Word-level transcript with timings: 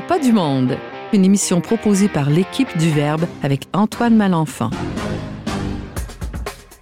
pas 0.00 0.18
du 0.18 0.32
monde, 0.32 0.76
une 1.12 1.24
émission 1.24 1.60
proposée 1.60 2.08
par 2.08 2.30
l'équipe 2.30 2.76
du 2.78 2.90
Verbe 2.90 3.24
avec 3.42 3.62
Antoine 3.72 4.16
Malenfant. 4.16 4.70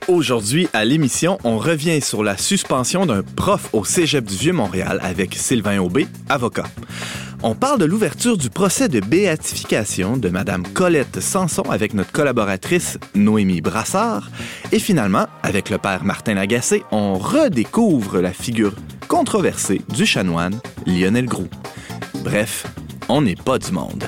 Aujourd'hui, 0.08 0.68
à 0.72 0.84
l'émission, 0.84 1.38
on 1.44 1.58
revient 1.58 2.00
sur 2.00 2.22
la 2.22 2.36
suspension 2.36 3.06
d'un 3.06 3.22
prof 3.22 3.68
au 3.72 3.84
Cégep 3.84 4.24
du 4.24 4.36
Vieux-Montréal 4.36 5.00
avec 5.02 5.34
Sylvain 5.34 5.78
Aubé, 5.78 6.06
avocat. 6.28 6.64
On 7.42 7.54
parle 7.54 7.78
de 7.78 7.84
l'ouverture 7.84 8.36
du 8.36 8.50
procès 8.50 8.88
de 8.88 9.00
béatification 9.00 10.16
de 10.16 10.28
Madame 10.28 10.66
Colette 10.66 11.20
Sanson 11.20 11.62
avec 11.70 11.92
notre 11.94 12.12
collaboratrice 12.12 12.98
Noémie 13.14 13.60
Brassard. 13.60 14.30
Et 14.72 14.78
finalement, 14.78 15.26
avec 15.42 15.70
le 15.70 15.78
père 15.78 16.04
Martin 16.04 16.34
Lagacé, 16.34 16.82
on 16.92 17.14
redécouvre 17.14 18.20
la 18.20 18.32
figure 18.32 18.74
controversée 19.08 19.82
du 19.94 20.06
chanoine 20.06 20.58
Lionel 20.86 21.26
Groux. 21.26 21.48
Bref, 22.24 22.66
on 23.08 23.22
n'est 23.22 23.36
pas 23.36 23.58
du 23.58 23.72
monde. 23.72 24.04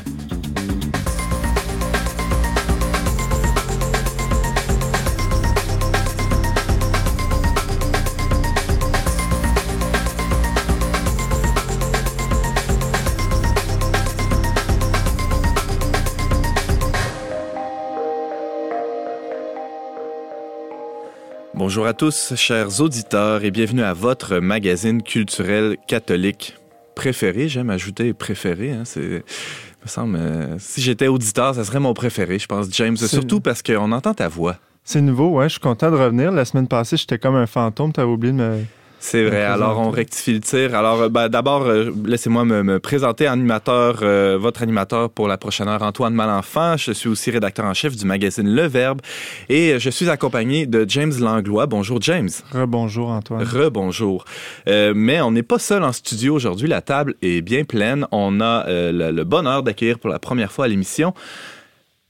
Bonjour 21.55 21.87
à 21.87 21.93
tous, 21.93 22.35
chers 22.35 22.81
auditeurs, 22.81 23.45
et 23.45 23.51
bienvenue 23.51 23.83
à 23.83 23.93
votre 23.93 24.39
magazine 24.39 25.03
culturel 25.03 25.77
catholique 25.87 26.58
préféré. 26.99 27.49
J'aime 27.49 27.71
ajouter 27.71 28.13
préféré. 28.13 28.73
Hein, 28.73 28.83
c'est, 28.85 29.01
me 29.01 29.87
semble, 29.87 30.17
euh, 30.17 30.57
si 30.59 30.83
j'étais 30.83 31.07
auditeur, 31.07 31.55
ça 31.55 31.63
serait 31.63 31.79
mon 31.79 31.95
préféré, 31.95 32.41
je 32.41 32.47
pense, 32.47 32.67
James. 32.73 32.97
Surtout 32.97 33.41
parce 33.41 33.63
qu'on 33.63 33.93
entend 33.93 34.15
ta 34.15 34.27
voix. 34.27 34.57
C'est 34.83 35.01
nouveau, 35.01 35.31
ouais. 35.31 35.45
Je 35.45 35.53
suis 35.53 35.61
content 35.61 35.93
de 35.93 35.97
revenir. 35.97 36.33
La 36.33 36.45
semaine 36.45 36.67
passée, 36.67 36.97
j'étais 36.97 37.19
comme 37.19 37.37
un 37.37 37.47
fantôme. 37.47 37.93
T'avais 37.93 38.11
oublié 38.11 38.33
de 38.33 38.39
me 38.39 38.65
c'est 39.01 39.25
vrai. 39.25 39.43
Alors, 39.43 39.79
on 39.79 39.91
rectifie 39.91 40.35
le 40.35 40.41
tir. 40.41 40.75
Alors, 40.75 41.03
euh, 41.03 41.09
ben, 41.09 41.29
d'abord, 41.29 41.63
euh, 41.63 41.91
laissez-moi 42.05 42.45
me, 42.45 42.79
présenter 42.81 43.27
animateur, 43.27 44.01
euh, 44.03 44.37
votre 44.39 44.63
animateur 44.63 45.11
pour 45.11 45.29
la 45.29 45.37
prochaine 45.37 45.69
heure, 45.69 45.83
Antoine 45.83 46.15
Malenfant. 46.15 46.77
Je 46.77 46.93
suis 46.93 47.09
aussi 47.09 47.31
rédacteur 47.31 47.65
en 47.65 47.75
chef 47.75 47.97
du 47.97 48.05
magazine 48.05 48.49
Le 48.49 48.67
Verbe 48.67 49.01
et 49.49 49.79
je 49.79 49.91
suis 49.91 50.11
accompagné 50.11 50.67
de 50.67 50.85
James 50.89 51.13
Langlois. 51.21 51.67
Bonjour, 51.67 52.01
James. 52.03 52.31
Rebonjour, 52.53 53.11
Antoine. 53.11 53.43
Rebonjour. 53.43 54.25
mais 54.67 55.21
on 55.21 55.31
n'est 55.31 55.43
pas 55.43 55.59
seul 55.59 55.85
en 55.85 55.93
studio 55.93 56.35
aujourd'hui. 56.35 56.69
La 56.69 56.81
table 56.81 57.15
est 57.23 57.41
bien 57.41 57.65
pleine. 57.65 58.07
On 58.13 58.41
a 58.41 58.65
le, 58.69 59.11
le 59.11 59.25
bonheur 59.25 59.63
d'accueillir 59.63 59.99
pour 59.99 60.11
la 60.11 60.19
première 60.19 60.53
fois 60.53 60.65
à 60.65 60.69
l'émission 60.69 61.15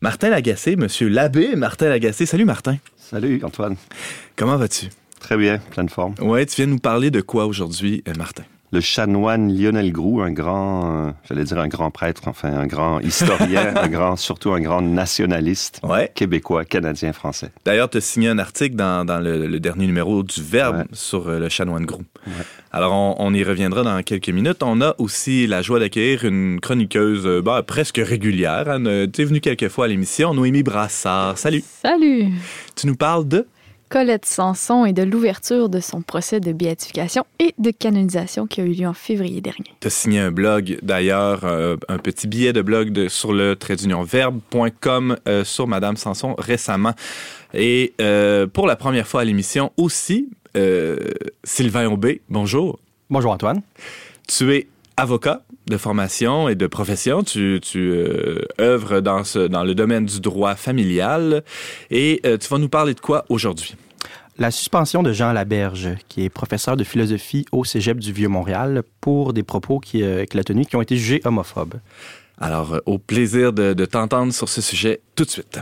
Martin 0.00 0.30
Lagacé, 0.30 0.76
monsieur 0.76 1.08
l'abbé 1.08 1.56
Martin 1.56 1.88
Lagacé. 1.88 2.24
Salut, 2.24 2.44
Martin. 2.44 2.76
Salut, 2.96 3.40
Antoine. 3.42 3.76
Comment 4.36 4.56
vas-tu? 4.56 4.90
Très 5.20 5.36
bien, 5.36 5.58
pleine 5.58 5.88
forme. 5.88 6.14
Ouais, 6.20 6.46
tu 6.46 6.56
viens 6.56 6.66
nous 6.66 6.78
parler 6.78 7.10
de 7.10 7.20
quoi 7.20 7.46
aujourd'hui, 7.46 8.02
euh, 8.08 8.12
Martin? 8.16 8.44
Le 8.70 8.80
chanoine 8.80 9.50
Lionel 9.50 9.92
Groux, 9.92 10.20
un 10.20 10.30
grand, 10.30 11.06
euh, 11.06 11.10
j'allais 11.26 11.44
dire 11.44 11.58
un 11.58 11.68
grand 11.68 11.90
prêtre, 11.90 12.22
enfin 12.26 12.52
un 12.52 12.66
grand 12.66 13.00
historien, 13.00 13.72
un 13.82 13.88
grand, 13.88 14.16
surtout 14.16 14.52
un 14.52 14.60
grand 14.60 14.82
nationaliste 14.82 15.80
québécois, 16.14 16.66
canadien, 16.66 17.14
français. 17.14 17.50
D'ailleurs, 17.64 17.88
tu 17.88 17.96
as 17.96 18.02
signé 18.02 18.28
un 18.28 18.38
article 18.38 18.76
dans, 18.76 19.06
le, 19.22 19.58
dernier 19.58 19.86
numéro 19.86 20.22
du 20.22 20.42
Verbe 20.42 20.84
sur 20.92 21.28
euh, 21.28 21.38
le 21.38 21.48
chanoine 21.48 21.86
Groux. 21.86 22.04
Alors, 22.70 22.92
on, 23.18 23.32
y 23.32 23.42
reviendra 23.42 23.82
dans 23.82 24.02
quelques 24.02 24.28
minutes. 24.28 24.62
On 24.62 24.82
a 24.82 24.94
aussi 24.98 25.46
la 25.46 25.62
joie 25.62 25.78
d'accueillir 25.80 26.24
une 26.24 26.60
chroniqueuse 26.60 27.42
bah, 27.42 27.62
presque 27.62 28.00
régulière. 28.04 28.66
Tu 29.12 29.22
es 29.22 29.24
venue 29.24 29.40
quelques 29.40 29.68
fois 29.68 29.86
à 29.86 29.88
l'émission, 29.88 30.34
Noémie 30.34 30.62
Brassard. 30.62 31.38
Salut. 31.38 31.64
Salut. 31.82 32.34
Tu 32.76 32.86
nous 32.86 32.96
parles 32.96 33.26
de 33.26 33.46
Colette 33.88 34.26
Sanson 34.26 34.84
et 34.84 34.92
de 34.92 35.02
l'ouverture 35.02 35.68
de 35.68 35.80
son 35.80 36.02
procès 36.02 36.40
de 36.40 36.52
béatification 36.52 37.24
et 37.38 37.54
de 37.58 37.70
canonisation 37.70 38.46
qui 38.46 38.60
a 38.60 38.64
eu 38.64 38.72
lieu 38.72 38.86
en 38.86 38.92
février 38.92 39.40
dernier. 39.40 39.64
Tu 39.80 39.86
as 39.86 39.90
signé 39.90 40.20
un 40.20 40.30
blog, 40.30 40.78
d'ailleurs, 40.82 41.44
euh, 41.44 41.76
un 41.88 41.98
petit 41.98 42.26
billet 42.26 42.52
de 42.52 42.62
blog 42.62 43.08
sur 43.08 43.32
le 43.32 43.56
tradeunionverbe.com 43.56 45.16
euh, 45.26 45.44
sur 45.44 45.66
Madame 45.66 45.96
Sanson 45.96 46.34
récemment. 46.38 46.92
Et 47.54 47.94
euh, 48.00 48.46
pour 48.46 48.66
la 48.66 48.76
première 48.76 49.06
fois 49.06 49.22
à 49.22 49.24
l'émission 49.24 49.72
aussi, 49.76 50.28
Sylvain 51.44 51.86
Aubé, 51.86 52.20
bonjour. 52.28 52.80
Bonjour 53.10 53.30
Antoine. 53.30 53.62
Tu 54.26 54.52
es 54.52 54.66
avocat 54.98 55.42
de 55.68 55.76
formation 55.76 56.48
et 56.48 56.54
de 56.54 56.66
profession. 56.66 57.22
Tu, 57.22 57.60
tu 57.62 57.90
euh, 57.90 58.40
œuvres 58.60 59.00
dans, 59.00 59.24
ce, 59.24 59.38
dans 59.38 59.64
le 59.64 59.74
domaine 59.74 60.04
du 60.04 60.20
droit 60.20 60.56
familial 60.56 61.44
et 61.90 62.20
euh, 62.26 62.36
tu 62.36 62.48
vas 62.48 62.58
nous 62.58 62.68
parler 62.68 62.94
de 62.94 63.00
quoi 63.00 63.24
aujourd'hui? 63.28 63.76
La 64.38 64.50
suspension 64.50 65.02
de 65.02 65.12
Jean 65.12 65.32
Laberge, 65.32 65.96
qui 66.08 66.24
est 66.24 66.28
professeur 66.28 66.76
de 66.76 66.84
philosophie 66.84 67.44
au 67.50 67.64
Cégep 67.64 67.98
du 67.98 68.12
Vieux-Montréal, 68.12 68.82
pour 69.00 69.32
des 69.32 69.42
propos 69.42 69.80
euh, 69.94 70.24
qu'il 70.24 70.40
a 70.40 70.44
tenus 70.44 70.66
qui 70.66 70.76
ont 70.76 70.82
été 70.82 70.96
jugés 70.96 71.20
homophobes. 71.24 71.74
Alors, 72.40 72.80
au 72.86 72.98
plaisir 72.98 73.52
de, 73.52 73.72
de 73.72 73.84
t'entendre 73.84 74.32
sur 74.32 74.48
ce 74.48 74.60
sujet 74.60 75.00
tout 75.16 75.24
de 75.24 75.30
suite. 75.30 75.58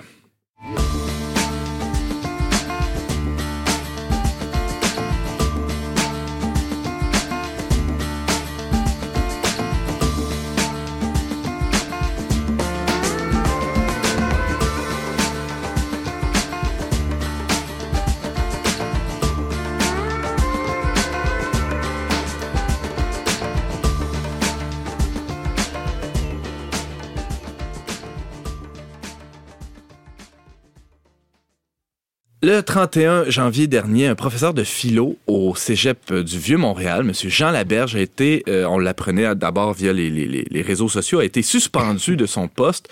Le 32.47 32.62
31 32.62 33.29
janvier 33.29 33.67
dernier, 33.67 34.07
un 34.07 34.15
professeur 34.15 34.55
de 34.55 34.62
philo 34.62 35.17
au 35.27 35.57
cégep 35.57 36.15
du 36.15 36.39
Vieux-Montréal, 36.39 37.01
M. 37.01 37.12
Jean 37.29 37.51
Laberge, 37.51 37.97
a 37.97 38.01
été, 38.01 38.45
euh, 38.49 38.65
on 38.67 38.79
l'apprenait 38.79 39.34
d'abord 39.34 39.73
via 39.75 39.93
les, 39.93 40.62
réseaux 40.62 40.89
sociaux, 40.89 41.19
a 41.19 41.25
été 41.25 41.43
suspendu 41.43 42.17
de 42.17 42.25
son 42.25 42.47
poste. 42.47 42.89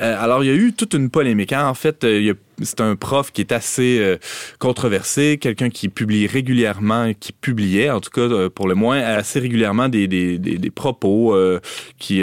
Euh, 0.00 0.16
alors, 0.20 0.42
il 0.42 0.48
y 0.48 0.50
a 0.50 0.56
eu 0.56 0.72
toute 0.72 0.94
une 0.94 1.08
polémique. 1.08 1.52
Hein. 1.52 1.68
En 1.68 1.74
fait, 1.74 2.02
euh, 2.02 2.34
c'est 2.62 2.80
un 2.80 2.96
prof 2.96 3.30
qui 3.30 3.42
est 3.42 3.52
assez 3.52 4.18
controversé, 4.58 5.38
quelqu'un 5.40 5.70
qui 5.70 5.88
publie 5.88 6.26
régulièrement, 6.26 7.12
qui 7.14 7.32
publiait, 7.32 7.90
en 7.90 8.00
tout 8.00 8.10
cas 8.10 8.48
pour 8.48 8.66
le 8.66 8.74
moins, 8.74 8.98
assez 8.98 9.38
régulièrement 9.38 9.88
des, 9.88 10.72
propos 10.74 11.38
qui, 11.96 12.22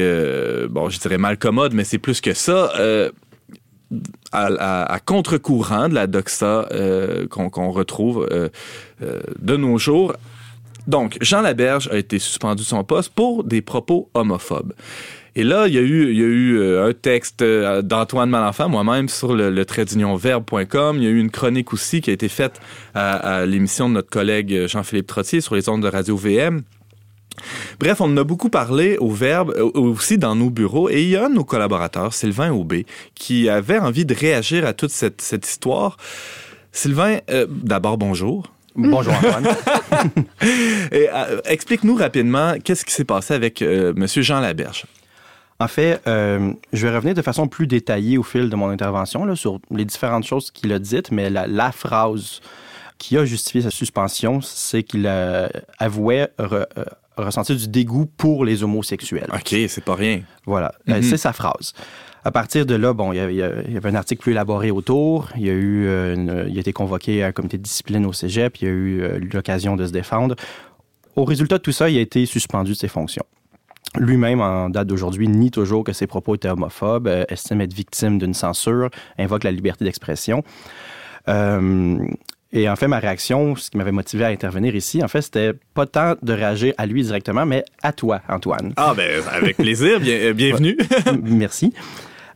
bon, 0.69 0.89
je 0.89 0.99
dirais 0.99 1.17
mal 1.17 1.37
mais 1.71 1.85
c'est 1.85 1.97
plus 1.97 2.19
que 2.19 2.33
ça 2.33 2.71
à, 4.31 4.99
contre-courant 5.05 5.89
de 5.89 5.95
la 5.95 6.07
doxa 6.07 6.67
euh, 6.71 7.27
qu'on 7.27 7.71
retrouve 7.71 8.27
euh, 8.31 8.49
euh, 9.01 9.19
de 9.39 9.55
nos 9.55 9.77
jours. 9.77 10.13
Donc, 10.87 11.17
Jean 11.21 11.41
Laberge 11.41 11.89
a 11.91 11.97
été 11.97 12.19
suspendu 12.19 12.63
de 12.63 12.67
son 12.67 12.83
poste 12.83 13.13
pour 13.13 13.43
des 13.43 13.61
propos 13.61 14.09
homophobes. 14.13 14.73
Et 15.35 15.43
là, 15.43 15.67
il 15.67 15.73
y 15.75 15.77
a 15.77 15.81
eu, 15.81 16.79
un 16.79 16.93
texte 16.93 17.43
d'Antoine 17.43 18.29
Malenfant, 18.29 18.69
moi-même, 18.69 19.07
sur 19.07 19.35
le, 19.35 19.51
le. 19.51 19.65
Il 19.77 21.03
y 21.03 21.07
a 21.07 21.09
eu 21.09 21.19
une 21.19 21.29
chronique 21.29 21.73
aussi 21.73 22.01
qui 22.01 22.09
a 22.09 22.13
été 22.13 22.27
faite 22.27 22.59
à, 22.95 23.41
à 23.41 23.45
l'émission 23.45 23.87
de 23.87 23.95
notre 23.95 24.09
collègue 24.09 24.65
Jean-Philippe 24.65 25.05
Trottier 25.05 25.41
sur 25.41 25.53
les 25.53 25.69
ondes 25.69 25.83
de 25.83 25.89
Radio 25.89 26.17
VM. 26.17 26.63
Bref, 27.79 28.01
on 28.01 28.05
en 28.05 28.17
a 28.17 28.23
beaucoup 28.23 28.49
parlé 28.49 28.97
au 28.97 29.11
Verbe, 29.11 29.53
euh, 29.55 29.71
aussi 29.73 30.17
dans 30.17 30.35
nos 30.35 30.49
bureaux, 30.49 30.89
et 30.89 31.03
il 31.03 31.09
y 31.09 31.15
a 31.15 31.25
un 31.25 31.29
de 31.29 31.35
nos 31.35 31.43
collaborateurs, 31.43 32.13
Sylvain 32.13 32.51
Aubé, 32.51 32.85
qui 33.15 33.49
avait 33.49 33.79
envie 33.79 34.05
de 34.05 34.13
réagir 34.13 34.65
à 34.65 34.73
toute 34.73 34.91
cette, 34.91 35.47
histoire. 35.47 35.97
Sylvain, 36.71 37.19
euh, 37.29 37.45
d'abord, 37.49 37.97
bonjour. 37.97 38.51
Bonjour 38.75 39.13
Antoine. 39.13 39.47
Euh, 40.93 41.41
explique-nous 41.45 41.95
rapidement 41.95 42.55
qu'est-ce 42.63 42.85
qui 42.85 42.93
s'est 42.93 43.03
passé 43.03 43.33
avec 43.33 43.61
M. 43.61 44.05
Jean 44.07 44.39
Laberge. 44.39 44.85
En 45.59 45.67
fait, 45.67 45.99
je 46.05 46.87
vais 46.87 46.95
revenir 46.95 47.15
de 47.15 47.21
façon 47.21 47.47
plus 47.47 47.65
détaillée 47.65 48.17
au 48.17 48.23
fil 48.23 48.49
de 48.49 48.55
mon 48.55 48.69
intervention 48.69 49.25
là, 49.25 49.35
sur 49.35 49.59
les 49.71 49.85
différentes 49.85 50.25
choses 50.25 50.51
qu'il 50.51 50.71
a 50.71 50.79
dites, 50.79 51.11
mais 51.11 51.29
la, 51.29 51.71
phrase 51.71 52.41
qui 52.97 53.17
a 53.17 53.25
justifié 53.25 53.61
sa 53.61 53.71
suspension, 53.71 54.39
c'est 54.41 54.83
qu'il 54.83 55.07
avouait 55.79 56.29
ressentir 57.23 57.55
du 57.55 57.67
dégoût 57.67 58.05
pour 58.05 58.45
les 58.45 58.63
homosexuels. 58.63 59.29
OK, 59.33 59.55
c'est 59.67 59.83
pas 59.83 59.95
rien. 59.95 60.21
Voilà, 60.45 60.73
euh, 60.89 60.97
mhm. 60.97 61.03
c'est 61.03 61.17
sa 61.17 61.33
phrase. 61.33 61.73
À 62.23 62.31
partir 62.31 62.65
de 62.65 62.75
là, 62.75 62.93
bon, 62.93 63.13
il 63.13 63.17
y, 63.17 63.41
avait 63.41 63.89
un 63.89 63.95
article 63.95 64.21
plus 64.21 64.31
élaboré 64.33 64.69
autour. 64.69 65.29
Il 65.37 65.45
y 65.45 65.49
a 65.49 65.53
eu, 65.53 65.87
euh, 65.87 66.45
il 66.49 66.57
a 66.57 66.59
été 66.59 66.73
convoqué 66.73 67.23
à 67.23 67.27
un 67.27 67.31
comité 67.31 67.57
de 67.57 67.63
discipline 67.63 68.05
au 68.05 68.11
cégep. 68.11 68.57
Il 68.57 68.65
y 68.65 68.67
a 68.67 68.73
eu 68.73 69.01
euh, 69.01 69.19
l'occasion 69.31 69.77
de 69.77 69.85
se 69.85 69.91
défendre. 69.91 70.35
Au 71.15 71.23
résultat 71.23 71.57
de 71.57 71.63
tout 71.63 71.71
ça, 71.71 71.89
il 71.89 71.97
a 71.97 72.01
été 72.01 72.25
suspendu 72.25 72.71
de 72.71 72.77
ses 72.77 72.89
fonctions. 72.89 73.23
lui-même, 73.97 74.41
en 74.41 74.69
date 74.69 74.87
d'aujourd'hui, 74.87 75.29
nie 75.29 75.51
toujours 75.51 75.83
que 75.83 75.93
ses 75.93 76.05
propos 76.05 76.35
étaient 76.35 76.49
homophobes, 76.49 77.07
estime 77.29 77.61
être 77.61 77.73
victime 77.73 78.17
d'une 78.19 78.33
censure, 78.33 78.89
invoque 79.17 79.43
la 79.43 79.51
liberté 79.51 79.85
d'expression. 79.85 80.43
Euh, 81.29 81.97
et 82.53 82.69
en 82.69 82.75
fait, 82.75 82.87
ma 82.87 82.99
réaction, 82.99 83.55
ce 83.55 83.69
qui 83.69 83.77
m'avait 83.77 83.91
motivé 83.91 84.23
à 84.23 84.29
intervenir 84.29 84.75
ici, 84.75 85.03
en 85.03 85.07
fait, 85.07 85.21
c'était 85.21 85.51
pas 85.73 85.85
tant 85.85 86.15
de 86.21 86.33
réagir 86.33 86.73
à 86.77 86.85
lui 86.85 87.03
directement, 87.03 87.45
mais 87.45 87.65
à 87.83 87.91
toi, 87.91 88.21
Antoine. 88.29 88.73
Ah, 88.77 88.93
ben, 88.95 89.21
avec 89.31 89.57
plaisir. 89.57 89.99
Bien, 89.99 90.31
bienvenue. 90.31 90.77
Merci. 91.23 91.73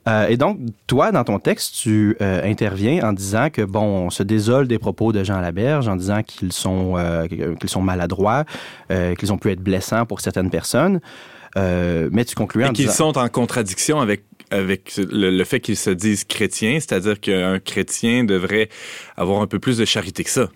Euh, 0.07 0.27
et 0.27 0.37
donc, 0.37 0.57
toi, 0.87 1.11
dans 1.11 1.23
ton 1.23 1.39
texte, 1.39 1.75
tu 1.75 2.17
euh, 2.21 2.41
interviens 2.43 3.07
en 3.07 3.13
disant 3.13 3.49
que, 3.49 3.61
bon, 3.61 3.83
on 4.05 4.09
se 4.09 4.23
désole 4.23 4.67
des 4.67 4.79
propos 4.79 5.11
de 5.13 5.23
Jean 5.23 5.39
Laberge, 5.39 5.87
en 5.87 5.95
disant 5.95 6.23
qu'ils 6.23 6.53
sont, 6.53 6.95
euh, 6.97 7.27
qu'ils 7.27 7.69
sont 7.69 7.81
maladroits, 7.81 8.45
qu'ils 8.89 9.31
ont 9.31 9.37
pu 9.37 9.51
être 9.51 9.61
blessants 9.61 10.05
pour 10.05 10.21
certaines 10.21 10.49
personnes. 10.49 10.99
mais 11.55 12.25
tu 12.25 12.35
conclues 12.35 12.65
en 12.65 12.71
disant... 12.71 12.89
qu'ils 12.89 12.95
sont 12.95 13.17
en 13.17 13.29
contradiction 13.29 14.01
avec 14.01 14.25
avec 14.51 14.93
le, 14.97 15.43
fait 15.43 15.59
qu'ils 15.59 15.77
se 15.77 15.89
disent 15.89 16.23
chrétiens, 16.23 16.79
c'est-à-dire 16.79 17.19
qu'un 17.19 17.59
chrétien 17.59 18.23
devrait 18.23 18.69
avoir 19.17 19.41
un 19.41 19.47
peu 19.47 19.59
plus 19.59 19.77
de 19.77 19.85
charité 19.85 20.23
que 20.23 20.29
ça. 20.29 20.49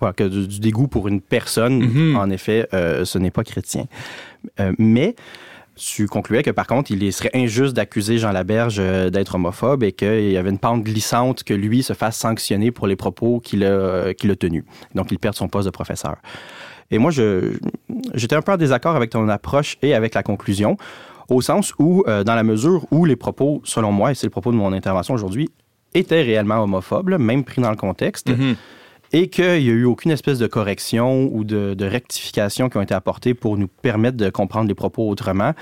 Voilà, 0.00 0.12
que 0.12 0.24
du, 0.24 0.60
dégoût 0.60 0.86
pour 0.86 1.08
une 1.08 1.20
personne, 1.20 1.82
mm-hmm. 1.82 2.16
en 2.16 2.30
effet, 2.30 2.68
ce 2.72 3.18
n'est 3.18 3.32
pas 3.32 3.42
chrétien. 3.42 3.86
mais 4.78 5.16
tu 5.78 6.06
concluais 6.08 6.42
que 6.42 6.50
par 6.50 6.66
contre, 6.66 6.90
il 6.90 7.12
serait 7.12 7.30
injuste 7.34 7.74
d'accuser 7.74 8.18
Jean 8.18 8.32
Laberge 8.32 8.78
euh, 8.80 9.10
d'être 9.10 9.36
homophobe 9.36 9.84
et 9.84 9.92
qu'il 9.92 10.30
y 10.30 10.36
avait 10.36 10.50
une 10.50 10.58
pente 10.58 10.82
glissante 10.82 11.44
que 11.44 11.54
lui 11.54 11.82
se 11.82 11.92
fasse 11.92 12.18
sanctionner 12.18 12.70
pour 12.70 12.86
les 12.86 12.96
propos 12.96 13.40
qu'il 13.40 13.64
a, 13.64 13.68
euh, 13.68 14.12
qu'il 14.12 14.30
a 14.30 14.36
tenus. 14.36 14.64
Donc, 14.94 15.12
il 15.12 15.18
perd 15.18 15.36
son 15.36 15.48
poste 15.48 15.66
de 15.66 15.70
professeur. 15.70 16.16
Et 16.90 16.98
moi, 16.98 17.10
j'étais 18.14 18.34
un 18.34 18.42
peu 18.42 18.52
en 18.52 18.56
désaccord 18.56 18.96
avec 18.96 19.10
ton 19.10 19.28
approche 19.28 19.76
et 19.82 19.94
avec 19.94 20.14
la 20.14 20.22
conclusion, 20.22 20.76
au 21.28 21.40
sens 21.40 21.74
où, 21.78 22.04
euh, 22.06 22.24
dans 22.24 22.34
la 22.34 22.42
mesure 22.42 22.86
où 22.90 23.04
les 23.04 23.16
propos, 23.16 23.60
selon 23.64 23.92
moi, 23.92 24.12
et 24.12 24.14
c'est 24.14 24.26
le 24.26 24.30
propos 24.30 24.52
de 24.52 24.56
mon 24.56 24.72
intervention 24.72 25.14
aujourd'hui, 25.14 25.50
étaient 25.94 26.22
réellement 26.22 26.62
homophobes, 26.62 27.10
même 27.18 27.44
pris 27.44 27.62
dans 27.62 27.70
le 27.70 27.76
contexte, 27.76 28.30
mm-hmm 28.30 28.54
et 29.12 29.28
qu'il 29.28 29.44
n'y 29.44 29.70
a 29.70 29.72
eu 29.72 29.84
aucune 29.84 30.10
espèce 30.10 30.38
de 30.38 30.46
correction 30.46 31.30
ou 31.32 31.44
de, 31.44 31.76
rectification 31.84 32.68
qui 32.68 32.76
ont 32.76 32.82
été 32.82 32.94
apportées 32.94 33.34
pour 33.34 33.56
nous 33.56 33.68
permettre 33.68 34.16
de 34.16 34.30
comprendre 34.30 34.68
les 34.68 34.74
propos 34.74 35.08
autrement. 35.08 35.52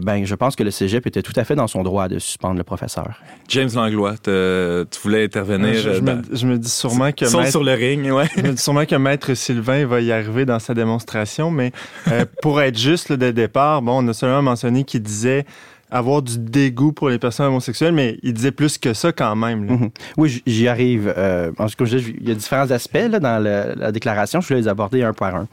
Ben, 0.00 0.24
je 0.24 0.34
pense 0.34 0.56
que 0.56 0.62
le 0.62 0.70
cégep 0.70 1.06
était 1.06 1.22
tout 1.22 1.32
à 1.36 1.44
fait 1.44 1.54
dans 1.54 1.66
son 1.66 1.82
droit 1.82 2.08
de 2.08 2.18
suspendre 2.18 2.56
le 2.56 2.64
professeur. 2.64 3.20
James 3.48 3.70
Langlois, 3.74 4.16
tu 4.22 5.00
voulais 5.02 5.24
intervenir. 5.24 5.74
Je, 5.74 6.46
me, 6.46 6.58
dis 6.58 6.68
sûrement 6.68 7.12
que 7.12 7.24
maître, 7.24 7.50
sur 7.50 7.62
le 7.62 7.72
ring, 7.72 8.10
ouais. 8.10 8.28
je 8.36 8.42
me 8.42 8.52
dis 8.52 8.62
sûrement 8.62 8.84
que 8.86 8.96
maître 8.96 9.34
Sylvain 9.34 9.86
va 9.86 10.00
y 10.00 10.12
arriver 10.12 10.44
dans 10.44 10.58
sa 10.58 10.74
démonstration, 10.74 11.50
mais 11.50 11.72
euh, 12.08 12.24
pour 12.42 12.60
être 12.60 12.78
juste 12.78 13.12
dès 13.12 13.28
le 13.28 13.32
départ, 13.32 13.82
bon, 13.82 14.04
on 14.04 14.08
a 14.08 14.12
seulement 14.12 14.42
mentionné 14.42 14.84
qu'il 14.84 15.02
disait 15.02 15.46
avoir 15.90 16.22
du 16.22 16.38
dégoût 16.38 16.92
pour 16.92 17.08
les 17.08 17.18
personnes 17.18 17.46
homosexuelles, 17.46 17.94
mais 17.94 18.18
il 18.22 18.34
disait 18.34 18.50
plus 18.50 18.78
que 18.78 18.94
ça 18.94 19.12
quand 19.12 19.36
même. 19.36 19.64
Mhm. 19.64 19.90
Oui, 20.16 20.42
j'y 20.44 20.66
arrive. 20.66 21.12
Euh, 21.16 21.52
comme 21.78 21.86
je 21.86 21.98
dis, 21.98 22.16
il 22.20 22.28
y 22.28 22.32
a 22.32 22.34
différents 22.34 22.70
aspects 22.70 22.98
dans 22.98 23.42
la 23.42 23.92
déclaration. 23.92 24.40
Je 24.40 24.48
voulais 24.48 24.60
les 24.60 24.68
aborder 24.68 25.02
un 25.02 25.12
par 25.12 25.36
un. 25.36 25.46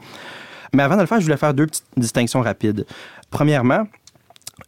Mais 0.74 0.82
avant 0.82 0.96
de 0.96 1.02
le 1.02 1.06
faire, 1.06 1.20
je 1.20 1.24
voulais 1.24 1.36
faire 1.36 1.54
deux 1.54 1.66
petites 1.66 1.84
distinctions 1.96 2.40
rapides. 2.40 2.86
Premièrement, 3.30 3.86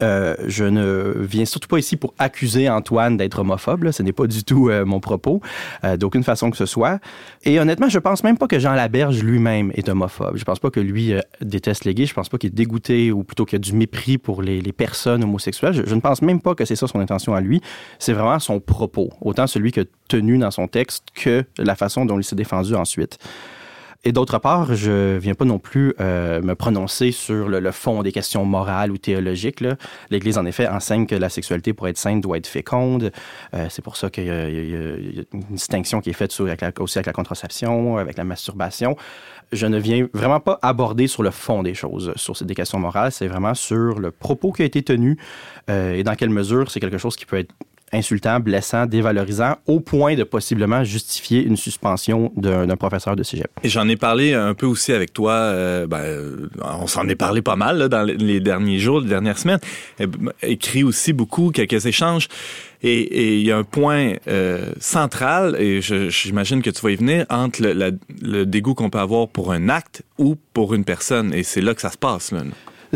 euh, 0.03 0.35
je 0.47 0.65
ne 0.65 1.15
viens 1.19 1.45
surtout 1.45 1.69
pas 1.69 1.79
ici 1.79 1.97
pour 1.97 2.15
accuser 2.19 2.69
Antoine 2.69 3.17
d'être 3.17 3.39
homophobe. 3.41 3.91
Ce 3.91 4.03
n'est 4.03 4.13
pas 4.13 4.27
du 4.27 4.43
tout 4.45 4.69
euh, 4.69 4.85
mon 4.85 5.01
propos, 5.01 5.41
euh, 5.85 5.97
d'aucune 5.97 6.25
façon 6.25 6.51
que 6.51 6.57
ce 6.57 6.67
soit. 6.67 7.01
Et 7.45 7.61
honnêtement, 7.61 7.89
je 7.89 7.99
pense 7.99 8.25
même 8.25 8.39
pas 8.39 8.47
que 8.47 8.59
Jean 8.59 8.73
Laberge 8.73 9.23
lui-même 9.23 9.73
est 9.75 9.89
homophobe. 9.89 10.37
Je 10.37 10.45
pense 10.45 10.59
pas 10.59 10.71
que 10.71 10.81
lui 10.81 11.15
déteste 11.41 11.85
les 11.85 11.95
gays. 11.95 12.07
Je 12.07 12.15
pense 12.15 12.29
pas 12.29 12.39
qu'il 12.39 12.49
est 12.49 12.55
dégoûté 12.55 13.13
ou 13.13 13.25
plutôt 13.25 13.45
qu'il 13.45 13.57
a 13.57 13.61
du 13.61 13.75
mépris 13.75 14.19
pour 14.19 14.43
les, 14.43 14.63
personnes 14.73 15.23
homosexuelles. 15.23 15.73
Je, 15.73 15.83
je, 15.87 15.95
ne 15.95 16.01
pense 16.01 16.21
même 16.21 16.41
pas 16.41 16.55
que 16.55 16.65
c'est 16.65 16.77
ça 16.77 16.89
son 16.89 16.99
intention 16.99 17.35
à 17.35 17.41
lui. 17.41 17.61
C'est 17.99 18.13
vraiment 18.13 18.39
son 18.41 18.59
propos, 18.59 19.11
autant 19.21 19.47
celui 19.47 19.71
que 19.71 19.87
tenu 20.09 20.37
dans 20.39 20.51
son 20.51 20.67
texte 20.67 21.05
que 21.15 21.45
la 21.59 21.77
façon 21.77 22.05
dont 22.05 22.19
il 22.19 22.25
s'est 22.25 22.35
défendu 22.35 22.75
ensuite. 22.75 23.19
Et 24.07 24.13
d'autre 24.13 24.39
part, 24.39 24.75
je 24.75 25.17
viens 25.17 25.35
pas 25.35 25.47
non 25.47 25.59
plus 25.59 25.95
euh, 25.99 26.43
me 26.43 26.55
prononcer 26.55 27.11
sur 27.11 27.49
le, 27.49 27.71
fond 27.71 28.03
des 28.03 28.13
questions 28.13 28.45
morales 28.45 28.91
ou 28.91 28.99
théologiques. 28.99 29.65
L'Église, 30.11 30.37
en 30.37 30.45
effet, 30.45 30.69
enseigne 30.69 31.07
que 31.07 31.15
la 31.15 31.31
sexualité, 31.31 31.73
pour 31.73 31.89
être 31.89 31.97
sainte, 31.97 32.21
doit 32.21 32.37
être 32.37 32.47
féconde. 32.47 33.13
Euh, 33.55 33.67
c'est 33.71 33.83
pour 33.83 33.97
ça 33.97 34.11
qu'il 34.11 34.27
y, 34.27 34.31
a 34.31 34.49
une 34.49 35.25
distinction 35.51 36.03
qui 36.03 36.11
est 36.11 36.15
faite 36.15 36.39
aussi 36.79 36.99
avec 36.99 37.07
la 37.07 37.13
contraception, 37.15 37.97
avec 37.97 38.19
la 38.19 38.25
masturbation. 38.25 38.95
Je 39.53 39.67
ne 39.67 39.79
viens 39.79 40.07
vraiment 40.13 40.41
pas 40.41 40.59
aborder 40.61 41.07
sur 41.07 41.23
le 41.23 41.31
fond 41.31 41.63
des 41.63 41.75
choses, 41.75 42.13
sur 42.17 42.35
des 42.35 42.55
questions 42.55 42.79
morales. 42.79 43.11
C'est 43.13 43.29
vraiment 43.29 43.55
sur 43.55 43.99
le 44.01 44.11
propos 44.11 44.53
qui 44.53 44.63
a 44.63 44.65
été 44.67 44.83
tenu 44.83 45.17
euh, 45.71 45.95
et 45.95 46.03
dans 46.03 46.15
quelle 46.15 46.31
mesure 46.31 46.71
c'est 46.71 46.81
quelque 46.81 46.99
chose 46.99 47.17
qui 47.17 47.25
peut 47.25 47.39
être 47.39 47.55
insultant, 47.93 48.41
blessant, 48.41 48.87
dévalorisant, 48.87 49.57
au 49.67 49.81
point 49.81 50.15
de 50.15 50.25
possiblement 50.25 50.85
justifier 50.85 51.45
une 51.45 51.57
suspension 51.57 52.33
d'un 52.37 52.77
professeur 52.77 53.17
de 53.17 53.23
cégep. 53.23 53.49
J'en 53.63 53.89
ai 53.89 53.97
parlé 53.97 54.35
un 54.35 54.55
peu 54.55 54.67
aussi 54.67 54.93
avec 54.93 55.13
toi. 55.13 55.33
Euh, 55.33 55.87
ben, 55.87 55.99
euh, 55.99 56.49
on 56.63 56.87
s'en 56.87 57.09
est 57.09 57.15
parlé 57.15 57.43
pas 57.43 57.57
mal 57.57 57.89
dans 57.89 58.03
les 58.03 58.41
derniers 58.41 58.79
jours, 58.79 59.01
les 59.01 59.09
dernières 59.09 59.39
semaines. 59.39 59.61
Écrit 60.43 60.83
aussi 60.85 61.13
beaucoup, 61.13 61.51
quelques 61.51 61.87
échanges. 61.87 62.29
Et 62.83 63.39
il 63.39 63.47
y 63.47 63.51
a 63.51 63.57
un 63.57 63.65
point 63.65 64.13
euh, 64.29 64.73
central, 64.79 65.57
et 65.59 65.81
j'imagine 65.81 66.61
que 66.61 66.69
tu 66.69 66.83
vas 66.83 66.91
y 66.91 66.97
venir, 66.97 67.25
entre 67.31 67.63
le, 67.63 67.99
le 68.21 68.45
dégoût 68.45 68.75
qu'on 68.75 68.91
peut 68.91 68.99
avoir 68.99 69.29
pour 69.29 69.53
un 69.53 69.71
acte 69.71 70.03
ou 70.19 70.37
pour 70.53 70.75
une 70.75 70.85
personne. 70.85 71.33
Et 71.33 71.45
c'est 71.45 71.63
là 71.63 71.75
que 71.75 71.81
ça 71.81 71.91
se 71.91 71.97
passe. 71.97 72.31
Là. 72.33 72.43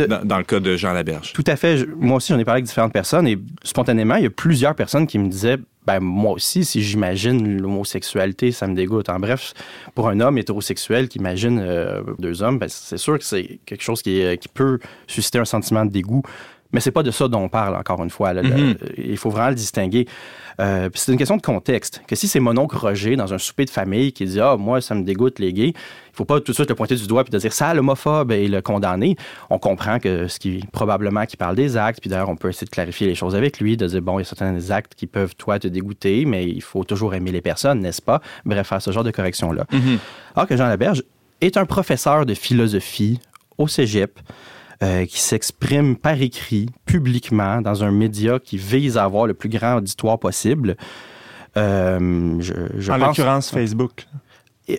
Dans, 0.06 0.38
le 0.38 0.44
cas 0.44 0.60
de 0.60 0.76
Jean 0.76 0.92
Laberge. 0.92 1.32
Tout 1.32 1.44
à 1.46 1.56
fait. 1.56 1.86
Moi 1.96 2.16
aussi, 2.16 2.32
j'en 2.32 2.38
ai 2.38 2.44
parlé 2.44 2.58
avec 2.58 2.66
différentes 2.66 2.92
personnes 2.92 3.26
et 3.26 3.38
spontanément, 3.62 4.16
il 4.16 4.24
y 4.24 4.26
a 4.26 4.30
plusieurs 4.30 4.74
personnes 4.74 5.06
qui 5.06 5.18
me 5.18 5.28
disaient 5.28 5.58
ben, 5.86 6.00
moi 6.00 6.32
aussi, 6.32 6.66
si 6.66 6.82
j'imagine 6.82 7.60
l'homosexualité, 7.60 8.52
ça 8.52 8.66
me 8.66 8.74
dégoûte. 8.74 9.08
En 9.08 9.18
bref, 9.18 9.54
pour 9.94 10.08
un 10.08 10.20
homme 10.20 10.36
hétérosexuel 10.36 11.08
qui 11.08 11.18
imagine 11.18 11.58
euh, 11.62 12.02
deux 12.18 12.42
hommes, 12.42 12.58
ben, 12.58 12.68
c'est 12.68 12.98
sûr 12.98 13.18
que 13.18 13.24
c'est 13.24 13.58
quelque 13.64 13.82
chose 13.82 14.02
qui, 14.02 14.22
qui 14.38 14.48
peut 14.48 14.78
susciter 15.06 15.38
un 15.38 15.46
sentiment 15.46 15.86
de 15.86 15.90
dégoût. 15.90 16.22
Mais 16.72 16.80
c'est 16.80 16.90
pas 16.90 17.02
de 17.02 17.10
ça 17.10 17.28
dont 17.28 17.40
on 17.40 17.48
parle, 17.48 17.74
encore 17.76 18.02
une 18.04 18.10
fois. 18.10 18.34
Mm-hmm. 18.34 18.76
il 18.98 19.16
faut 19.16 19.30
vraiment 19.30 19.48
le 19.48 19.54
distinguer. 19.54 20.06
Euh, 20.60 20.88
c'est 20.94 21.12
une 21.12 21.18
question 21.18 21.36
de 21.36 21.42
contexte. 21.42 22.02
Que 22.06 22.16
si 22.16 22.26
c'est 22.26 22.40
mon 22.40 22.56
oncle 22.58 22.76
Roger 22.76 23.16
dans 23.16 23.32
un 23.32 23.38
souper 23.38 23.64
de 23.64 23.70
famille 23.70 24.12
qui 24.12 24.24
dit 24.24 24.40
Ah, 24.40 24.56
moi, 24.56 24.80
ça 24.80 24.94
me 24.94 25.02
dégoûte 25.02 25.38
les 25.38 25.52
gays, 25.52 25.68
il 25.68 25.74
faut 26.12 26.24
pas 26.24 26.40
tout 26.40 26.52
de 26.52 26.54
suite 26.54 26.68
le 26.68 26.74
pointer 26.74 26.96
du 26.96 27.06
doigt 27.06 27.22
puis 27.24 27.30
de 27.30 27.38
dire 27.38 27.52
ça, 27.52 27.72
l'homophobe 27.74 28.32
et 28.32 28.48
le 28.48 28.60
condamner. 28.60 29.16
On 29.50 29.58
comprend 29.58 30.00
que 30.00 30.26
ce 30.26 30.38
qui, 30.38 30.64
probablement, 30.72 31.26
qui 31.26 31.36
parle 31.36 31.54
des 31.54 31.76
actes, 31.76 32.00
puis 32.00 32.10
d'ailleurs, 32.10 32.28
on 32.28 32.36
peut 32.36 32.48
essayer 32.48 32.64
de 32.64 32.70
clarifier 32.70 33.06
les 33.06 33.14
choses 33.14 33.36
avec 33.36 33.60
lui, 33.60 33.76
de 33.76 33.86
dire 33.86 34.02
Bon, 34.02 34.18
il 34.18 34.22
y 34.22 34.26
a 34.26 34.28
certains 34.28 34.70
actes 34.70 34.94
qui 34.94 35.06
peuvent, 35.06 35.36
toi, 35.36 35.58
te 35.58 35.68
dégoûter, 35.68 36.24
mais 36.24 36.48
il 36.48 36.62
faut 36.62 36.84
toujours 36.84 37.14
aimer 37.14 37.30
les 37.30 37.42
personnes, 37.42 37.80
n'est-ce 37.80 38.02
pas? 38.02 38.20
Bref, 38.44 38.68
faire 38.68 38.82
ce 38.82 38.90
genre 38.90 39.04
de 39.04 39.12
correction-là. 39.12 39.64
Mm-hmm. 39.72 39.98
Alors 40.34 40.48
que 40.48 40.56
Jean 40.56 40.66
Laberge 40.66 41.04
est 41.40 41.56
un 41.56 41.66
professeur 41.66 42.26
de 42.26 42.34
philosophie 42.34 43.20
au 43.58 43.68
cégep. 43.68 44.18
Euh, 44.80 45.06
qui 45.06 45.18
s'exprime 45.18 45.96
par 45.96 46.22
écrit, 46.22 46.70
publiquement, 46.86 47.60
dans 47.60 47.82
un 47.82 47.90
média 47.90 48.38
qui 48.38 48.56
vise 48.56 48.96
à 48.96 49.02
avoir 49.02 49.26
le 49.26 49.34
plus 49.34 49.48
grand 49.48 49.78
auditoire 49.78 50.20
possible. 50.20 50.76
Euh, 51.56 52.36
je, 52.38 52.92
en 52.92 52.96
l'occurrence, 52.96 53.50
Facebook. 53.50 54.06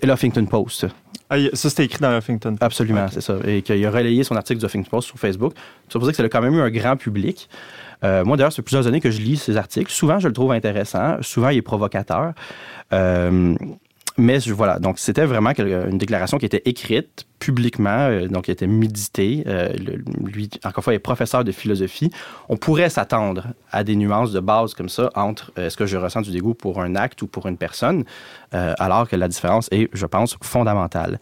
L'Huffington 0.02 0.46
Post. 0.46 0.88
Ah, 1.30 1.36
ça, 1.52 1.70
c'était 1.70 1.84
écrit 1.84 2.00
dans 2.00 2.16
l'Huffington 2.16 2.52
Post. 2.52 2.64
Absolument, 2.64 3.08
c'est 3.12 3.20
ça. 3.20 3.36
Et 3.46 3.62
qu'il 3.62 3.86
a 3.86 3.92
relayé 3.92 4.24
son 4.24 4.38
article 4.38 4.62
du 4.62 4.66
Huffington 4.66 4.90
Post 4.90 5.10
sur 5.10 5.20
Facebook. 5.20 5.52
Ça 5.90 6.00
veut 6.00 6.06
dire 6.06 6.12
que 6.12 6.18
ça 6.18 6.24
a 6.24 6.30
quand 6.30 6.42
même 6.42 6.56
eu 6.56 6.62
un 6.62 6.72
grand 6.72 6.96
public. 6.96 7.50
Euh, 8.06 8.24
moi, 8.24 8.38
d'ailleurs, 8.38 8.54
ça 8.54 8.58
fait 8.58 8.62
plusieurs 8.62 8.88
années 8.88 9.02
que 9.02 9.12
je 9.12 9.20
lis 9.20 9.36
ces 9.36 9.58
articles. 9.58 9.92
Souvent, 9.92 10.20
je 10.20 10.30
le 10.30 10.34
trouve 10.34 10.54
intéressant. 10.54 11.18
Souvent, 11.22 11.50
il 11.50 11.58
est 11.58 11.62
provocateur. 11.62 12.32
Euh, 12.94 13.54
mais 14.20 14.38
voilà, 14.40 14.80
donc 14.80 15.00
c'était 15.00 15.26
vraiment 15.26 15.52
une 15.58 15.98
déclaration 15.98 16.38
qui 16.38 16.46
était 16.46 16.62
écrite 16.66 17.26
publiquement, 17.40 18.10
euh, 18.10 18.28
donc 18.28 18.46
qui 18.46 18.52
était 18.52 18.68
méditée. 18.68 19.44
Euh, 19.48 19.70
lui, 20.24 20.50
encore 20.64 20.80
une 20.80 20.84
fois, 20.84 20.94
est 20.94 21.00
professeur 21.00 21.44
de 21.44 21.52
philosophie. 21.52 22.12
On 22.50 22.58
pourrait 22.58 22.90
s'attendre 22.90 23.48
à 23.72 23.84
des 23.84 23.96
nuances 23.96 24.34
de 24.34 24.42
base 24.42 24.74
comme 24.74 24.90
ça 24.90 25.10
entre 25.16 25.52
euh, 25.58 25.68
est-ce 25.68 25.78
que 25.78 25.86
je 25.86 25.96
ressens 25.96 26.22
du 26.22 26.32
dégoût 26.32 26.54
pour 26.54 26.82
un 26.82 26.96
acte 26.96 27.22
ou 27.22 27.28
pour 27.28 27.48
une 27.48 27.58
personne, 27.58 28.04
alors 28.52 29.08
que 29.08 29.16
la 29.16 29.28
différence 29.28 29.70
est, 29.72 29.90
je 29.94 30.06
pense, 30.06 30.36
fondamentale. 30.42 31.20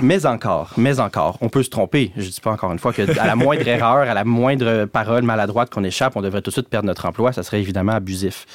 Mais 0.00 0.26
encore, 0.26 0.70
mais 0.76 1.00
encore, 1.00 1.38
on 1.40 1.48
peut 1.48 1.64
se 1.64 1.70
tromper. 1.70 2.12
Je 2.16 2.28
dis 2.28 2.40
pas 2.40 2.52
encore 2.52 2.70
une 2.70 2.78
fois 2.78 2.92
que 2.92 3.02
à 3.18 3.26
la 3.26 3.34
moindre 3.34 3.66
erreur, 3.68 4.08
à 4.08 4.14
la 4.14 4.24
moindre 4.24 4.84
parole 4.84 5.22
maladroite 5.22 5.70
qu'on 5.70 5.82
échappe, 5.82 6.14
on 6.14 6.22
devrait 6.22 6.40
tout 6.40 6.50
de 6.50 6.52
suite 6.52 6.68
perdre 6.68 6.86
notre 6.86 7.04
emploi. 7.06 7.32
Ça 7.32 7.42
serait 7.42 7.60
évidemment 7.60 7.92
abusif. 7.92 8.46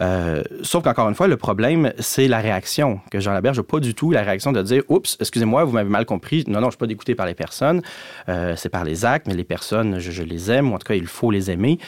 Euh, 0.00 0.42
sauf 0.62 0.84
qu'encore 0.84 1.08
une 1.08 1.14
fois, 1.14 1.26
le 1.26 1.36
problème, 1.36 1.92
c'est 1.98 2.28
la 2.28 2.38
réaction. 2.38 3.00
Que 3.10 3.20
Jean 3.20 3.32
Laberge 3.32 3.58
n'a 3.58 3.64
pas 3.64 3.80
du 3.80 3.94
tout 3.94 4.12
la 4.12 4.22
réaction 4.22 4.52
de 4.52 4.62
dire 4.62 4.82
Oups, 4.88 5.16
excusez-moi, 5.20 5.64
vous 5.64 5.72
m'avez 5.72 5.88
mal 5.88 6.04
compris. 6.06 6.44
Non, 6.46 6.54
non, 6.54 6.62
je 6.62 6.66
ne 6.66 6.70
suis 6.72 6.78
pas 6.78 6.86
dégoûté 6.86 7.14
par 7.14 7.26
les 7.26 7.34
personnes. 7.34 7.82
Euh, 8.28 8.54
c'est 8.56 8.68
par 8.68 8.84
les 8.84 9.04
actes, 9.04 9.26
mais 9.26 9.34
les 9.34 9.44
personnes, 9.44 9.98
je, 9.98 10.22
les 10.22 10.50
aime, 10.50 10.72
ou 10.72 10.74
en 10.74 10.78
tout 10.78 10.86
cas, 10.86 10.94
il 10.94 11.06
faut 11.06 11.30
les 11.30 11.50
aimer. 11.50 11.78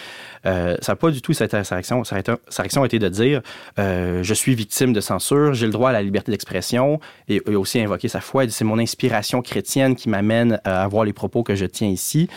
Euh, 0.46 0.76
ça 0.80 0.92
n'a 0.92 0.96
pas 0.96 1.10
du 1.10 1.22
tout 1.22 1.32
cette 1.32 1.52
réaction. 1.52 2.02
Sa 2.04 2.16
réaction 2.16 2.82
a 2.82 2.86
été 2.86 2.98
de 2.98 3.08
dire 3.08 3.42
Je 3.76 4.34
suis 4.34 4.54
victime 4.54 4.92
de 4.92 5.00
censure, 5.00 5.54
j'ai 5.54 5.66
le 5.66 5.72
droit 5.72 5.90
à 5.90 5.92
la 5.92 6.02
liberté 6.02 6.32
d'expression, 6.32 7.00
et, 7.28 7.40
et 7.46 7.54
aussi 7.54 7.80
invoquer 7.80 8.08
sa 8.08 8.20
foi. 8.20 8.48
C'est 8.48 8.64
mon 8.64 8.78
inspiration 8.78 9.42
chrétienne 9.42 9.94
qui 9.94 10.08
m'amène 10.08 10.60
à 10.64 10.82
avoir 10.82 11.04
les 11.04 11.12
propos 11.12 11.42
que 11.42 11.54
je 11.54 11.66
tiens 11.66 11.88
ici. 11.88 12.28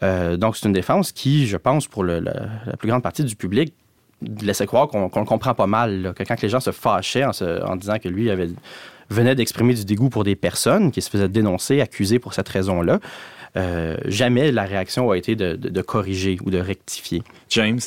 donc, 0.00 0.56
c'est 0.56 0.66
une 0.66 0.72
défense 0.72 1.12
qui, 1.12 1.46
je 1.46 1.56
pense, 1.56 1.86
pour 1.86 2.02
la 2.04 2.76
plus 2.78 2.88
grande 2.88 3.02
partie 3.02 3.24
du 3.24 3.36
public, 3.36 3.74
laissait 4.40 4.66
croire 4.66 4.88
qu'on 4.88 5.04
le 5.04 5.24
comprend 5.24 5.54
pas 5.54 5.66
mal. 5.66 6.12
que 6.16 6.22
quand 6.22 6.40
les 6.40 6.48
gens 6.48 6.60
se 6.60 6.70
fâchaient 6.70 7.24
en, 7.24 7.76
disant 7.76 7.98
que 7.98 8.08
lui 8.08 8.30
avait, 8.30 8.48
venait 9.10 9.34
d'exprimer 9.34 9.74
du 9.74 9.84
dégoût 9.84 10.08
pour 10.08 10.24
des 10.24 10.36
personnes 10.36 10.90
qui 10.90 11.02
se 11.02 11.10
faisaient 11.10 11.28
dénoncer, 11.28 11.80
accuser 11.80 12.18
pour 12.18 12.34
cette 12.34 12.48
raison-là, 12.48 13.00
euh, 13.56 13.96
jamais 14.06 14.50
la 14.50 14.64
réaction 14.64 15.10
a 15.10 15.16
été 15.16 15.36
de, 15.36 15.82
corriger 15.82 16.38
ou 16.44 16.50
de 16.50 16.58
rectifier. 16.58 17.22
James? 17.50 17.80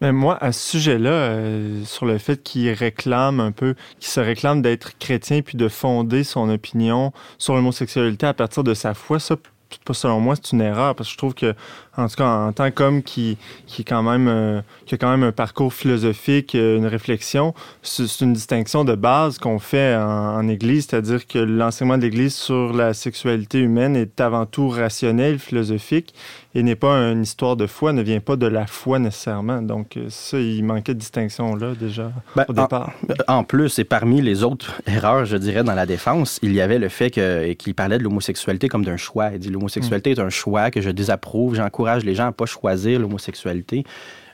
Mais 0.00 0.12
moi, 0.12 0.36
à 0.42 0.50
ce 0.50 0.70
sujet-là, 0.72 1.10
euh, 1.10 1.84
sur 1.84 2.06
le 2.06 2.18
fait 2.18 2.42
qu'il 2.42 2.68
réclame 2.72 3.38
un 3.38 3.52
peu, 3.52 3.76
qu'il 4.00 4.10
se 4.10 4.18
réclame 4.18 4.60
d'être 4.60 4.98
chrétien 4.98 5.42
puis 5.42 5.56
de 5.56 5.68
fonder 5.68 6.24
son 6.24 6.50
opinion 6.50 7.12
sur 7.38 7.54
l'homosexualité 7.54 8.26
à 8.26 8.34
partir 8.34 8.64
de 8.64 8.74
sa 8.74 8.94
foi, 8.94 9.20
ça, 9.20 9.36
pas 9.84 9.94
selon 9.94 10.18
moi, 10.18 10.34
c'est 10.34 10.52
une 10.52 10.60
erreur 10.60 10.96
parce 10.96 11.08
que 11.08 11.12
je 11.12 11.18
trouve 11.18 11.34
que, 11.34 11.54
en 11.96 12.08
tout 12.08 12.16
cas, 12.16 12.26
en 12.26 12.52
tant 12.52 12.70
qu'homme 12.70 13.02
qui, 13.02 13.36
qui, 13.66 13.84
quand 13.84 14.02
même, 14.02 14.26
euh, 14.26 14.62
qui 14.86 14.94
a 14.94 14.98
quand 14.98 15.10
même 15.10 15.24
un 15.24 15.32
parcours 15.32 15.74
philosophique, 15.74 16.54
euh, 16.54 16.78
une 16.78 16.86
réflexion, 16.86 17.52
c'est 17.82 18.20
une 18.22 18.32
distinction 18.32 18.84
de 18.84 18.94
base 18.94 19.38
qu'on 19.38 19.58
fait 19.58 19.94
en, 19.96 20.48
Église, 20.48 20.86
c'est-à-dire 20.88 21.26
que 21.26 21.38
l'enseignement 21.38 21.98
de 21.98 22.02
l'Église 22.02 22.34
sur 22.34 22.72
la 22.72 22.94
sexualité 22.94 23.60
humaine 23.60 23.94
est 23.94 24.20
avant 24.20 24.44
tout 24.44 24.68
rationnel, 24.68 25.38
philosophique, 25.38 26.14
et 26.54 26.62
n'est 26.62 26.76
pas 26.76 26.94
une 26.94 27.22
histoire 27.22 27.56
de 27.56 27.66
foi, 27.66 27.92
ne 27.92 28.02
vient 28.02 28.20
pas 28.20 28.36
de 28.36 28.46
la 28.46 28.66
foi 28.66 28.98
nécessairement. 28.98 29.62
Donc, 29.62 29.96
euh, 29.96 30.06
ça, 30.08 30.38
il 30.38 30.64
manquait 30.64 30.94
de 30.94 30.98
distinction 30.98 31.54
là 31.54 31.74
déjà 31.78 32.10
ben, 32.34 32.44
au 32.48 32.52
départ. 32.52 32.92
En, 33.28 33.44
plus, 33.44 33.78
et 33.78 33.84
parmi 33.84 34.20
les 34.20 34.42
autres 34.42 34.80
erreurs, 34.86 35.24
je 35.24 35.36
dirais, 35.36 35.62
dans 35.62 35.74
la 35.74 35.86
défense, 35.86 36.38
il 36.42 36.52
y 36.52 36.60
avait 36.60 36.78
le 36.78 36.88
fait 36.88 37.10
qu'il 37.10 37.74
parlait 37.74 37.98
de 37.98 38.02
l'homosexualité 38.02 38.68
comme 38.68 38.84
d'un 38.84 38.96
choix. 38.96 39.30
Il 39.32 39.38
dit 39.38 39.50
l'homosexualité 39.50 40.10
est 40.12 40.18
un 40.18 40.30
choix 40.30 40.70
que 40.70 40.80
je 40.80 40.90
désapprouve. 40.90 41.54
J'encourage 41.54 41.81
les 42.04 42.14
gens 42.14 42.24
à 42.24 42.28
ne 42.28 42.32
pas 42.32 42.46
choisir 42.46 42.98
l'homosexualité. 43.00 43.84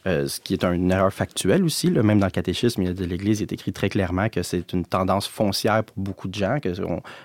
Euh, 0.06 0.26
ce 0.26 0.40
qui 0.40 0.54
est 0.54 0.64
une 0.64 0.90
erreur 0.90 1.12
factuelle 1.12 1.64
aussi. 1.64 1.90
Même 1.90 2.20
dans 2.20 2.26
le 2.26 2.32
catéchisme 2.32 2.94
de 2.94 3.04
l'Église, 3.04 3.40
il 3.40 3.42
est 3.42 3.52
écrit 3.52 3.72
très 3.72 3.88
clairement 3.88 4.28
que 4.28 4.42
c'est 4.42 4.72
une 4.72 4.84
tendance 4.84 5.26
foncière 5.26 5.82
pour 5.84 5.96
beaucoup 5.96 6.28
de 6.28 6.34
gens, 6.34 6.60
que 6.60 6.70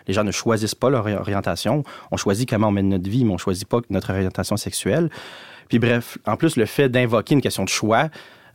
les 0.07 0.13
gens 0.13 0.23
ne 0.23 0.31
choisissent 0.31 0.75
pas 0.75 0.89
leur 0.89 1.05
orientation. 1.05 1.83
On 2.11 2.17
choisit 2.17 2.49
comment 2.49 2.69
on 2.69 2.71
mène 2.71 2.89
notre 2.89 3.09
vie, 3.09 3.23
mais 3.23 3.31
on 3.31 3.35
ne 3.35 3.39
choisit 3.39 3.67
pas 3.67 3.79
notre 3.89 4.11
orientation 4.11 4.57
sexuelle. 4.57 5.09
Puis 5.69 5.79
bref, 5.79 6.17
en 6.25 6.35
plus, 6.35 6.57
le 6.57 6.65
fait 6.65 6.89
d'invoquer 6.89 7.35
une 7.35 7.41
question 7.41 7.63
de 7.63 7.69
choix 7.69 8.09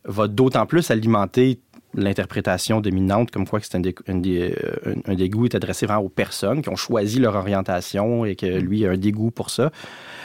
va 0.04 0.26
d'autant 0.26 0.66
plus 0.66 0.90
alimenter 0.90 1.60
l'interprétation 1.95 2.80
dominante, 2.80 3.30
comme 3.30 3.47
quoi 3.47 3.61
que 3.61 3.66
c'est 3.66 3.76
un, 3.76 3.83
euh, 3.83 4.95
un, 5.07 5.14
dégoût 5.14 5.47
est 5.47 5.54
adressé 5.54 5.87
vraiment 5.87 6.02
aux 6.02 6.09
personnes 6.09 6.62
qui 6.62 6.68
ont 6.68 6.76
choisi 6.76 7.18
leur 7.18 7.35
orientation 7.35 8.25
et 8.25 8.37
que 8.37 8.47
lui 8.47 8.87
a 8.87 8.90
un 8.90 8.97
dégoût 8.97 9.30
pour 9.30 9.50
ça. 9.50 9.71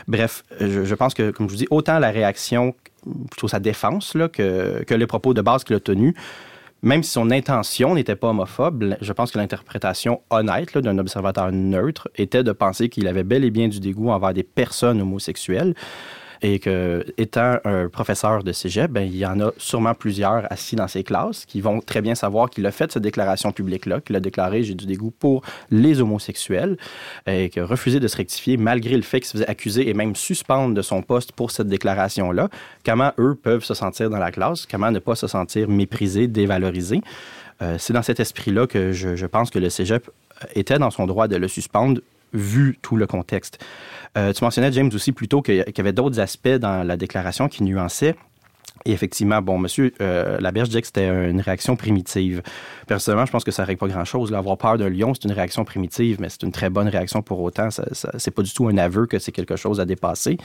Bref, 0.08 0.43
je, 0.60 0.96
pense 0.96 1.13
que, 1.13 1.32
comme 1.32 1.48
je 1.48 1.53
vous 1.53 1.60
dis, 1.60 1.67
autant 1.70 2.00
la 2.00 2.12
réaction, 2.12 2.75
plutôt 3.32 3.48
sa 3.48 3.60
défense, 3.60 4.15
là, 4.15 4.27
que, 4.27 4.84
que 4.84 4.93
les 4.93 5.08
propos 5.08 5.34
de 5.34 5.41
base 5.41 5.63
qu'il 5.63 5.75
a 5.75 5.79
tenus, 5.79 6.13
même 6.84 7.01
si 7.01 7.12
son 7.12 7.32
intention 7.32 7.96
n'était 7.96 8.17
pas 8.17 8.27
homophobe, 8.27 8.96
je 9.00 9.13
pense 9.13 9.32
que 9.32 9.38
l'interprétation 9.38 10.22
honnête 10.29 10.77
d'un 10.77 10.98
observateur 10.98 11.50
neutre 11.53 12.10
était 12.15 12.43
de 12.43 12.51
penser 12.51 12.89
qu'il 12.89 13.08
avait 13.08 13.24
bel 13.24 13.46
et 13.46 13.51
bien 13.51 13.70
du 13.70 13.79
dégoût 13.79 14.10
envers 14.10 14.34
des 14.34 14.43
personnes 14.43 15.01
homosexuelles 15.01 15.75
et 16.43 16.59
que, 16.59 17.05
étant 17.17 17.57
un 17.63 17.88
professeur 17.88 18.43
de 18.43 18.51
cégep, 18.51 18.91
ben, 18.91 19.01
il 19.01 19.15
y 19.15 19.25
en 19.25 19.39
a 19.39 19.51
sûrement 19.57 19.93
plusieurs 19.93 20.51
assis 20.51 20.75
dans 20.75 20.89
ses 20.89 21.03
classes 21.03 21.45
qui 21.45 21.62
vont 21.62 21.79
très 21.79 22.01
bien 22.01 22.15
savoir 22.15 22.50
qu'il 22.50 22.65
a 22.65 22.71
fait 22.71 22.91
cette 22.91 23.01
déclaration 23.01 23.53
publique-là, 23.53 24.01
qu'il 24.01 24.15
a 24.17 24.19
déclaré 24.19 24.63
j'ai 24.63 24.75
du 24.75 24.85
dégoût 24.85 25.12
pour 25.12 25.41
les 25.71 26.01
homosexuels 26.01 26.77
et 27.25 27.50
qu'il 27.50 27.62
a 27.62 27.65
refusé 27.65 28.01
de 28.01 28.07
se 28.09 28.17
rectifier 28.17 28.57
malgré 28.57 28.97
le 28.97 29.03
fait 29.03 29.21
qu'il 29.21 29.27
se 29.27 29.31
faisait 29.33 29.50
accuser 29.50 29.89
et 29.89 29.93
même 29.93 30.15
suspendre 30.15 30.75
de 30.75 30.81
son 30.81 31.01
poste 31.01 31.31
pour 31.31 31.50
cette 31.51 31.67
déclaration-là. 31.67 32.50
Comment 32.85 33.13
eux 33.19 33.35
peuvent 33.41 33.63
se 33.63 33.73
sentir 33.73 34.09
dans 34.09 34.19
la 34.19 34.31
classe? 34.31 34.65
Comment 34.65 34.91
ne 34.91 35.00
pas 35.00 35.15
se 35.15 35.27
sentir 35.27 35.69
méprisés, 35.69 36.27
dévalorisés? 36.27 37.01
Euh, 37.62 37.77
c'est 37.79 37.93
dans 37.93 38.01
cet 38.01 38.19
esprit-là 38.19 38.67
que 38.67 38.91
je 38.91 39.25
pense 39.25 39.50
que 39.50 39.59
le 39.59 39.69
cégep 39.69 40.09
était 40.55 40.79
dans 40.79 40.91
son 40.91 41.05
droit 41.05 41.29
de 41.29 41.38
le 41.38 41.47
suspendre 41.47 42.01
vu 42.33 42.77
tout 42.81 42.95
le 42.95 43.07
contexte. 43.07 43.63
Euh, 44.17 44.33
tu 44.33 44.43
mentionnais, 44.43 44.71
James, 44.71 44.91
aussi 44.93 45.11
plutôt 45.11 45.41
qu'il 45.41 45.55
y 45.55 45.79
avait 45.81 45.93
d'autres 45.93 46.19
aspects 46.19 46.47
dans 46.47 46.83
la 46.85 46.97
déclaration 46.97 47.47
qui 47.47 47.63
nuançaient. 47.63 48.15
Et 48.85 48.91
effectivement, 48.91 49.41
bon, 49.41 49.57
monsieur 49.57 49.93
euh, 50.01 50.39
Laberge 50.39 50.69
disait 50.69 50.81
que 50.81 50.87
c'était 50.87 51.07
une 51.07 51.39
réaction 51.39 51.75
primitive. 51.75 52.41
Personnellement, 52.87 53.25
je 53.25 53.31
pense 53.31 53.43
que 53.43 53.51
ça 53.51 53.63
ne 53.63 53.67
règle 53.67 53.79
pas 53.79 53.87
grand-chose. 53.87 54.33
Avoir 54.33 54.57
peur 54.57 54.77
d'un 54.77 54.89
lion, 54.89 55.13
c'est 55.13 55.23
une 55.23 55.31
réaction 55.31 55.63
primitive, 55.63 56.17
mais 56.19 56.27
c'est 56.29 56.43
une 56.43 56.51
très 56.51 56.69
bonne 56.69 56.89
réaction 56.89 57.21
pour 57.21 57.39
autant. 57.41 57.69
Ce 57.71 57.81
n'est 57.81 58.33
pas 58.33 58.41
du 58.41 58.53
tout 58.53 58.67
un 58.67 58.77
aveu 58.77 59.05
que 59.05 59.19
c'est 59.19 59.31
quelque 59.31 59.55
chose 59.55 59.79
à 59.79 59.85
dépasser. 59.85 60.37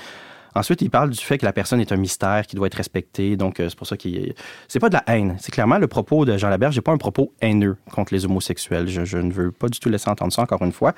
Ensuite, 0.59 0.83
il 0.83 0.91
parle 0.91 1.11
du 1.11 1.19
fait 1.21 1.39
que 1.39 1.47
la 1.47 1.53
personne 1.53 1.81
est 1.81 1.93
un 1.93 1.97
mystère 1.97 2.45
qui 2.45 2.57
doit 2.57 2.67
être 2.67 2.75
respecté. 2.75 3.37
Donc, 3.37 3.61
euh, 3.61 3.69
c'est 3.69 3.79
pour 3.79 3.87
ça 3.87 3.97
qu'il. 3.97 4.35
C'est 4.67 4.81
pas 4.81 4.89
de 4.89 4.95
la 4.95 5.05
haine. 5.07 5.37
C'est 5.39 5.53
clairement 5.53 5.79
le 5.79 5.87
propos 5.87 6.25
de 6.25 6.37
Jean 6.37 6.49
Laberge 6.49 6.75
n'est 6.75 6.83
pas 6.83 6.91
un 6.91 6.99
propos 6.99 7.33
haineux 7.41 7.77
contre 7.93 8.13
les 8.13 8.25
homosexuels. 8.25 8.89
Je, 8.89 9.19
ne 9.19 9.31
veux 9.31 9.53
pas 9.53 9.69
du 9.69 9.79
tout 9.79 9.89
laisser 9.89 10.11
entendre 10.11 10.33
ça 10.33 10.43
encore 10.43 10.63
une 10.63 10.73
fois. 10.73 10.95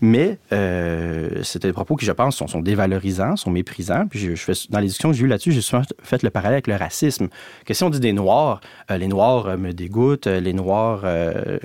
Mais 0.00 0.38
euh, 0.52 1.42
c'était 1.42 1.66
des 1.66 1.72
propos 1.72 1.96
qui, 1.96 2.06
je 2.06 2.12
pense, 2.12 2.36
sont, 2.36 2.60
dévalorisants, 2.60 3.34
sont 3.34 3.50
méprisants. 3.50 4.06
Puis, 4.06 4.34
dans 4.70 4.78
les 4.78 4.86
discussions 4.86 5.10
que 5.10 5.16
j'ai 5.16 5.24
eues 5.24 5.28
là-dessus, 5.28 5.50
j'ai 5.50 5.62
souvent 5.62 5.82
fait 6.02 6.22
le 6.22 6.30
parallèle 6.30 6.54
avec 6.54 6.68
le 6.68 6.76
racisme. 6.76 7.26
Que 7.66 7.74
si 7.74 7.82
on 7.82 7.90
dit 7.90 8.00
des 8.00 8.12
Noirs, 8.12 8.60
euh, 8.92 8.98
les 8.98 9.08
Noirs 9.08 9.58
me 9.58 9.72
dégoûtent, 9.72 10.28
les 10.28 10.52
Noirs, 10.52 11.04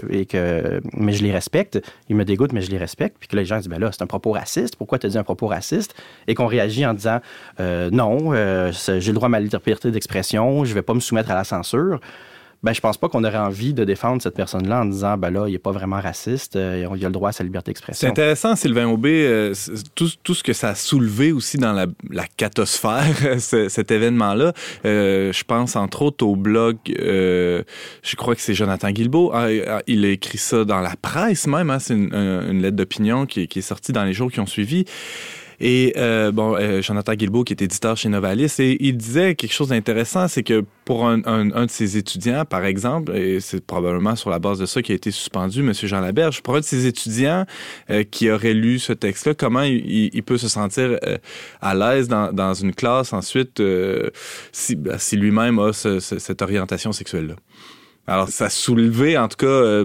et 0.10 0.26
que. 0.26 0.82
Mais 0.94 1.14
je 1.14 1.22
les 1.22 1.32
respecte. 1.32 1.80
Ils 2.10 2.16
me 2.16 2.26
dégoûtent, 2.26 2.54
mais 2.54 2.62
je 2.62 2.72
les 2.72 2.80
respecte. 2.80 3.18
Puis 3.20 3.28
que 3.28 3.36
les 3.36 3.46
gens 3.46 3.58
disent, 3.58 3.70
ben 3.70 3.80
là, 3.80 3.92
c'est 3.92 4.02
un 4.02 4.08
propos 4.08 4.32
raciste. 4.32 4.76
Pourquoi 4.76 4.98
tu 4.98 5.06
as 5.06 5.10
dit 5.10 5.18
un 5.20 5.24
propos 5.24 5.46
raciste? 5.46 5.94
Et 6.26 6.34
qu'on 6.34 6.48
réagit 6.48 6.84
en 6.84 6.96
disant, 6.96 7.20
non, 7.60 8.34
euh, 8.34 8.72
j'ai 8.72 9.12
le 9.12 9.14
droit 9.14 9.28
à 9.28 9.30
ma 9.30 9.40
liberté 9.40 9.92
d'expression, 9.92 10.66
je 10.66 10.70
ne 10.70 10.76
vais 10.76 10.82
pas 10.82 10.94
me 10.94 11.00
soumettre 11.00 11.32
à 11.32 11.36
la 11.36 11.44
censure. 11.44 12.00
Ben, 12.64 12.74
je 12.74 12.82
pense 12.82 12.98
pas 12.98 13.08
qu'on 13.08 13.24
aurait 13.24 13.38
envie 13.38 13.76
de 13.76 13.84
défendre 13.84 14.20
cette 14.20 14.34
personne-là 14.34 14.82
en 14.82 14.86
disant, 14.86 15.16
ben 15.16 15.30
là, 15.30 15.48
il 15.48 15.52
n'est 15.52 15.60
pas 15.60 15.72
vraiment 15.72 16.02
raciste, 16.02 16.56
euh, 16.56 16.88
il 16.96 17.06
a 17.06 17.08
le 17.08 17.14
droit 17.14 17.30
à 17.30 17.32
sa 17.32 17.44
liberté 17.44 17.70
d'expression. 17.70 18.08
C'est 18.08 18.10
intéressant, 18.10 18.56
Sylvain 18.56 18.88
Aubé, 18.88 19.52
tout, 19.94 20.34
ce 20.34 20.42
que 20.44 20.54
ça 20.54 20.70
a 20.70 20.76
soulevé 20.76 21.32
aussi 21.32 21.58
dans 21.58 21.72
la, 21.72 21.86
la 22.10 22.26
catosphère, 22.26 23.16
cet 23.38 23.92
événement-là. 23.92 24.54
je 24.84 25.44
pense 25.44 25.76
entre 25.76 26.02
autres 26.02 26.26
au 26.26 26.36
blog, 26.36 26.78
je 26.88 28.16
crois 28.16 28.34
que 28.34 28.42
c'est 28.42 28.56
Jonathan 28.56 28.90
Guilbeault, 28.90 29.32
ah, 29.36 29.50
ah, 29.68 29.82
il 29.86 30.04
a 30.04 30.10
écrit 30.10 30.40
ça 30.40 30.66
dans 30.66 30.82
la 30.82 30.96
presse 31.00 31.46
même, 31.46 31.70
hein, 31.70 31.78
c'est 31.78 31.94
une, 31.94 32.62
lettre 32.62 32.76
d'opinion 32.76 33.28
qui, 33.28 33.42
est 33.44 33.62
sortie 33.62 33.92
dans 33.92 34.04
les 34.04 34.14
jours 34.14 34.32
qui 34.32 34.40
ont 34.40 34.48
suivi. 34.48 34.86
Et 35.60 35.94
euh, 35.98 36.32
bon, 36.32 36.56
euh, 36.56 36.82
Jonathan 36.82 37.14
Guilbeault, 37.14 37.44
qui 37.44 37.54
est 37.54 37.62
éditeur 37.62 37.98
chez 37.98 38.10
Novalis, 38.10 38.54
et 38.60 38.78
il 38.80 38.96
disait 38.96 39.34
quelque 39.34 39.54
chose 39.54 39.70
d'intéressant, 39.70 40.28
c'est 40.28 40.44
que 40.44 40.64
pour 40.86 41.08
un, 41.08 41.22
un, 41.26 41.66
de 41.66 41.70
ses 41.70 41.98
étudiants, 41.98 42.46
par 42.46 42.64
exemple, 42.64 43.16
et 43.16 43.40
c'est 43.40 43.66
probablement 43.66 44.16
sur 44.16 44.30
la 44.30 44.38
base 44.38 44.60
de 44.60 44.68
ça 44.68 44.84
qui 44.84 44.92
a 44.92 44.96
été 44.96 45.10
suspendu, 45.10 45.62
M. 45.62 45.74
Jean 45.74 46.00
Laberge, 46.00 46.44
pour 46.44 46.56
un 46.56 46.60
de 46.60 46.66
ses 46.66 46.86
étudiants 46.86 47.46
euh, 47.90 48.04
qui 48.04 48.30
aurait 48.30 48.54
lu 48.54 48.78
ce 48.78 48.94
texte-là, 48.94 49.34
comment 49.34 49.64
il, 49.64 50.24
peut 50.24 50.38
se 50.38 50.48
sentir 50.48 51.00
euh, 51.06 51.18
à 51.62 51.74
l'aise 51.74 52.08
dans, 52.08 52.32
dans, 52.32 52.54
une 52.54 52.74
classe 52.74 53.14
ensuite 53.14 53.62
si, 54.52 54.76
ben, 54.76 54.98
si 54.98 55.16
lui-même 55.16 55.58
a 55.60 55.74
cette 55.74 56.42
orientation 56.42 56.92
sexuelle-là? 56.92 57.36
Alors, 58.06 58.30
ça 58.30 58.46
a 58.46 58.50
soulevé, 58.50 59.18
en 59.18 59.28
tout 59.28 59.38
cas, 59.38 59.84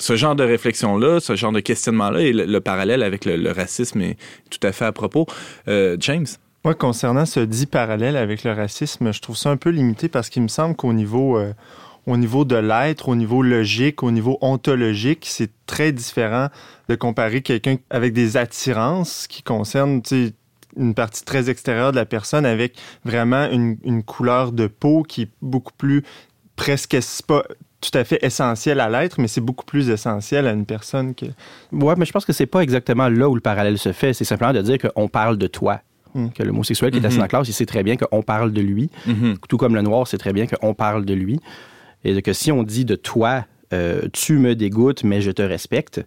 ce 0.00 0.16
genre 0.16 0.34
de 0.34 0.44
réflexion-là, 0.44 1.20
ce 1.20 1.36
genre 1.36 1.52
de 1.52 1.60
questionnement-là, 1.60 2.20
et 2.20 2.32
le, 2.32 2.60
parallèle 2.60 3.02
avec 3.02 3.24
le, 3.24 3.52
racisme 3.52 4.00
est 4.00 4.16
tout 4.50 4.66
à 4.66 4.72
fait 4.72 4.86
à 4.86 4.92
propos. 4.92 5.26
Euh, 5.68 5.96
James? 6.00 6.26
Moi, 6.64 6.74
concernant 6.74 7.26
ce 7.26 7.40
dit 7.40 7.66
parallèle 7.66 8.16
avec 8.16 8.44
le 8.44 8.52
racisme, 8.52 9.12
je 9.12 9.20
trouve 9.20 9.36
ça 9.36 9.50
un 9.50 9.56
peu 9.56 9.70
limité 9.70 10.08
parce 10.08 10.28
qu'il 10.28 10.42
me 10.42 10.48
semble 10.48 10.74
qu'au 10.74 10.92
niveau, 10.92 11.38
euh, 11.38 11.52
au 12.06 12.16
niveau 12.16 12.44
de 12.44 12.56
l'être, 12.56 13.08
au 13.08 13.14
niveau 13.14 13.42
logique, 13.42 14.02
au 14.02 14.10
niveau 14.10 14.38
ontologique, 14.40 15.26
c'est 15.28 15.50
très 15.66 15.92
différent 15.92 16.48
de 16.88 16.94
comparer 16.96 17.42
quelqu'un 17.42 17.76
avec 17.88 18.12
des 18.12 18.36
attirances 18.36 19.26
qui 19.26 19.42
concernent 19.42 20.02
une 20.76 20.94
partie 20.94 21.24
très 21.24 21.48
extérieure 21.50 21.92
de 21.92 21.96
la 21.96 22.06
personne 22.06 22.46
avec 22.46 22.76
vraiment 23.04 23.48
une, 23.50 23.76
une 23.84 24.02
couleur 24.02 24.52
de 24.52 24.66
peau 24.66 25.02
qui 25.02 25.22
est 25.22 25.30
beaucoup 25.40 25.72
plus 25.76 26.02
presque 26.56 26.98
tout 27.80 27.96
à 27.96 28.04
fait 28.04 28.18
essentiel 28.22 28.80
à 28.80 28.88
l'être, 28.88 29.20
mais 29.20 29.28
c'est 29.28 29.40
beaucoup 29.40 29.64
plus 29.64 29.90
essentiel 29.90 30.46
à 30.46 30.52
une 30.52 30.66
personne 30.66 31.14
que. 31.14 31.26
Ouais, 31.72 31.94
mais 31.96 32.04
je 32.04 32.12
pense 32.12 32.24
que 32.24 32.32
c'est 32.32 32.46
pas 32.46 32.60
exactement 32.60 33.08
là 33.08 33.28
où 33.28 33.34
le 33.34 33.40
parallèle 33.40 33.78
se 33.78 33.92
fait. 33.92 34.12
C'est 34.12 34.24
simplement 34.24 34.52
de 34.52 34.60
dire 34.60 34.78
qu'on 34.78 35.08
parle 35.08 35.38
de 35.38 35.46
toi. 35.46 35.80
Hmm. 36.14 36.28
Que 36.30 36.42
l'homosexuel 36.42 36.90
qui 36.90 36.98
est 36.98 37.06
assis 37.06 37.16
dans 37.16 37.22
la 37.22 37.28
classe, 37.28 37.48
il 37.48 37.52
sait 37.52 37.66
très 37.66 37.82
bien 37.82 37.96
qu'on 37.96 38.22
parle 38.22 38.52
de 38.52 38.60
lui. 38.60 38.90
Mm-hmm. 39.06 39.36
Tout 39.48 39.56
comme 39.56 39.76
le 39.76 39.82
noir 39.82 40.08
sait 40.08 40.18
très 40.18 40.32
bien 40.32 40.46
qu'on 40.46 40.74
parle 40.74 41.04
de 41.04 41.14
lui. 41.14 41.38
Et 42.02 42.20
que 42.20 42.32
si 42.32 42.50
on 42.50 42.64
dit 42.64 42.84
de 42.84 42.96
toi, 42.96 43.44
tu 44.12 44.38
me 44.38 44.56
dégoûtes, 44.56 45.04
mais 45.04 45.20
je 45.20 45.30
te 45.30 45.42
respecte, 45.42 46.04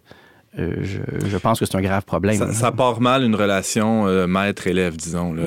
euh, 0.58 0.76
je, 0.82 1.36
pense 1.38 1.58
que 1.58 1.66
c'est 1.66 1.76
un 1.76 1.80
grave 1.80 2.04
problème. 2.04 2.52
Ça, 2.52 2.70
part 2.70 3.00
mal 3.00 3.24
une 3.24 3.34
relation 3.34 4.06
euh, 4.06 4.26
maître-élève, 4.26 4.96
disons. 4.96 5.34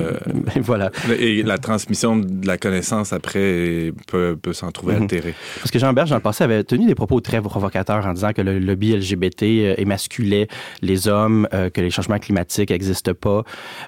Ben, 0.47 0.61
voilà. 0.61 0.91
Et 1.19 1.43
la 1.43 1.57
transmission 1.57 2.17
de 2.17 2.45
la 2.45 2.57
connaissance 2.57 3.11
après 3.13 3.91
peut, 4.07 4.37
s'en 4.51 4.71
trouver 4.71 4.95
mhm. 4.95 5.03
altérée. 5.03 5.35
Parce 5.59 5.71
que 5.71 5.79
Jean 5.79 5.93
Berge, 5.93 6.09
dans 6.09 6.15
le 6.15 6.21
passé, 6.21 6.43
avait 6.43 6.63
tenu 6.63 6.85
des 6.85 6.95
propos 6.95 7.19
très 7.21 7.41
provocateurs 7.41 8.05
en 8.05 8.13
disant 8.13 8.33
que 8.33 8.41
le 8.41 8.59
lobby 8.59 8.95
LGBT 8.95 9.43
euh, 9.43 9.73
émasculait 9.77 10.47
les 10.81 11.07
hommes, 11.07 11.47
que 11.51 11.81
les 11.81 11.89
changements 11.89 12.19
climatiques 12.19 12.69
n'existent 12.69 13.13
pas, 13.13 13.43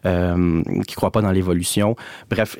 euh, 0.05 0.63
qui 0.63 0.91
ne 0.91 0.95
croient 0.95 1.11
pas 1.11 1.21
dans 1.21 1.31
l'évolution. 1.31 1.95
Bref, 2.29 2.57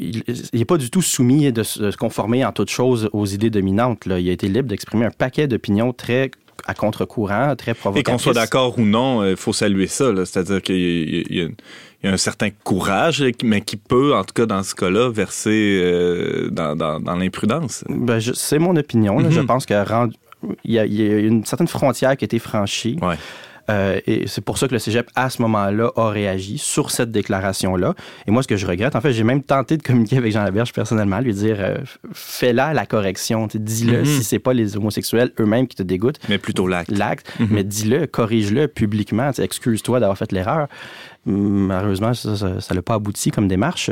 il 0.00 0.22
n'est 0.52 0.64
pas 0.64 0.78
du 0.78 0.90
tout 0.90 1.02
soumis 1.02 1.52
de 1.52 1.62
se 1.62 1.96
conformer 1.96 2.44
en 2.44 2.52
toute 2.52 2.70
chose 2.70 3.08
aux 3.12 3.26
idées 3.26 3.50
dominantes. 3.50 4.06
Là. 4.06 4.18
Il 4.18 4.28
a 4.28 4.32
été 4.32 4.48
libre 4.48 4.68
d'exprimer 4.68 5.06
un 5.06 5.10
paquet 5.10 5.46
d'opinions 5.46 5.92
très 5.92 6.30
à 6.66 6.74
contre-courant, 6.74 7.54
très 7.56 7.74
provocatrice. 7.74 8.12
Et 8.12 8.12
qu'on 8.12 8.18
soit 8.18 8.34
d'accord 8.34 8.78
ou 8.78 8.84
non, 8.84 9.24
il 9.24 9.36
faut 9.36 9.52
saluer 9.52 9.86
ça. 9.86 10.12
C'est-à-dire 10.24 10.60
qu'il 10.60 11.24
y, 11.30 11.42
a 11.42 12.10
un 12.10 12.16
certain 12.16 12.50
courage, 12.64 13.24
mais 13.42 13.60
qui 13.60 13.76
peut, 13.76 14.14
en 14.14 14.24
tout 14.24 14.34
cas 14.34 14.46
dans 14.46 14.62
ce 14.62 14.74
cas-là, 14.74 15.10
verser 15.10 15.80
euh, 15.82 16.50
dans, 16.50 17.16
l'imprudence. 17.16 17.84
Ben, 17.88 18.20
c'est 18.20 18.58
mon 18.58 18.76
opinion. 18.76 19.18
Je 19.30 19.40
mhm. 19.40 19.46
pense 19.46 19.66
qu'il 19.66 19.76
y, 20.64 20.78
a 20.78 20.84
une 20.84 21.44
certaine 21.44 21.68
frontière 21.68 22.16
qui 22.16 22.24
a 22.24 22.26
été 22.26 22.38
franchie. 22.38 22.98
Ouais. 23.00 23.16
Euh, 23.70 24.00
et 24.06 24.26
c'est 24.26 24.42
pour 24.42 24.58
ça 24.58 24.68
que 24.68 24.72
le 24.72 24.78
cégep, 24.78 25.08
à 25.14 25.30
ce 25.30 25.42
moment-là, 25.42 25.90
a 25.96 26.10
réagi 26.10 26.58
sur 26.58 26.90
cette 26.90 27.10
déclaration-là. 27.10 27.94
Et 28.26 28.30
moi, 28.30 28.42
ce 28.42 28.48
que 28.48 28.56
je 28.56 28.66
regrette, 28.66 28.96
en 28.96 29.00
fait, 29.00 29.12
j'ai 29.12 29.24
même 29.24 29.42
tenté 29.42 29.76
de 29.76 29.82
communiquer 29.82 30.18
avec 30.18 30.32
Jean 30.32 30.44
Laberge 30.44 30.72
personnellement, 30.72 31.20
lui 31.20 31.34
dire 31.34 31.56
euh, 31.60 31.76
fais-la 32.12 32.74
la 32.74 32.86
correction. 32.86 33.48
Dis-le 33.52 34.02
mm-hmm. 34.02 34.04
si 34.04 34.24
c'est 34.24 34.38
pas 34.38 34.52
les 34.52 34.76
homosexuels 34.76 35.32
eux-mêmes 35.40 35.66
qui 35.66 35.76
te 35.76 35.82
dégoûtent. 35.82 36.20
Mais 36.28 36.38
plutôt 36.38 36.66
l'acte. 36.66 36.90
L'acte. 36.90 37.26
Mm-hmm. 37.40 37.46
Mais 37.50 37.64
dis-le, 37.64 38.06
corrige-le 38.06 38.68
publiquement. 38.68 39.30
Excuse-toi 39.30 40.00
d'avoir 40.00 40.18
fait 40.18 40.32
l'erreur. 40.32 40.68
Malheureusement, 41.24 42.14
ça 42.14 42.74
n'a 42.74 42.82
pas 42.82 42.94
abouti 42.94 43.30
comme 43.30 43.48
démarche. 43.48 43.90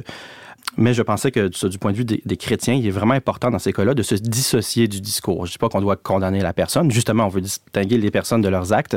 Mais 0.76 0.94
je 0.94 1.02
pensais 1.02 1.30
que 1.30 1.48
du 1.68 1.78
point 1.78 1.92
de 1.92 1.96
vue 1.96 2.04
des, 2.04 2.36
chrétiens, 2.36 2.74
il 2.74 2.86
est 2.86 2.90
vraiment 2.90 3.14
important 3.14 3.50
dans 3.50 3.58
ces 3.58 3.72
cas-là 3.72 3.94
de 3.94 4.02
se 4.02 4.14
dissocier 4.14 4.88
du 4.88 5.00
discours. 5.00 5.46
Je 5.46 5.50
ne 5.50 5.52
dis 5.52 5.58
pas 5.58 5.68
qu'on 5.68 5.80
doit 5.80 5.96
condamner 5.96 6.40
la 6.40 6.52
personne. 6.52 6.90
Justement, 6.90 7.26
on 7.26 7.28
veut 7.28 7.40
distinguer 7.40 7.96
les 7.98 8.10
personnes 8.10 8.40
de 8.40 8.48
leurs 8.48 8.72
actes, 8.72 8.96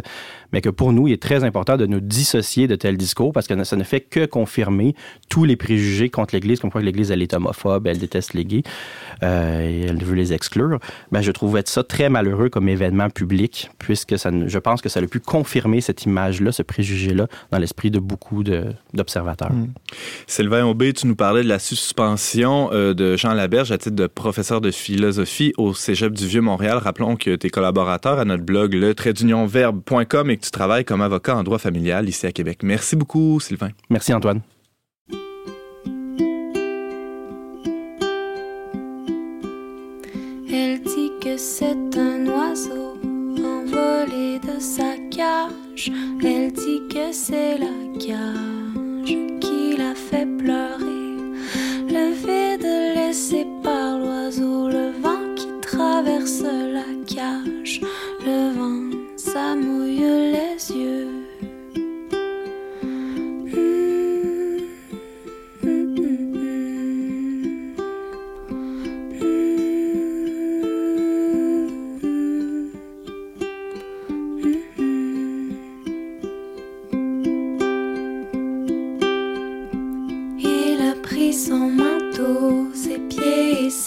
mais 0.52 0.62
que 0.62 0.70
pour 0.70 0.94
nous, 0.94 1.08
il 1.08 1.14
est 1.14 1.22
très 1.22 1.44
important 1.44 1.78
de 1.78 1.86
nous 1.86 2.00
dissocier 2.00 2.68
de 2.68 2.76
tels 2.76 2.98
discours 2.98 3.32
parce 3.34 3.48
que 3.48 3.64
ça 3.64 3.76
ne 3.76 3.84
fait 3.84 4.02
que 4.02 4.26
confirmer 4.26 4.96
tous 5.30 5.46
les 5.46 5.56
préjugés 5.56 6.10
contre 6.10 6.36
l'Église, 6.36 6.60
comme 6.60 6.72
quoi 6.72 6.82
l'Église, 6.82 7.12
elle 7.12 7.22
est 7.22 7.34
homophobe, 7.34 7.88
elle 7.88 8.00
déteste 8.00 8.34
les 8.34 8.46
gays 8.46 8.64
euh, 9.24 9.62
et 9.62 9.82
elle 9.82 10.04
veut 10.04 10.16
les 10.16 10.34
exclure. 10.34 10.80
Ben, 11.12 11.22
je 11.22 11.32
trouvais 11.32 11.64
ça 11.66 11.84
très 11.84 12.10
malheureux 12.10 12.50
comme 12.50 12.70
événement 12.70 13.10
public, 13.10 13.70
puisque 13.78 14.16
je 14.16 14.58
pense 14.60 14.82
que 14.82 14.90
ça 14.90 15.00
a 15.00 15.08
pu 15.08 15.20
confirmer 15.20 15.82
cette 15.82 16.06
image-là, 16.06 16.52
ce 16.52 16.64
préjugé-là, 16.64 17.28
dans 17.52 17.60
l'esprit 17.60 17.92
de 17.92 18.00
beaucoup 18.00 18.44
d'observateurs. 18.94 19.54
Mmh. 19.54 19.68
Sylvain 20.28 20.66
Aubé, 20.66 20.94
tu 20.94 21.08
nous 21.08 21.16
parlais 21.16 21.44
de 21.44 21.48
la 21.48 21.60
suspension 21.76 22.70
euh, 22.72 22.94
de 22.94 23.18
Jean 23.18 23.34
Laberge 23.34 23.72
à 23.72 23.78
titre 23.78 23.96
de 23.96 24.08
professeur 24.08 24.62
de 24.62 24.72
philosophie 24.72 25.54
au 25.58 25.74
Cégep 25.74 26.14
du 26.14 26.26
Vieux-Montréal. 26.26 26.78
Rappelons 26.78 27.16
que 27.18 27.36
tu 27.36 27.48
es 27.48 27.50
collaborateur 27.50 28.20
à 28.20 28.26
notre 28.26 28.44
blog 28.44 28.74
le 28.74 28.94
verbe.com 29.46 30.30
et 30.30 30.38
que 30.38 30.46
tu 30.46 30.52
travailles 30.52 30.86
comme 30.86 31.02
avocat 31.02 31.36
en 31.36 31.44
droit 31.44 31.58
familial 31.58 32.08
ici 32.08 32.26
à 32.26 32.32
Québec. 32.32 32.60
Merci 32.64 32.96
beaucoup, 32.96 33.40
Sylvain. 33.40 33.72
Merci, 33.90 34.14
Antoine. 34.14 34.42
Elle 40.50 40.82
dit 40.82 41.12
que 41.22 41.36
c'est 41.38 41.98
un 41.98 42.26
oiseau 42.28 42.98
envolé 43.38 44.40
de 44.40 44.60
sa 44.60 44.96
cage. 45.12 45.92
Elle 46.24 46.54
dit 46.54 46.82
que 46.90 47.12
c'est 47.12 47.58
la 47.58 47.76
cage 48.00 49.18
qui 49.42 49.78
l'a 49.78 49.96
fait 49.96 50.28
pleurer. 50.38 50.87
Laissé 53.18 53.48
par 53.64 53.98
l'oiseau, 53.98 54.70
le 54.70 54.92
vent 55.02 55.34
qui 55.36 55.48
traverse 55.60 56.44
la 56.44 56.86
cage, 57.08 57.82
le 58.24 58.54
vent, 58.54 58.96
ça 59.16 59.56
mouille 59.56 60.06
les 60.34 60.72
yeux. 60.72 61.08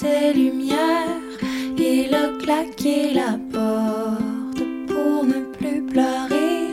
ses 0.00 0.32
lumières, 0.32 1.36
il 1.76 2.14
a 2.14 2.28
claqué 2.42 3.12
la 3.12 3.32
porte 3.54 4.62
pour 4.88 5.24
ne 5.32 5.40
plus 5.56 5.82
pleurer. 5.82 6.68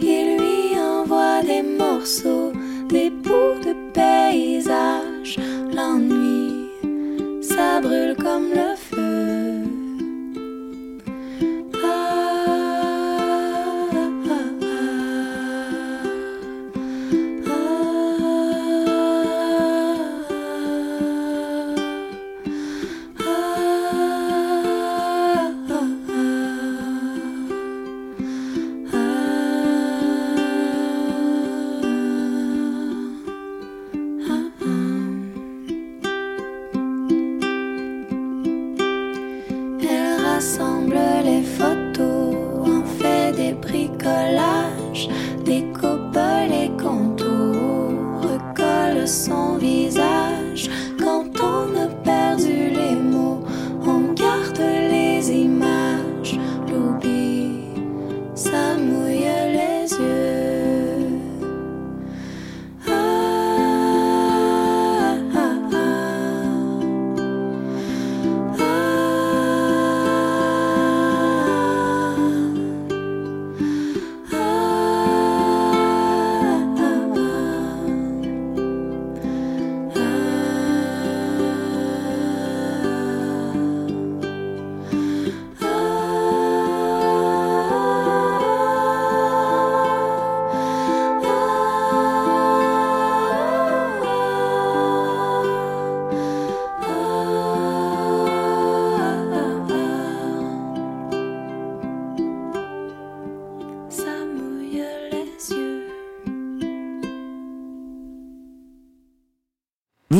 Il 0.00 0.26
lui 0.38 0.78
envoie 0.80 1.42
des 1.42 1.62
morceaux, 1.62 2.52
des 2.88 3.10
bouts 3.10 3.60
de 3.68 3.74
paysage. 3.92 5.38
L'ennui, 5.76 6.70
ça 7.42 7.80
brûle 7.82 8.16
comme 8.16 8.48
le 8.60 8.70
feu. 8.76 8.83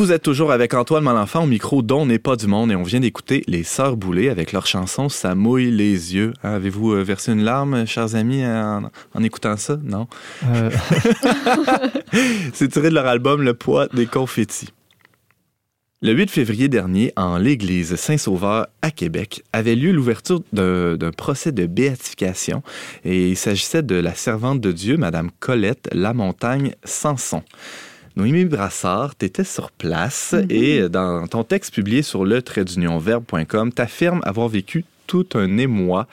Vous 0.05 0.11
êtes 0.11 0.21
toujours 0.21 0.51
avec 0.51 0.75
Antoine 0.75 1.03
Malenfant 1.03 1.45
au 1.45 1.47
micro 1.47 1.81
dont 1.81 2.05
n'est 2.05 2.19
pas 2.19 2.35
du 2.35 2.45
monde 2.45 2.71
et 2.71 2.75
on 2.75 2.83
vient 2.83 2.99
d'écouter 2.99 3.43
les 3.47 3.63
Sœurs 3.63 3.97
Boulay 3.97 4.29
avec 4.29 4.51
leur 4.51 4.67
chanson 4.67 5.09
Ça 5.09 5.33
mouille 5.33 5.71
les 5.71 6.13
yeux. 6.13 6.31
Hein, 6.43 6.53
avez-vous 6.53 6.93
euh, 6.93 7.01
versé 7.01 7.31
une 7.31 7.43
larme, 7.43 7.87
chers 7.87 8.13
amis, 8.13 8.45
en, 8.45 8.91
écoutant 9.23 9.57
ça? 9.57 9.79
Non? 9.83 10.05
Euh. 10.47 10.69
C'est 12.53 12.67
tiré 12.67 12.89
de 12.89 12.93
leur 12.93 13.07
album 13.07 13.41
Le 13.41 13.55
poids 13.55 13.87
des 13.87 14.05
confettis. 14.05 14.69
Le 16.03 16.11
8 16.11 16.29
février 16.29 16.67
dernier, 16.67 17.11
en 17.15 17.39
l'église 17.39 17.95
Saint-Sauveur 17.95 18.67
à 18.83 18.91
Québec, 18.91 19.43
avait 19.53 19.73
lieu 19.73 19.91
l'ouverture 19.91 20.43
d'un 20.53 21.11
procès 21.17 21.51
de 21.51 21.65
béatification 21.65 22.61
et 23.05 23.29
il 23.29 23.35
s'agissait 23.35 23.81
de 23.81 23.95
la 23.95 24.13
servante 24.13 24.61
de 24.61 24.71
Dieu, 24.71 24.97
Madame 24.97 25.31
Colette 25.39 25.89
Lamontagne 25.93 26.75
Sanson. 26.83 27.41
Noémie 28.15 28.45
Brassard, 28.45 29.17
tu 29.17 29.25
étais 29.25 29.43
sur 29.43 29.71
place 29.71 30.33
mm-hmm. 30.33 30.51
et 30.51 30.89
dans 30.89 31.27
ton 31.27 31.43
texte 31.43 31.73
publié 31.73 32.01
sur 32.01 32.23
le 32.25 32.41
trait 32.41 32.63
verbe.com, 32.63 33.73
t'affirmes 33.73 34.21
avoir 34.23 34.47
vécu 34.47 34.85
tout 35.07 35.27
un 35.35 35.57
émoi 35.57 36.07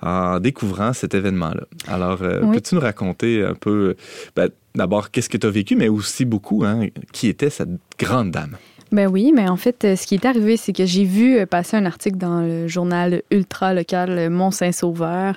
en 0.00 0.40
découvrant 0.40 0.92
cet 0.92 1.14
événement-là. 1.14 1.64
Alors, 1.86 2.22
euh, 2.22 2.40
peux-tu 2.52 2.74
nous 2.74 2.80
raconter 2.80 3.44
un 3.44 3.54
peu, 3.54 3.96
ben, 4.34 4.48
d'abord, 4.74 5.10
qu'est-ce 5.10 5.28
que 5.28 5.36
tu 5.36 5.46
as 5.46 5.50
vécu, 5.50 5.76
mais 5.76 5.88
aussi 5.88 6.24
beaucoup, 6.24 6.64
hein, 6.64 6.88
qui 7.12 7.28
était 7.28 7.50
cette 7.50 7.70
grande 7.98 8.30
dame? 8.30 8.56
Ben 8.92 9.08
oui, 9.08 9.32
mais 9.34 9.48
en 9.48 9.56
fait, 9.56 9.86
euh, 9.86 9.96
ce 9.96 10.06
qui 10.06 10.14
est 10.14 10.26
arrivé, 10.26 10.58
c'est 10.58 10.74
que 10.74 10.84
j'ai 10.84 11.04
vu 11.04 11.38
euh, 11.38 11.46
passer 11.46 11.78
un 11.78 11.86
article 11.86 12.18
dans 12.18 12.42
le 12.42 12.68
journal 12.68 13.22
ultra 13.30 13.72
local 13.72 14.10
euh, 14.10 14.28
Mont-Saint-Sauveur, 14.28 15.36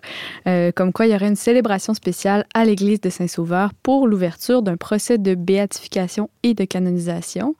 comme 0.76 0.92
quoi 0.92 1.06
il 1.06 1.14
y 1.14 1.16
aurait 1.16 1.30
une 1.30 1.38
célébration 1.38 1.94
spéciale 1.94 2.46
à 2.54 2.66
l'église 2.66 3.00
de 3.00 3.10
Saint-Sauveur 3.10 3.72
pour 3.82 4.08
l'ouverture 4.08 4.62
d'un 4.62 4.76
procès 4.76 5.18
de 5.18 5.36
béatification 5.36 6.30
et 6.44 6.54
de 6.54 6.66
canonisation. 6.66 7.56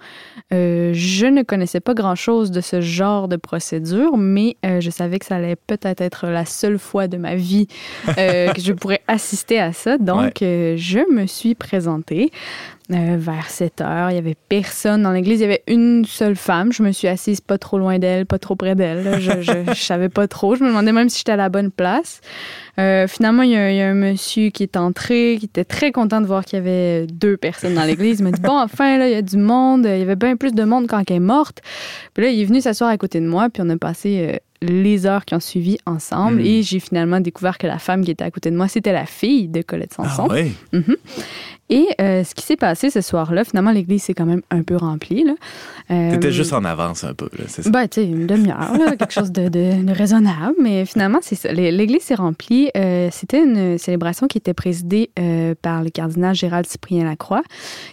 je 0.52 1.26
ne 1.26 1.44
connaissais 1.44 1.80
pas 1.80 1.94
grand-chose 1.94 2.52
de 2.52 2.62
ce 2.62 2.82
genre 2.82 3.28
de 3.28 3.38
procédure, 3.38 4.18
mais 4.18 4.58
je 4.64 4.90
savais 4.90 5.20
que 5.20 5.26
ça 5.26 5.38
allait 5.38 5.56
peut-être 5.56 6.02
être 6.02 6.28
la 6.28 6.46
seule 6.46 6.78
fois 6.78 7.08
de 7.08 7.18
ma 7.18 7.36
vie 7.36 7.68
que 8.08 8.62
je 8.62 8.74
pourrais 8.74 9.02
assister 9.08 9.60
à 9.60 9.74
ça. 9.74 9.98
Donc, 9.98 10.38
je 10.42 11.14
me 11.14 11.26
suis 11.26 11.56
présentée. 11.56 12.32
Euh, 12.92 13.16
vers 13.18 13.50
7 13.50 13.82
heures. 13.82 14.12
Il 14.12 14.16
y 14.16 14.20
avait 14.20 14.36
personne 14.48 15.02
dans 15.02 15.12
l'église. 15.12 15.40
Il 15.40 15.42
y 15.42 15.46
avait 15.46 15.64
une 15.66 16.06
seule 16.06 16.36
femme. 16.36 16.72
Je 16.72 16.84
me 16.84 16.92
suis 16.92 17.08
assise 17.08 17.42
pas 17.42 17.58
trop 17.58 17.80
loin 17.80 17.98
d'elle, 17.98 18.28
pas 18.28 18.38
trop 18.38 18.56
près 18.56 18.76
d'elle. 18.76 19.20
Je, 19.20 19.42
je, 19.42 19.74
savais 19.74 20.10
pas 20.10 20.28
trop. 20.28 20.56
Je 20.56 20.64
me 20.64 20.70
demandais 20.70 20.92
même 20.92 21.10
si 21.10 21.18
j'étais 21.18 21.32
à 21.32 21.36
la 21.36 21.50
bonne 21.50 21.72
place. 21.72 22.22
Euh, 22.78 23.08
finalement, 23.08 23.42
il 23.42 23.50
y, 23.52 23.58
a, 23.58 23.90
un 23.90 23.96
monsieur 23.96 24.50
qui 24.50 24.62
est 24.62 24.78
entré, 24.78 25.38
qui 25.40 25.46
était 25.46 25.64
très 25.66 25.92
content 25.92 26.22
de 26.22 26.28
voir 26.28 26.46
qu'il 26.46 26.58
y 26.58 26.62
avait 26.62 27.08
deux 27.08 27.38
personnes 27.38 27.74
dans 27.74 27.86
l'église. 27.86 28.20
Il 28.20 28.24
m'a 28.26 28.32
dit 28.32 28.42
Bon, 28.42 28.60
enfin, 28.60 29.00
là, 29.00 29.08
il 29.08 29.14
y 29.14 29.18
a 29.18 29.24
du 29.24 29.38
monde. 29.38 29.86
Il 29.86 29.98
y 29.98 30.04
avait 30.04 30.16
bien 30.16 30.36
plus 30.36 30.54
de 30.54 30.64
monde 30.64 30.86
quand 30.88 31.00
elle 31.10 31.16
est 31.16 31.20
morte. 31.20 31.64
Puis 32.14 32.24
là, 32.24 32.30
il 32.30 32.40
est 32.40 32.46
venu 32.46 32.62
s'asseoir 32.62 32.92
à 32.92 32.98
côté 33.00 33.20
de 33.20 33.28
moi, 33.28 33.50
puis 33.50 33.64
on 33.66 33.70
a 33.72 33.78
passé. 33.78 34.42
Les 34.66 35.06
heures 35.06 35.26
qui 35.26 35.36
ont 35.36 35.40
suivi 35.40 35.78
ensemble 35.86 36.42
hmm. 36.42 36.46
et 36.46 36.64
j'ai 36.64 36.80
finalement 36.80 37.20
découvert 37.20 37.58
que 37.58 37.68
la 37.68 37.80
femme 37.80 38.04
qui 38.04 38.12
était 38.12 38.24
à 38.24 38.32
côté 38.32 38.52
de 38.52 38.58
moi, 38.58 38.68
c'était 38.68 38.94
la 38.94 39.06
fille 39.06 39.48
de 39.48 39.62
Colette 39.62 39.94
Sanson. 39.94 40.28
Ah 40.30 40.34
oui? 40.34 40.52
Mhm. 40.74 40.96
Et 41.70 41.88
euh, 42.00 42.24
ce 42.24 42.36
qui 42.36 42.46
s'est 42.46 42.58
passé 42.58 42.92
ce 42.92 43.02
soir-là, 43.02 43.44
finalement, 43.44 43.72
l'église 43.72 44.04
s'est 44.04 44.14
quand 44.14 44.26
même 44.26 44.44
un 44.52 44.62
peu 44.62 44.76
remplie. 44.76 45.24
Là. 45.24 45.34
Euh, 45.90 46.12
T'étais 46.12 46.32
juste 46.32 46.54
en 46.54 46.64
avance 46.64 47.04
un 47.04 47.16
peu, 47.16 47.28
c'est 47.48 47.64
ça? 47.64 47.70
Ben, 47.72 47.88
tu 47.88 48.02
sais, 48.02 48.08
une 48.08 48.28
demi-heure, 48.28 48.72
quelque 49.00 49.14
chose 49.14 49.32
de, 49.32 49.50
de, 49.50 49.92
raisonnable. 49.92 50.56
Mais 50.62 50.86
finalement, 50.86 51.20
c'est 51.22 51.36
ça. 51.36 51.52
L'église 51.52 52.04
s'est 52.04 52.16
remplie. 52.16 52.70
Euh, 52.78 53.10
c'était 53.12 53.44
une 53.44 53.80
célébration 53.80 54.28
qui 54.28 54.38
était 54.38 54.54
présidée 54.54 55.10
euh, 55.18 55.56
par 55.60 55.84
le 55.84 55.90
cardinal 55.90 56.36
Gérald 56.36 56.68
Cyprien 56.68 57.04
Lacroix, 57.04 57.44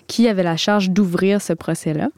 qui 0.07 0.29
avait 0.29 0.43
la 0.43 0.59
charge 0.59 0.91
d'ouvrir 0.91 1.41
ce 1.41 1.55
procès-là. 1.55 2.09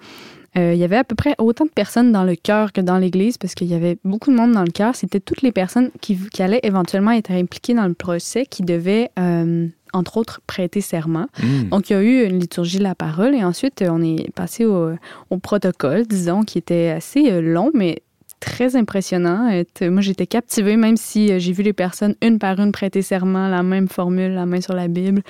Euh, 0.57 0.73
il 0.75 0.79
y 0.79 0.85
avait 0.85 0.97
à 0.97 1.05
peu 1.05 1.15
près 1.15 1.35
autant 1.39 1.65
de 1.65 1.71
personnes 1.71 2.13
dans 2.13 2.25
le 2.25 2.37
chœur 2.37 2.73
que 2.73 2.81
dans 2.81 2.99
l'église 2.99 3.39
parce 3.39 3.55
qu'il 3.55 3.67
y 3.67 3.75
avait 3.75 3.99
beaucoup 4.05 4.31
de 4.31 4.37
monde 4.37 4.53
dans 4.53 4.63
le 4.63 4.71
chœur. 4.71 4.95
C'était 4.95 5.21
toutes 5.21 5.43
les 5.43 5.53
personnes 5.53 5.91
qui, 6.01 6.17
qui, 6.33 6.43
allaient 6.43 6.61
éventuellement 6.63 7.11
être 7.11 7.33
impliquées 7.33 7.75
dans 7.75 7.89
le 7.89 7.95
procès 7.95 8.47
qui 8.47 8.63
devaient 8.63 9.11
euh, 9.19 9.69
entre 9.95 10.17
autres, 10.17 10.41
prêter 10.47 10.81
serment. 10.81 11.29
Hmm. 11.41 11.69
Donc, 11.71 11.89
il 11.89 11.93
y 11.93 11.97
a 11.97 12.03
eu 12.03 12.25
une 12.25 12.39
liturgie 12.41 12.79
de 12.79 12.83
la 12.83 12.95
parole 12.95 13.35
et 13.35 13.45
ensuite, 13.45 13.85
on 13.89 14.03
est 14.03 14.31
passé 14.35 14.65
au, 14.65 14.91
au 15.31 15.39
protocole, 15.39 16.07
disons, 16.07 16.43
qui 16.43 16.59
était 16.59 16.89
assez 16.89 17.31
euh, 17.31 17.41
long, 17.41 17.71
mais 17.73 18.03
très 18.45 18.77
impressionnant. 18.77 19.51
Moi, 19.81 20.03
j'étais 20.03 20.27
captivée, 20.27 20.77
même 20.77 20.99
si 20.99 21.33
euh, 21.33 21.39
j'ai 21.39 21.53
vu 21.53 21.63
les 21.63 21.73
personnes 21.73 22.15
une 22.21 22.39
par 22.39 22.61
une 22.61 22.73
prêter 22.73 23.01
serment, 23.01 23.49
la 23.49 23.63
même 23.63 23.89
formule, 23.89 24.35
la 24.35 24.45
main 24.45 24.61
sur 24.61 24.75
la 24.75 24.87
Bible. 24.87 25.23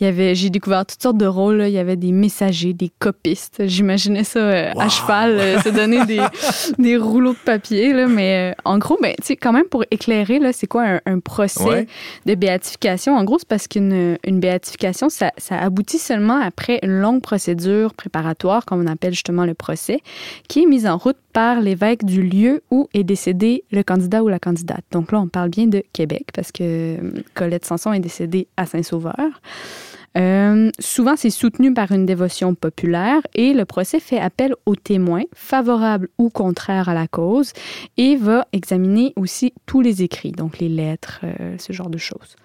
Il 0.00 0.04
y 0.04 0.06
avait, 0.06 0.34
j'ai 0.34 0.48
découvert 0.48 0.86
toutes 0.86 1.02
sortes 1.02 1.18
de 1.18 1.26
rôles. 1.26 1.64
Il 1.66 1.72
y 1.72 1.78
avait 1.78 1.96
des 1.96 2.12
messagers, 2.12 2.72
des 2.72 2.90
copistes. 2.98 3.66
J'imaginais 3.66 4.24
ça 4.24 4.38
euh, 4.38 4.70
à 4.74 4.88
cheval, 4.88 5.32
euh, 5.32 5.60
se 5.60 5.68
donner 5.68 6.06
des, 6.06 6.22
des, 6.78 6.96
rouleaux 6.96 7.34
de 7.34 7.38
papier. 7.44 7.92
Là. 7.92 8.06
Mais 8.06 8.54
en 8.64 8.78
gros, 8.78 8.98
ben, 9.02 9.14
quand 9.40 9.52
même, 9.52 9.66
pour 9.66 9.84
éclairer, 9.90 10.40
c'est 10.52 10.66
quoi 10.66 11.00
un, 11.04 11.20
procès 11.20 11.86
de 12.24 12.34
béatification? 12.34 13.14
En 13.14 13.24
gros, 13.24 13.38
c'est 13.38 13.48
parce 13.48 13.68
qu'une 13.68 14.16
une 14.24 14.40
béatification, 14.40 15.10
ça, 15.10 15.30
ça 15.36 15.58
aboutit 15.58 15.98
seulement 15.98 16.40
après 16.40 16.80
une 16.82 17.00
longue 17.00 17.20
procédure 17.20 17.92
préparatoire, 17.94 18.64
comme 18.64 18.80
on 18.80 18.86
appelle 18.86 19.12
justement 19.12 19.44
le 19.44 19.54
procès, 19.54 20.00
qui 20.48 20.62
est 20.62 20.66
mise 20.66 20.86
en 20.86 20.96
route 20.96 21.18
par 21.32 21.60
l'évêque 21.60 22.04
du 22.04 22.22
lieu 22.22 22.61
où 22.70 22.88
est 22.94 23.04
décédé 23.04 23.64
le 23.70 23.82
candidat 23.82 24.22
ou 24.22 24.28
la 24.28 24.38
candidate. 24.38 24.84
Donc 24.90 25.12
là, 25.12 25.20
on 25.20 25.28
parle 25.28 25.50
bien 25.50 25.66
de 25.66 25.82
Québec 25.92 26.28
parce 26.34 26.52
que 26.52 26.62
euh, 26.62 27.22
Colette 27.34 27.64
Sanson 27.64 27.92
est 27.92 28.00
décédée 28.00 28.48
à 28.56 28.66
Saint-Sauveur. 28.66 29.40
Euh, 30.18 30.70
souvent, 30.78 31.16
c'est 31.16 31.30
soutenu 31.30 31.72
par 31.72 31.90
une 31.90 32.04
dévotion 32.04 32.54
populaire 32.54 33.22
et 33.34 33.54
le 33.54 33.64
procès 33.64 33.98
fait 33.98 34.18
appel 34.18 34.54
aux 34.66 34.76
témoins, 34.76 35.24
favorables 35.34 36.08
ou 36.18 36.28
contraires 36.28 36.90
à 36.90 36.94
la 36.94 37.08
cause, 37.08 37.52
et 37.96 38.16
va 38.16 38.46
examiner 38.52 39.14
aussi 39.16 39.54
tous 39.64 39.80
les 39.80 40.02
écrits, 40.02 40.32
donc 40.32 40.58
les 40.58 40.68
lettres, 40.68 41.20
euh, 41.24 41.56
ce 41.58 41.72
genre 41.72 41.90
de 41.90 41.98
choses. 41.98 42.36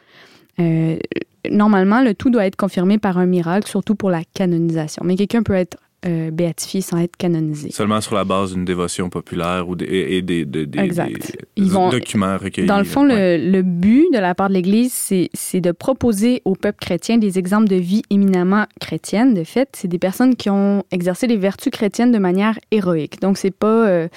normalement, 1.50 2.02
le 2.02 2.14
tout 2.14 2.30
doit 2.30 2.46
être 2.46 2.56
confirmé 2.56 2.98
par 2.98 3.18
un 3.18 3.26
miracle, 3.26 3.68
surtout 3.68 3.96
pour 3.96 4.10
la 4.10 4.24
canonisation. 4.34 5.04
Mais 5.06 5.16
quelqu'un 5.16 5.44
peut 5.44 5.54
être 5.54 5.78
euh, 6.06 6.30
béatifié 6.30 6.82
sans 6.82 7.00
être 7.00 7.18
canonisé. 7.18 7.72
Seulement 7.72 8.02
sur 8.02 8.14
la 8.14 8.24
base 8.24 8.54
d'une 8.54 8.66
dévotion 8.66 9.10
populaire 9.10 9.68
ou 9.68 9.76
des, 9.76 9.86
et 9.86 10.22
des, 10.22 10.46
documents 10.46 12.38
recueillis. 12.38 12.68
Dans 12.68 12.78
le 12.78 12.84
fond, 12.84 13.04
le, 13.04 13.62
but 13.64 14.06
de 14.14 14.20
la 14.20 14.36
part 14.36 14.50
de 14.50 14.54
l'Église, 14.54 14.94
c'est 14.94 15.60
de 15.60 15.72
proposer 15.72 16.44
au 16.46 16.54
peuple 16.54 16.78
chrétien 16.80 17.18
des 17.18 17.40
exemples 17.40 17.68
de 17.68 17.78
vie 17.78 18.04
éminemment 18.12 18.68
chrétienne. 18.80 19.34
De 19.34 19.44
fait, 19.44 19.70
c'est 19.74 19.88
des 19.88 19.98
personnes 19.98 20.36
qui 20.36 20.52
ont 20.52 20.84
exercé 20.92 21.26
les 21.26 21.36
vertus 21.36 21.72
chrétiennes 21.72 22.12
de 22.12 22.20
manière 22.20 22.60
héroïque. 22.70 23.20
Donc, 23.20 23.40
c'est 23.40 23.50
pas... 23.50 23.88
Euh, 23.88 24.08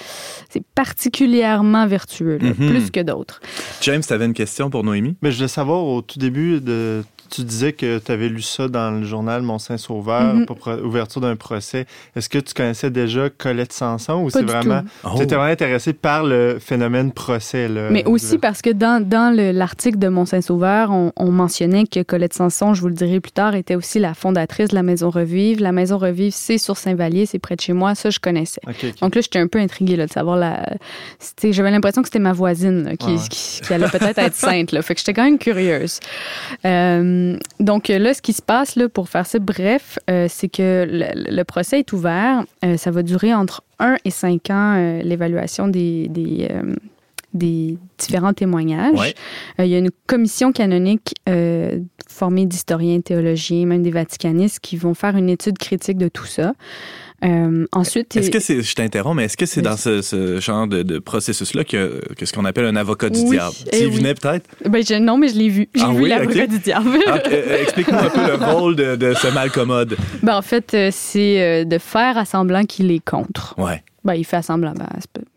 c'est 0.49 0.63
particulièrement 0.75 1.87
vertueux, 1.87 2.37
mm-hmm. 2.37 2.69
plus 2.69 2.91
que 2.91 2.99
d'autres. 2.99 3.41
James, 3.81 4.03
tu 4.05 4.13
avais 4.13 4.25
une 4.25 4.35
question 4.35 4.69
pour 4.69 4.83
Noémie? 4.83 5.15
Mais 5.23 5.31
je 5.31 5.37
voulais 5.37 5.47
savoir, 5.47 5.83
au 5.83 6.03
tout 6.03 6.19
début 6.19 6.61
de 6.61 7.03
tu 7.31 7.43
disais 7.43 7.71
que 7.71 7.97
tu 7.97 8.11
avais 8.11 8.27
lu 8.27 8.41
ça 8.41 8.67
dans 8.67 8.91
le 8.91 9.05
journal 9.05 9.41
Mont-Saint-Sauveur 9.41 10.33
mhm. 10.33 10.45
pour 10.45 10.57
ouverture 10.83 11.21
d'un 11.21 11.37
procès. 11.37 11.85
Est-ce 12.15 12.27
que 12.27 12.37
tu 12.37 12.53
connaissais 12.53 12.91
déjà 12.91 13.29
Colette 13.29 13.71
Sanson 13.71 14.21
ou 14.23 14.29
c'est 14.29 14.43
vraiment. 14.43 14.81
Tu 15.15 15.23
étais 15.23 15.35
vraiment 15.35 15.51
intéressé 15.51 15.93
par 15.93 16.23
le 16.23 16.57
phénomène 16.59 17.11
procès? 17.11 17.69
Là, 17.69 17.89
Mais 17.89 18.03
aussi 18.05 18.37
parce 18.37 18.61
que 18.61 18.69
dans, 18.69 19.05
dans 19.05 19.33
l'article 19.35 19.97
de 19.97 20.09
Mont-Saint-Sauveur, 20.09 20.91
on, 20.91 21.31
mentionnait 21.31 21.85
que 21.85 22.03
Colette 22.03 22.33
Sanson, 22.33 22.73
je 22.73 22.81
vous 22.81 22.89
le 22.89 22.93
dirai 22.93 23.21
plus 23.21 23.31
tard, 23.31 23.55
était 23.55 23.75
aussi 23.75 23.99
la 23.99 24.13
fondatrice 24.13 24.69
de 24.69 24.75
la 24.75 24.83
Maison 24.83 25.09
Revive. 25.09 25.61
La 25.61 25.71
Maison 25.71 25.97
Revive, 25.97 26.33
c'est 26.35 26.57
sur 26.57 26.75
Saint-Vallier, 26.75 27.25
c'est 27.25 27.39
près 27.39 27.55
de 27.55 27.61
chez 27.61 27.73
moi. 27.73 27.95
Ça, 27.95 28.09
je 28.09 28.19
connaissais. 28.19 28.61
Donc 29.01 29.15
là, 29.15 29.21
j'étais 29.21 29.39
un 29.39 29.47
peu 29.47 29.59
intriguée 29.59 29.95
là, 29.95 30.07
de 30.07 30.11
savoir 30.11 30.35
la. 30.35 30.65
J'avais 31.41 31.71
l'impression 31.71 32.01
que 32.01 32.09
c'était 32.09 32.19
ma 32.19 32.33
voisine 32.33 32.95
qui, 32.99 33.15
qui, 33.29 33.73
allait 33.73 33.87
peut-être 33.87 34.17
être 34.19 34.35
sainte. 34.35 34.73
Là. 34.73 34.81
Fait 34.81 34.93
que 34.93 34.99
j'étais 34.99 35.13
quand 35.13 35.23
même 35.23 35.39
curieuse. 35.39 35.99
Euh, 36.65 37.20
euh, 37.21 37.37
donc 37.59 37.87
là, 37.87 38.13
ce 38.13 38.21
qui 38.21 38.33
se 38.33 38.41
passe, 38.41 38.75
là, 38.75 38.89
pour 38.89 39.09
faire 39.09 39.25
ça 39.25 39.39
bref, 39.39 39.99
euh, 40.09 40.27
c'est 40.29 40.49
que 40.49 40.87
le, 40.89 41.43
procès 41.43 41.79
est 41.79 41.93
ouvert. 41.93 42.43
Euh, 42.63 42.77
ça 42.77 42.91
va 42.91 43.03
durer 43.03 43.33
entre 43.33 43.63
1 43.79 43.97
et 44.05 44.11
5 44.11 44.49
ans, 44.49 45.01
l'évaluation 45.03 45.67
des, 45.67 46.07
des, 46.09 46.49
des, 47.33 47.77
différents 47.97 48.33
témoignages. 48.33 49.15
il 49.59 49.65
y 49.65 49.75
a 49.75 49.77
une 49.79 49.91
commission 50.07 50.51
canonique 50.51 51.15
formée 52.07 52.45
d'historiens, 52.45 53.01
théologiens, 53.01 53.65
même 53.65 53.83
des 53.83 53.91
vaticanistes 53.91 54.59
qui 54.59 54.77
vont 54.77 54.93
faire 54.93 55.15
une 55.15 55.29
étude 55.29 55.57
critique 55.57 55.97
de 55.97 56.09
tout 56.09 56.25
ça. 56.25 56.53
Euh, 57.23 57.67
ensuite, 57.71 58.15
est-ce 58.15 58.31
que 58.31 58.39
c'est, 58.39 58.61
je 58.61 58.75
t'interromps, 58.75 59.15
mais 59.15 59.25
est-ce 59.25 59.37
que 59.37 59.45
c'est 59.45 59.61
dans 59.61 59.77
ce, 59.77 60.01
ce, 60.01 60.39
genre 60.39 60.67
de, 60.67 60.81
de 60.81 60.99
processus-là 60.99 61.63
que, 61.63 62.01
que 62.17 62.25
ce 62.25 62.33
qu'on 62.33 62.45
appelle 62.45 62.65
un 62.65 62.75
avocat 62.75 63.09
du 63.09 63.23
diable? 63.23 63.53
Tu 63.71 63.79
y 63.79 63.89
venais 63.89 64.15
peut-être? 64.15 64.49
Ben, 64.65 64.83
je, 64.83 64.95
non, 64.95 65.17
mais 65.17 65.27
je 65.27 65.35
l'ai 65.35 65.49
vu. 65.49 65.69
J'ai 65.75 65.83
ah 65.83 65.93
vu 65.93 66.07
l'avocat 66.07 66.47
du 66.47 66.59
diable. 66.59 66.99
Ah, 67.07 67.19
euh, 67.27 67.61
explique-nous 67.61 67.97
un 67.97 68.09
peu 68.09 68.25
le 68.25 68.45
rôle 68.53 68.75
de, 68.75 68.95
de 68.95 69.13
ce 69.13 69.27
malcommode. 69.27 69.97
Ben, 70.23 70.35
en 70.35 70.41
fait, 70.41 70.73
euh, 70.73 70.89
c'est 70.91 71.65
de 71.65 71.77
faire 71.77 72.17
à 72.17 72.25
semblant 72.25 72.63
qu'il 72.65 72.91
est 72.91 73.03
contre. 73.03 73.53
Ouais. 73.57 73.83
Ben, 74.03 74.15
il 74.15 74.25
fait 74.25 74.37
à 74.37 74.41
semblant. 74.41 74.73
Ben, 74.73 74.87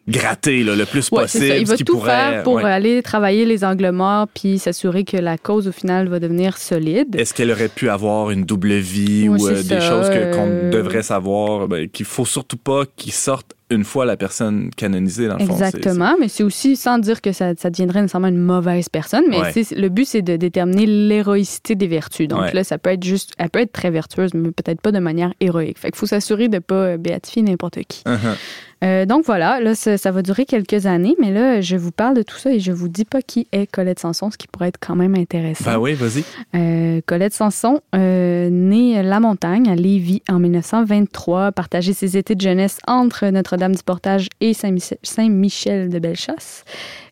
gratter 0.09 0.65
le 0.65 0.85
plus 0.85 1.11
possible. 1.11 1.45
Il 1.45 1.67
va 1.67 1.77
tout 1.77 1.85
pourrait, 1.85 2.11
faire 2.11 2.43
pour 2.43 2.59
aller 2.59 3.03
travailler 3.03 3.45
les 3.45 3.65
angles 3.65 3.91
morts 3.91 4.29
puis 4.29 4.59
s'assurer 4.59 5.05
que 5.05 5.17
la 5.17 5.39
cause 5.39 5.69
au 5.69 5.73
final 5.73 6.09
va 6.09 6.21
devenir 6.21 6.59
solide. 6.59 7.17
Est-ce 7.17 7.35
qu'elle 7.35 7.51
aurait 7.51 7.69
pu 7.69 7.89
avoir 7.89 8.31
une 8.31 8.45
double 8.45 8.75
vie 8.75 9.29
ou 9.29 9.35
euh, 9.47 9.63
des 9.63 9.81
choses 9.81 10.09
qu'on 10.09 10.49
euh, 10.49 10.71
devrait 10.71 11.03
savoir, 11.03 11.69
ben, 11.69 11.89
qu'il 11.89 12.07
faut 12.07 12.25
surtout 12.25 12.57
pas 12.57 12.85
qu'ils 12.97 13.13
sortent 13.13 13.54
une 13.71 13.85
fois 13.85 14.05
la 14.05 14.17
personne 14.17 14.71
canonisée, 14.77 15.27
dans 15.27 15.37
le 15.37 15.43
Exactement, 15.43 15.61
fond. 15.61 15.77
Exactement, 15.79 16.17
mais 16.21 16.29
c'est 16.29 16.43
aussi 16.43 16.77
sans 16.77 16.99
dire 16.99 17.21
que 17.21 17.33
ça, 17.33 17.53
ça, 17.57 17.71
deviendrait 17.71 18.03
nécessairement 18.03 18.29
une 18.29 18.39
mauvaise 18.39 18.89
personne, 18.89 19.25
mais 19.29 19.39
le 19.55 19.89
but, 19.89 20.05
c'est 20.05 20.23
de 20.23 20.37
déterminer 20.37 20.87
l'héroïcité 20.87 21.75
des 21.75 21.87
vertus. 21.87 22.29
Donc 22.29 22.53
là, 22.53 22.65
ça 22.65 22.79
peut 22.79 22.91
être 22.91 23.03
juste, 23.03 23.33
elle 23.39 23.51
peut 23.51 23.61
être 23.61 23.73
très 23.73 23.91
vertueuse, 23.91 24.35
mais 24.35 24.51
peut-être 24.51 24.81
pas 24.81 24.93
de 24.93 24.99
manière 24.99 25.33
héroïque. 25.41 25.79
Fait 25.79 25.91
qu'il 25.91 25.99
faut 25.99 26.07
s'assurer 26.07 26.49
de 26.49 26.59
pas 26.59 26.97
béatifier 26.97 27.43
n'importe 27.43 27.79
qui. 27.89 28.03
Uh-huh. 28.07 28.37
Euh, 28.85 29.07
donc 29.07 29.25
voilà, 29.25 29.61
là, 29.61 29.75
ça, 29.75 30.11
va 30.11 30.23
durer 30.23 30.45
quelques 30.45 30.87
années, 30.87 31.17
mais 31.21 31.31
là, 31.31 31.61
je 31.61 31.77
vous 31.77 31.91
parle 31.91 32.15
de 32.15 32.23
tout 32.23 32.37
ça 32.37 32.53
et 32.53 32.61
je 32.61 32.71
vous 32.71 32.89
dis 32.89 33.05
pas 33.05 33.23
qui 33.23 33.49
est 33.53 33.71
Colette 33.71 34.01
Sanson, 34.01 34.31
ce 34.31 34.37
qui 34.37 34.47
pourrait 34.47 34.69
être 34.69 34.81
quand 34.81 34.97
même 34.97 35.15
intéressant. 35.15 35.73
Ben 35.73 35.79
oui, 35.79 35.95
vas-y. 35.95 36.25
Euh, 36.55 37.01
Colette 37.07 37.33
Sanson, 37.33 37.81
euh, 37.95 38.51
née 38.51 39.03
La 39.03 39.21
Montagne, 39.21 39.69
à 39.69 39.75
Lévis, 39.75 40.23
en 40.29 40.39
1923, 40.39 41.53
partagé 41.53 41.95
ses 41.95 42.19
étés 42.19 42.35
de 42.35 42.41
jeunesse 42.43 42.79
entre 42.87 43.27
Notre-Dame 43.27 43.75
du 43.75 43.83
Portage 43.83 44.29
et 44.41 44.53
Saint-Michel 44.53 45.89
de 45.89 45.99
Bellechasse. 45.99 46.65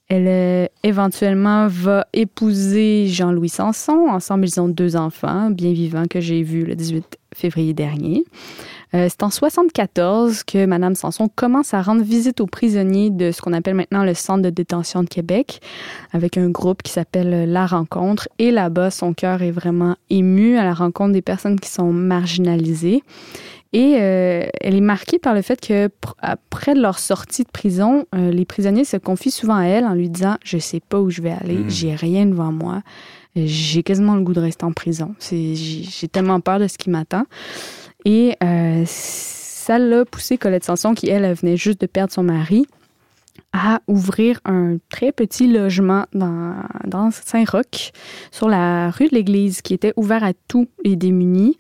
Elle 0.08 0.68
éventuellement 0.82 1.68
va 1.68 2.06
épouser 2.12 3.06
Jean-Louis 3.06 3.48
Sanson. 3.48 4.08
Ensemble, 4.11 4.46
ils 4.46 4.61
ont 4.61 4.68
deux 4.68 4.94
enfants 4.94 5.50
bien 5.50 5.72
vivants 5.72 6.04
que 6.11 6.20
j'ai 6.20 6.42
vus 6.42 6.66
le 6.66 6.74
18 6.74 7.21
février 7.35 7.75
dernier. 7.75 8.25
Euh, 8.95 9.07
c'est 9.09 9.23
en 9.23 9.31
74 9.31 10.45
que 10.45 10.66
Mme 10.66 10.95
Sanson 10.95 11.29
commence 11.35 11.73
à 11.73 11.81
rendre 11.81 12.03
visite 12.03 12.40
aux 12.40 12.47
prisonniers 12.47 13.11
de 13.11 13.31
ce 13.31 13.40
qu'on 13.40 13.55
appelle 13.55 13.75
maintenant 13.75 14.05
le 14.05 14.14
Centre 14.14 14.42
de 14.42 14.51
détention 14.51 15.03
de 15.03 15.09
Québec, 15.09 15.61
avec 16.12 16.37
un 16.37 16.51
groupe 16.51 16.83
qui 16.83 16.92
s'appelle 16.92 17.51
La 17.51 17.66
Rencontre. 17.66 18.29
Et 18.38 18.51
là-bas, 18.51 18.90
son 18.90 19.14
cœur 19.14 19.42
est 19.42 19.51
vraiment 19.51 19.97
ému 20.11 20.59
à 20.59 20.64
la 20.64 20.75
rencontre 20.75 21.12
des 21.12 21.23
personnes 21.23 21.59
qui 21.59 21.71
sont 21.71 21.92
marginalisées. 21.92 23.03
Et 23.73 23.97
euh, 23.99 24.45
elle 24.61 24.75
est 24.75 24.83
marquée 24.83 25.18
par 25.18 25.35
le 25.35 25.40
fait 25.40 25.59
que 25.59 25.88
après 26.18 26.75
leur 26.75 26.99
sortie 26.99 27.45
de 27.45 27.49
prison, 27.49 28.05
euh, 28.14 28.31
les 28.31 28.45
prisonniers 28.45 28.85
se 28.85 28.99
confient 28.99 29.31
souvent 29.31 29.57
à 29.57 29.64
elle 29.64 29.85
en 29.85 29.95
lui 29.95 30.11
disant 30.11 30.37
Je 30.45 30.59
sais 30.59 30.81
pas 30.81 31.01
où 31.01 31.09
je 31.09 31.23
vais 31.23 31.33
aller, 31.33 31.57
hmm. 31.57 31.71
j'ai 31.71 31.95
rien 31.95 32.27
devant 32.27 32.53
moi, 32.53 32.83
j'ai 33.35 33.83
quasiment 33.83 34.14
le 34.14 34.23
goût 34.23 34.35
de 34.35 34.40
rester 34.40 34.64
en 34.64 34.73
prison. 34.73 35.14
J'ai 35.31 36.09
tellement 36.09 36.40
peur 36.40 36.59
de 36.59 36.68
ce 36.68 36.77
qui 36.79 36.90
m'attend. 36.90 37.25
Et 38.05 38.37
euh, 38.42 38.83
ça 38.87 39.79
l'a 39.79 40.05
poussé 40.05 40.38
Colette 40.38 40.64
Sanson, 40.64 40.95
qui, 40.95 41.09
elle, 41.09 41.33
venait 41.35 41.57
juste 41.57 41.81
de 41.81 41.87
perdre 41.87 42.12
son 42.12 42.25
mari, 42.25 42.66
à 43.53 43.81
ouvrir 43.87 44.40
un 44.45 44.77
très 44.90 45.12
petit 45.12 45.47
logement 45.47 46.07
dans, 46.12 47.11
Saint-Roch, 47.11 47.92
sur 48.31 48.49
la 48.49 48.90
rue 48.90 49.09
de 49.09 49.14
l'Église, 49.14 49.62
qui 49.62 49.75
était 49.75 49.92
ouvert 49.97 50.25
à 50.25 50.33
tous 50.49 50.68
les 50.85 50.97
démunis. 50.97 51.57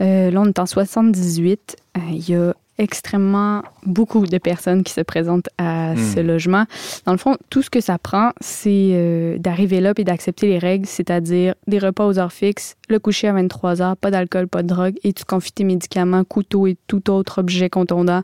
Euh, 0.00 0.30
là, 0.30 0.40
on 0.40 0.46
est 0.46 0.58
en 0.58 0.66
78. 0.66 1.76
Euh, 1.96 2.00
il 2.10 2.28
y 2.28 2.34
a 2.34 2.54
extrêmement 2.82 3.62
beaucoup 3.86 4.26
de 4.26 4.38
personnes 4.38 4.82
qui 4.82 4.92
se 4.92 5.00
présentent 5.00 5.48
à 5.56 5.94
hmm. 5.94 5.96
ce 5.96 6.20
logement. 6.20 6.64
Dans 7.06 7.12
le 7.12 7.18
fond, 7.18 7.36
tout 7.48 7.62
ce 7.62 7.70
que 7.70 7.80
ça 7.80 7.96
prend, 7.98 8.30
c'est 8.40 8.90
euh, 8.92 9.38
d'arriver 9.38 9.80
là 9.80 9.92
et 9.96 10.04
d'accepter 10.04 10.48
les 10.48 10.58
règles, 10.58 10.86
c'est-à-dire 10.86 11.54
des 11.68 11.78
repas 11.78 12.06
aux 12.06 12.18
heures 12.18 12.32
fixes, 12.32 12.74
le 12.88 12.98
coucher 12.98 13.28
à 13.28 13.32
23 13.32 13.80
heures, 13.80 13.96
pas 13.96 14.10
d'alcool, 14.10 14.48
pas 14.48 14.62
de 14.62 14.68
drogue, 14.68 14.96
et 15.04 15.12
tu 15.12 15.24
confies 15.24 15.52
tes 15.52 15.64
médicaments, 15.64 16.24
couteaux 16.24 16.66
et 16.66 16.76
tout 16.88 17.10
autre 17.10 17.38
objet 17.38 17.70
contondant 17.70 18.22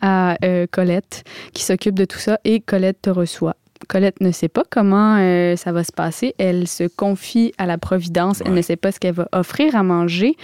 à 0.00 0.36
euh, 0.44 0.66
Colette 0.70 1.24
qui 1.52 1.62
s'occupe 1.62 1.94
de 1.94 2.04
tout 2.04 2.18
ça 2.18 2.38
et 2.44 2.60
Colette 2.60 3.02
te 3.02 3.10
reçoit. 3.10 3.56
Colette 3.86 4.20
ne 4.20 4.30
sait 4.32 4.48
pas 4.48 4.64
comment 4.68 5.16
euh, 5.18 5.56
ça 5.56 5.72
va 5.72 5.84
se 5.84 5.92
passer. 5.92 6.34
Elle 6.38 6.66
se 6.66 6.84
confie 6.84 7.52
à 7.58 7.66
la 7.66 7.78
Providence. 7.78 8.42
Elle 8.44 8.54
ne 8.54 8.62
sait 8.62 8.76
pas 8.76 8.92
ce 8.92 8.98
qu'elle 8.98 9.14
va 9.14 9.28
offrir 9.32 9.76
à 9.76 9.82
manger. 9.82 10.34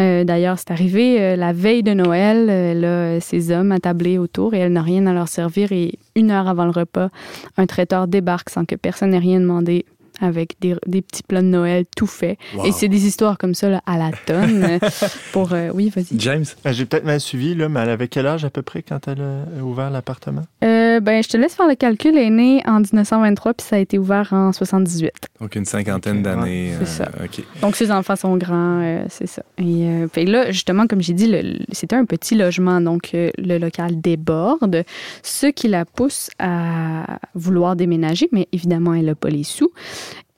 Euh, 0.00 0.24
d'ailleurs, 0.24 0.58
c'est 0.58 0.70
arrivé 0.70 1.20
euh, 1.20 1.36
la 1.36 1.52
veille 1.52 1.82
de 1.82 1.94
Noël. 1.94 2.50
Elle 2.50 2.84
a 2.84 3.20
ses 3.20 3.50
hommes 3.50 3.72
attablés 3.72 4.18
autour 4.18 4.54
et 4.54 4.58
elle 4.58 4.72
n'a 4.72 4.82
rien 4.82 5.06
à 5.06 5.12
leur 5.12 5.28
servir. 5.28 5.72
Et 5.72 5.98
une 6.14 6.30
heure 6.30 6.48
avant 6.48 6.64
le 6.64 6.70
repas, 6.70 7.08
un 7.56 7.66
traiteur 7.66 8.06
débarque 8.06 8.50
sans 8.50 8.64
que 8.64 8.74
personne 8.74 9.10
n'ait 9.10 9.18
rien 9.18 9.40
demandé 9.40 9.84
avec 10.20 10.56
des, 10.60 10.74
petits 11.02 11.22
plats 11.22 11.42
de 11.42 11.46
Noël 11.46 11.84
tout 11.96 12.06
faits. 12.06 12.38
Et 12.64 12.72
c'est 12.72 12.88
des 12.88 13.06
histoires 13.06 13.38
comme 13.38 13.54
ça 13.54 13.80
à 13.86 13.98
la 13.98 14.10
tonne. 14.26 14.78
pour, 15.32 15.52
euh, 15.52 15.70
oui, 15.72 15.90
vas-y. 15.90 16.18
James? 16.18 16.44
Ben, 16.64 16.72
j'ai 16.72 16.84
peut-être 16.84 17.04
mal 17.04 17.20
suivi, 17.20 17.54
là, 17.54 17.68
mais 17.68 17.80
elle 17.80 17.90
avait 17.90 18.08
quel 18.08 18.26
âge 18.26 18.44
à 18.44 18.50
peu 18.50 18.62
près 18.62 18.82
quand 18.82 19.08
elle 19.08 19.20
a 19.20 19.62
ouvert 19.62 19.90
l'appartement? 19.90 20.44
Euh, 20.64 21.00
ben, 21.00 21.22
je 21.22 21.28
te 21.28 21.36
laisse 21.36 21.54
faire 21.54 21.68
le 21.68 21.74
calcul. 21.74 22.16
Elle 22.16 22.26
est 22.26 22.30
née 22.30 22.62
en 22.66 22.80
1923 22.80 23.54
puis 23.54 23.66
ça 23.66 23.76
a 23.76 23.78
été 23.78 23.98
ouvert 23.98 24.32
en 24.32 24.52
78. 24.52 25.12
Donc 25.42 25.54
une 25.56 25.66
cinquantaine 25.66 26.22
d'années. 26.22 26.72
c'est 26.78 26.86
ça. 26.86 27.10
Euh, 27.20 27.26
Donc 27.60 27.76
ses 27.76 27.90
enfants 27.90 28.16
sont 28.16 28.36
grands, 28.38 29.04
c'est 29.08 29.26
ça. 29.26 29.42
Et 29.58 30.24
là, 30.24 30.50
justement, 30.50 30.86
comme 30.86 31.02
j'ai 31.02 31.12
dit, 31.12 31.30
c'était 31.72 31.96
un 31.96 32.04
petit 32.04 32.34
logement. 32.34 32.80
Donc 32.80 33.10
le 33.12 33.58
local 33.58 34.00
déborde, 34.00 34.84
ce 35.22 35.48
qui 35.48 35.68
la 35.68 35.84
pousse 35.84 36.30
à 36.38 37.18
vouloir 37.34 37.76
déménager, 37.76 38.28
mais 38.32 38.48
évidemment, 38.52 38.94
elle 38.94 39.06
n'a 39.06 39.14
pas 39.14 39.28
les 39.28 39.42
sous 39.42 39.70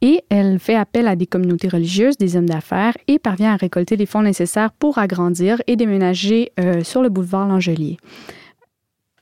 et 0.05 0.23
elle 0.29 0.59
fait 0.59 0.75
appel 0.75 1.09
à 1.09 1.17
des 1.17 1.27
communautés 1.27 1.69
religieuses, 1.69 2.19
des 2.19 2.37
hommes 2.37 2.49
d'affaires 2.49 2.95
et 3.09 3.19
parvient 3.19 3.55
à 3.55 3.57
récolter 3.57 3.97
les 3.97 4.05
fonds 4.05 4.21
nécessaires 4.21 4.71
pour 4.71 4.99
agrandir 4.99 5.63
et 5.67 5.77
déménager 5.77 6.53
euh, 6.61 6.85
sur 6.85 7.03
le 7.03 7.09
boulevard 7.09 7.49
L'Angelier. 7.49 7.97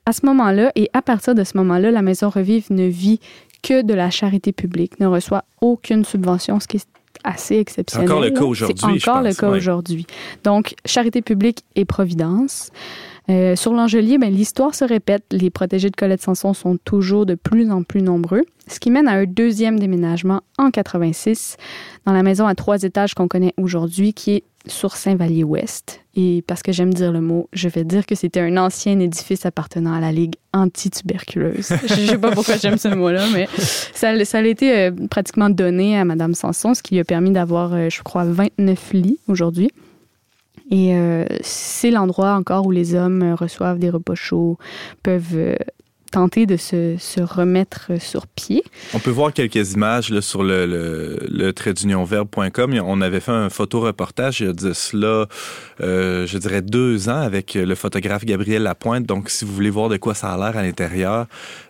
À 0.07 0.13
ce 0.13 0.27
moment-là 0.27 0.73
et 0.75 0.91
à 0.93 1.01
partir 1.01 1.37
de 1.37 1.45
ce 1.45 1.57
moment-là, 1.59 1.93
la 1.93 2.03
Maison 2.03 2.29
Revive 2.29 2.67
ne 2.71 2.87
vit 2.87 3.21
que 3.63 3.83
de 3.83 3.95
la 3.95 4.11
charité 4.11 4.53
publique, 4.53 4.99
ne 5.01 5.07
reçoit 5.07 5.45
aucune 5.61 6.05
subvention, 6.05 6.61
ce 6.61 6.67
qui 6.67 6.79
est 6.79 6.87
assez 7.25 7.57
exceptionnel. 7.57 8.09
C'est 8.09 8.13
encore 8.13 8.25
le 8.25 8.31
cas 8.31 8.45
aujourd'hui. 8.45 8.85
Encore 8.85 9.23
le 9.23 9.35
cas 9.35 9.49
aujourd'hui. 9.49 10.07
Donc, 10.45 10.75
charité 10.85 11.23
publique 11.23 11.65
et 11.77 11.85
providence. 11.85 12.71
Euh, 13.33 13.57
sur 13.57 13.73
l'Angelier, 13.73 14.19
ben, 14.19 14.31
l'histoire 14.31 14.75
se 14.75 14.85
répète. 14.85 15.25
Les 15.33 15.49
protégés 15.49 15.89
de 15.89 15.97
Colette 15.97 16.21
Sanson 16.21 16.53
sont 16.53 16.77
toujours 16.77 17.25
de 17.25 17.35
plus 17.35 17.71
en 17.71 17.83
plus 17.83 18.03
nombreux, 18.03 18.43
ce 18.69 18.79
qui 18.79 18.91
mène 18.91 19.09
à 19.09 19.13
un 19.13 19.25
deuxième 19.25 19.79
déménagement 19.79 20.43
en 20.59 20.71
86 20.71 21.57
dans 22.05 22.13
la 22.13 22.23
maison 22.23 22.47
à 22.47 22.55
trois 22.55 22.83
étages 22.83 23.15
qu'on 23.15 23.29
connaît 23.29 23.55
aujourd'hui, 23.57 24.13
qui 24.13 24.33
est 24.33 24.45
sur 24.67 24.97
Saint-Vallier-Ouest. 24.97 26.01
Et 26.15 26.45
parce 26.47 26.63
que 26.63 26.73
j'aime 26.73 26.93
dire 26.93 27.11
le 27.11 27.21
mot, 27.21 27.49
je 27.53 27.69
vais 27.69 27.85
dire 27.85 28.05
que 28.05 28.15
c'était 28.15 28.41
un 28.41 28.57
ancien 28.59 29.01
édifice 29.01 29.47
appartenant 29.47 29.95
à 29.95 30.01
la 30.01 30.13
Ligue 30.13 30.35
anti-tuberculeuse. 30.53 31.73
je 31.87 32.01
ne 32.01 32.07
sais 32.07 32.19
pas 32.19 32.33
pourquoi 32.33 32.57
j'aime 32.59 32.77
ce 32.77 32.89
mot-là, 32.89 33.27
mais 33.33 33.49
ça, 33.57 34.23
ça 34.25 34.39
a 34.39 34.43
été 34.43 34.77
euh, 34.77 34.91
pratiquement 35.11 35.49
donné 35.49 35.99
à 35.99 36.05
Mme 36.05 36.35
Sanson, 36.35 36.75
ce 36.75 36.83
qui 36.83 36.95
lui 36.95 37.01
a 37.01 37.05
permis 37.05 37.31
d'avoir, 37.31 37.73
euh, 37.73 37.89
je 37.91 38.03
crois, 38.03 38.25
29 38.25 38.93
lits 38.93 39.19
aujourd'hui. 39.27 39.71
Et 40.73 40.95
euh, 40.95 41.27
c'est 41.43 41.91
l'endroit 41.91 42.33
encore 42.33 42.67
où 42.67 42.71
les 42.71 42.95
hommes 42.95 43.23
euh, 43.23 43.35
reçoivent 43.35 43.79
des 43.79 43.91
repas 43.91 44.15
chauds, 44.15 44.57
peuvent 45.03 45.35
euh, 45.35 45.55
tenter 46.11 46.47
de 46.47 46.57
se, 46.57 47.21
remettre 47.21 48.01
sur 48.01 48.27
pied. 48.27 48.65
On 48.95 48.99
peut 48.99 49.11
voir 49.11 49.35
quelques 49.35 49.75
images 49.75 50.19
sur 50.21 50.43
le, 50.43 50.65
le. 50.65 51.53
On 52.85 53.01
avait 53.03 53.21
fait 53.21 53.33
un 53.33 53.51
photoreportage 53.51 54.41
il 54.41 54.47
y 54.47 54.51
a 54.51 54.53
de 54.55 54.73
cela, 54.73 55.27
je 55.81 56.39
dirais, 56.39 56.63
deux 56.63 57.09
ans 57.09 57.21
avec 57.21 57.55
le 57.55 57.75
photographe 57.75 58.25
Gabriel 58.25 58.63
Lapointe. 58.63 59.05
Donc, 59.07 59.31
si 59.31 59.45
vous 59.45 59.53
voulez 59.55 59.71
voir 59.71 59.89
de 59.89 59.97
quoi 59.97 60.15
ça 60.15 60.33
a 60.33 60.37
l'air 60.37 60.59
à 60.59 60.63
l'intérieur, 60.63 61.27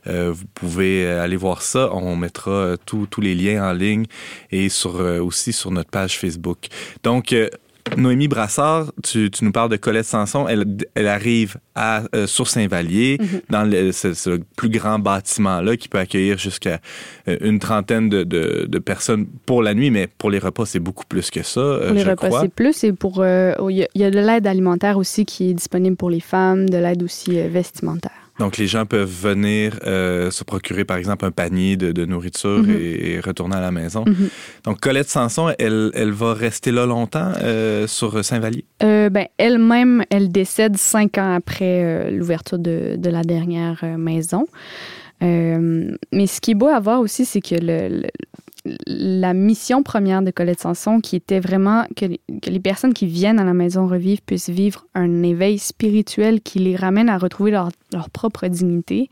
vous 0.06 0.44
pouvez 0.54 1.06
aller 1.06 1.36
voir 1.36 1.62
ça. 1.62 1.90
On 1.92 2.16
mettra 2.16 2.74
tous 2.84 3.20
les 3.20 3.36
liens 3.36 3.70
en 3.70 3.72
ligne 3.72 4.06
et 4.50 4.68
aussi 5.20 5.52
sur 5.52 5.70
notre 5.70 5.90
page 5.90 6.18
Facebook. 6.18 6.66
Donc, 7.04 7.32
Noémie 7.96 8.28
Brassard, 8.28 8.92
tu, 9.02 9.30
nous 9.42 9.52
parles 9.52 9.70
de 9.70 9.76
Colette 9.76 10.06
Sanson. 10.06 10.46
Elle, 10.48 11.06
arrive 11.06 11.56
à, 11.74 12.02
euh, 12.14 12.26
sur 12.26 12.48
Saint-Vallier, 12.48 13.18
mhm. 13.20 13.40
dans 13.50 13.92
ce, 13.92 14.40
plus 14.56 14.68
grand 14.68 14.98
bâtiment-là 14.98 15.76
qui 15.76 15.88
peut 15.88 15.98
accueillir 15.98 16.38
jusqu'à 16.38 16.80
euh, 17.28 17.36
une 17.40 17.58
trentaine 17.58 18.08
de, 18.08 18.78
personnes 18.78 19.26
pour 19.46 19.62
la 19.62 19.74
nuit, 19.74 19.90
mais 19.90 20.06
pour 20.06 20.30
les 20.30 20.38
repas, 20.38 20.66
c'est 20.66 20.80
beaucoup 20.80 21.04
plus 21.06 21.30
que 21.30 21.42
ça. 21.42 21.60
Euh, 21.60 21.88
pour 21.88 21.96
les 21.96 22.04
repas, 22.04 22.40
c'est 22.40 22.52
plus. 22.52 22.84
Et 22.84 22.92
pour, 22.92 23.18
oh, 23.18 23.70
il 23.70 23.86
y, 23.94 24.04
a 24.04 24.10
de 24.10 24.18
l'aide 24.18 24.46
alimentaire 24.46 24.98
aussi 24.98 25.24
qui 25.24 25.50
est 25.50 25.54
disponible 25.54 25.96
pour 25.96 26.10
les 26.10 26.20
femmes, 26.20 26.68
de 26.68 26.78
l'aide 26.78 27.02
aussi 27.02 27.40
vestimentaire. 27.48 28.21
Donc, 28.38 28.56
les 28.56 28.66
gens 28.66 28.86
peuvent 28.86 29.10
venir 29.10 29.78
euh, 29.86 30.30
se 30.30 30.42
procurer, 30.42 30.84
par 30.84 30.96
exemple, 30.96 31.24
un 31.24 31.30
panier 31.30 31.76
de, 31.76 32.04
nourriture 32.04 32.62
mhm. 32.62 32.76
et, 32.78 33.20
retourner 33.20 33.56
à 33.56 33.60
la 33.60 33.70
maison. 33.70 34.04
Mhm. 34.06 34.28
Donc, 34.64 34.80
Colette 34.80 35.08
Sanson, 35.08 35.52
elle, 35.58 35.90
elle 35.94 36.12
va 36.12 36.34
rester 36.34 36.70
là 36.70 36.86
longtemps 36.86 37.32
euh, 37.42 37.86
sur 37.86 38.24
Saint-Vallier? 38.24 38.64
Euh, 38.82 39.10
ben, 39.10 39.26
elle-même, 39.38 40.04
elle 40.10 40.30
décède 40.30 40.76
cinq 40.76 41.18
ans 41.18 41.34
après 41.34 42.10
l'ouverture 42.10 42.58
de, 42.58 42.96
de, 42.96 43.10
la 43.10 43.22
dernière 43.22 43.84
maison. 43.98 44.46
mais 45.20 46.26
ce 46.26 46.40
qui 46.40 46.52
est 46.52 46.56
beau 46.56 46.68
à 46.68 46.80
voir 46.80 47.00
aussi, 47.00 47.24
c'est 47.24 47.40
que 47.40 47.54
le, 47.60 48.06
la 48.86 49.34
mission 49.34 49.82
première 49.82 50.22
de 50.22 50.30
Colette 50.30 50.60
Sanson, 50.60 51.00
qui 51.00 51.16
était 51.16 51.40
vraiment 51.40 51.84
que, 51.96 52.06
que, 52.40 52.50
les 52.50 52.60
personnes 52.60 52.94
qui 52.94 53.06
viennent 53.06 53.40
à 53.40 53.44
la 53.44 53.54
maison 53.54 53.86
Revive 53.86 54.22
puissent 54.22 54.50
vivre 54.50 54.86
un 54.94 55.22
éveil 55.24 55.58
spirituel 55.58 56.40
qui 56.40 56.60
les 56.60 56.76
ramène 56.76 57.08
à 57.08 57.18
retrouver 57.18 57.50
leur, 57.50 57.70
leur 57.92 58.08
propre 58.10 58.46
dignité. 58.46 59.10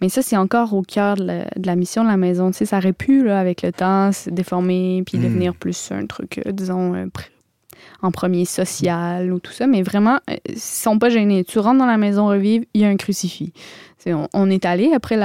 Mais 0.00 0.08
ça, 0.08 0.22
c'est 0.22 0.36
encore 0.36 0.74
au 0.74 0.82
cœur 0.82 1.16
de 1.16 1.24
la, 1.24 1.44
de 1.44 1.66
la, 1.66 1.76
mission 1.76 2.02
de 2.02 2.08
la 2.08 2.16
maison. 2.16 2.50
Tu 2.50 2.58
sais, 2.58 2.66
ça 2.66 2.78
aurait 2.78 2.92
pu, 2.92 3.24
là, 3.24 3.38
avec 3.38 3.62
le 3.62 3.72
temps, 3.72 4.10
se 4.10 4.30
déformer 4.30 5.02
puis 5.06 5.18
mmh. 5.18 5.22
devenir 5.22 5.54
plus 5.54 5.92
un 5.92 6.06
truc, 6.06 6.40
euh, 6.44 6.50
disons, 6.50 6.94
euh, 6.94 7.06
en 8.00 8.10
premier 8.10 8.44
social 8.44 9.32
ou 9.32 9.40
tout 9.40 9.52
ça, 9.52 9.66
mais 9.66 9.82
vraiment, 9.82 10.20
euh, 10.30 10.36
ils 10.48 10.58
sont 10.58 10.98
pas 10.98 11.08
gênés. 11.08 11.44
Tu 11.44 11.58
rentres 11.58 11.78
dans 11.78 11.86
la 11.86 11.96
maison 11.96 12.28
Revive, 12.28 12.64
il 12.74 12.82
y 12.82 12.84
a 12.84 12.88
un 12.88 12.96
crucifix. 12.96 13.52
On, 14.06 14.28
on, 14.32 14.48
est 14.48 14.64
allé 14.64 14.92
après 14.94 15.18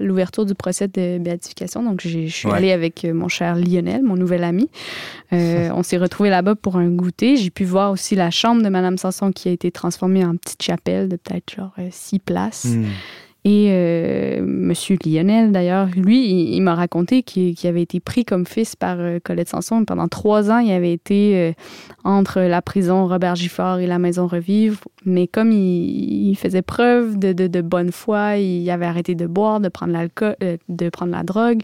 l'ouverture 0.00 0.46
du 0.46 0.54
procès 0.54 0.88
de 0.88 1.18
béatification, 1.18 1.82
donc 1.82 2.00
je 2.00 2.28
suis 2.28 2.48
ouais. 2.48 2.54
allée 2.54 2.72
avec 2.72 3.04
euh, 3.04 3.12
mon 3.12 3.28
cher 3.28 3.56
Lionel, 3.56 4.02
mon 4.02 4.16
nouvel 4.16 4.44
ami. 4.44 4.70
Euh, 5.32 5.68
on 5.74 5.82
s'est 5.82 5.98
retrouvés 5.98 6.30
là-bas 6.30 6.54
pour 6.54 6.76
un 6.76 6.88
goûter. 6.88 7.36
J'ai 7.36 7.50
pu 7.50 7.64
voir 7.64 7.90
aussi 7.90 8.14
la 8.14 8.30
chambre 8.30 8.62
de 8.62 8.68
Madame 8.68 8.96
Sanson 8.96 9.32
qui 9.32 9.48
a 9.48 9.52
été 9.52 9.70
transformée 9.70 10.24
en 10.24 10.36
petite 10.36 10.62
chapelle 10.62 11.08
de 11.08 11.16
peut-être 11.16 11.52
genre 11.54 11.74
six 11.90 12.20
places. 12.20 12.66
Mm. 12.66 12.84
Et 13.44 13.70
euh, 13.70 14.40
Monsieur 14.44 14.96
Lionel, 15.04 15.50
d'ailleurs, 15.50 15.88
lui, 15.96 16.54
il, 16.54 16.60
m'a 16.60 16.76
raconté 16.76 17.24
qu'il 17.24 17.56
qu 17.56 17.66
avait 17.66 17.82
été 17.82 17.98
pris 17.98 18.24
comme 18.24 18.46
fils 18.46 18.76
par 18.76 19.00
euh, 19.00 19.18
Colette 19.22 19.48
Sanson. 19.48 19.84
Pendant 19.84 20.06
trois 20.06 20.50
ans, 20.52 20.58
il 20.58 20.70
avait 20.70 20.92
été 20.92 21.36
euh, 21.36 21.52
entre 22.04 22.40
la 22.40 22.62
prison 22.62 23.08
Robert 23.08 23.34
Gifford 23.34 23.80
et 23.80 23.88
la 23.88 23.98
maison 23.98 24.28
Revive. 24.28 24.78
Mais 25.04 25.26
comme 25.26 25.52
il, 25.52 26.34
faisait 26.36 26.62
preuve 26.62 27.18
de, 27.18 27.32
de, 27.32 27.60
bonne 27.60 27.92
foi, 27.92 28.36
il 28.36 28.68
avait 28.70 28.86
arrêté 28.86 29.14
de 29.14 29.26
boire, 29.26 29.60
de 29.60 29.68
prendre 29.68 29.92
l'alcool, 29.92 30.36
euh, 30.42 30.56
de 30.68 30.88
prendre 30.88 31.12
la 31.12 31.22
drogue. 31.22 31.62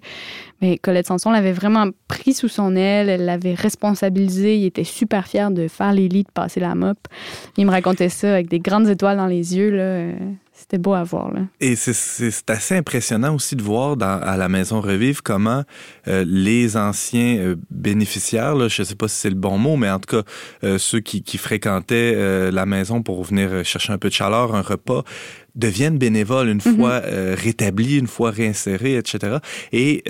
Mais 0.61 0.79
Colette 0.79 1.07
Sanson 1.07 1.31
l'avait 1.31 1.53
vraiment 1.53 1.87
pris 2.09 2.35
sous 2.35 2.49
son 2.49 2.75
aile, 2.77 3.09
elle 3.09 3.25
l'avait 3.25 3.55
responsabilisé. 3.55 4.57
Il 4.57 4.65
était 4.65 4.85
super 4.85 5.27
fier 5.27 5.51
de 5.51 5.69
faire 5.69 5.93
les 5.93 6.09
lits, 6.09 6.25
de 6.25 6.33
passer 6.33 6.61
la 6.61 6.75
mop. 6.75 6.99
Il 7.57 7.67
me 7.67 7.71
racontait 7.71 8.09
ça 8.09 8.33
avec 8.35 8.49
des 8.49 8.61
grandes 8.61 8.89
étoiles 8.89 9.17
dans 9.17 9.27
les 9.27 9.57
yeux. 9.57 9.71
Là. 9.71 10.15
C'était 10.59 10.79
beau 10.79 10.93
à 10.93 11.05
voir. 11.05 11.31
Et 11.61 11.77
c'est 11.77 12.51
assez 12.51 12.77
impressionnant 12.77 13.33
aussi 13.33 13.55
de 13.55 13.63
voir 13.63 13.97
à 14.03 14.37
la 14.37 14.49
Maison 14.49 14.81
Revive 14.81 15.23
comment 15.23 15.63
euh, 16.09 16.25
les 16.27 16.77
anciens 16.77 17.37
euh, 17.39 17.57
bénéficiaires, 17.71 18.69
je 18.69 18.83
ne 18.83 18.85
sais 18.85 18.97
pas 18.97 19.07
si 19.07 19.15
c'est 19.15 19.31
le 19.31 19.37
bon 19.37 19.57
mot, 19.57 19.77
mais 19.77 19.89
en 19.89 20.01
tout 20.01 20.17
cas, 20.17 20.29
euh, 20.65 20.77
ceux 20.77 20.99
qui, 20.99 21.23
qui 21.23 21.39
fréquentaient 21.39 22.13
euh, 22.17 22.51
la 22.51 22.67
maison 22.67 23.03
pour 23.05 23.19
venir 23.29 23.65
chercher 23.65 23.93
un 23.93 23.99
peu 23.99 24.09
de 24.09 24.15
chaleur, 24.15 24.55
un 24.55 24.63
repas, 24.63 25.05
deviennent 25.55 25.99
bénévoles 25.99 26.49
une 26.49 26.59
mm 26.59 26.61
-hmm. 26.61 26.77
fois 26.77 26.97
euh, 27.05 27.35
rétablis, 27.37 27.99
une 27.99 28.07
fois 28.07 28.31
réinsérés, 28.31 28.97
etc. 28.97 29.39
Et 29.73 30.03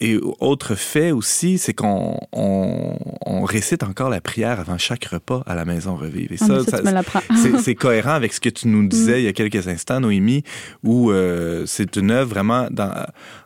et 0.00 0.18
autre 0.40 0.74
fait 0.74 1.12
aussi, 1.12 1.56
c'est 1.58 1.72
qu'on 1.72 2.18
on, 2.32 2.96
on, 3.26 3.44
récite 3.44 3.84
encore 3.84 4.08
la 4.08 4.20
prière 4.20 4.58
avant 4.58 4.76
chaque 4.76 5.04
repas 5.04 5.44
à 5.46 5.54
la 5.54 5.64
maison 5.64 5.94
Revive. 5.94 6.32
Et 6.32 6.36
ah, 6.40 6.46
ça, 6.46 6.64
ça 6.64 7.58
c'est 7.62 7.76
cohérent 7.76 8.12
avec 8.12 8.32
ce 8.32 8.40
que 8.40 8.48
tu 8.48 8.66
nous 8.66 8.88
disais 8.88 9.14
mm. 9.14 9.18
il 9.18 9.24
y 9.24 9.28
a 9.28 9.32
quelques 9.32 9.68
instants, 9.68 10.00
Noémie, 10.00 10.42
où 10.82 11.12
euh, 11.12 11.64
c'est 11.66 11.96
une 11.96 12.10
œuvre 12.10 12.30
vraiment 12.30 12.66
dans, 12.72 12.92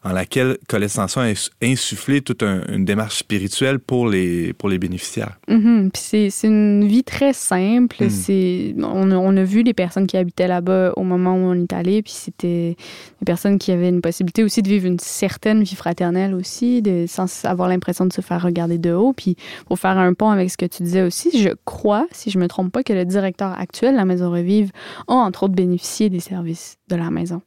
en 0.03 0.13
laquelle 0.13 0.57
Colette 0.69 0.91
Sanson 0.91 1.21
a 1.21 1.35
insufflé 1.63 2.23
toute 2.23 2.43
un, 2.43 2.63
une 2.69 2.87
démarche 2.87 3.19
spirituelle 3.19 3.79
pour 3.79 4.09
les, 4.09 4.55
pour 4.55 4.71
les 4.71 4.79
bénéficiaires. 4.79 5.39
Mm 5.49 5.59
-hmm. 5.59 5.91
C'est 5.95 6.47
une 6.49 6.89
vie 6.89 7.05
très 7.05 7.35
simple. 7.35 8.05
Mm. 8.05 8.85
On, 8.85 9.11
on 9.13 9.37
a 9.37 9.45
vu 9.45 9.63
les 9.63 9.75
personnes 9.75 10.07
qui 10.07 10.17
habitaient 10.17 10.49
là-bas 10.49 10.93
au 10.97 11.03
moment 11.03 11.35
où 11.35 11.45
on 11.53 11.63
est 11.63 11.73
allé, 11.75 12.03
puis 12.03 12.15
c'était 12.15 12.77
des 13.21 13.27
personnes 13.27 13.59
qui 13.59 13.71
avaient 13.71 13.91
une 13.91 14.01
possibilité 14.01 14.45
aussi 14.45 14.63
de 14.63 14.69
vivre 14.69 14.87
une 14.87 14.99
certaine 14.99 15.63
vie 15.63 15.77
fraternelle 15.77 16.38
aussi, 16.39 16.83
de, 16.83 17.05
sans 17.07 17.45
avoir 17.45 17.69
l'impression 17.69 18.07
de 18.07 18.13
se 18.13 18.21
faire 18.21 18.43
regarder 18.43 18.79
de 18.79 18.93
haut. 18.93 19.13
Puis 19.13 19.37
pour 19.67 19.79
faire 19.79 19.99
un 19.99 20.15
pont 20.15 20.31
avec 20.31 20.51
ce 20.51 20.57
que 20.57 20.67
tu 20.67 20.83
disais 20.83 21.03
aussi, 21.03 21.31
je 21.39 21.51
crois, 21.65 22.07
si 22.13 22.31
je 22.31 22.39
me 22.39 22.49
trompe 22.49 22.73
pas, 22.73 22.83
que 22.83 22.93
le 22.93 23.05
directeur 23.05 23.59
actuel 23.59 23.93
de 23.93 23.97
la 23.97 24.05
Maison 24.05 24.31
Revive 24.31 24.71
a 25.09 25.15
entre 25.15 25.45
autres 25.45 25.55
bénéficié 25.55 26.11
des 26.11 26.21
services 26.21 26.77
de 26.89 26.97
la 26.97 27.11
maison. 27.11 27.43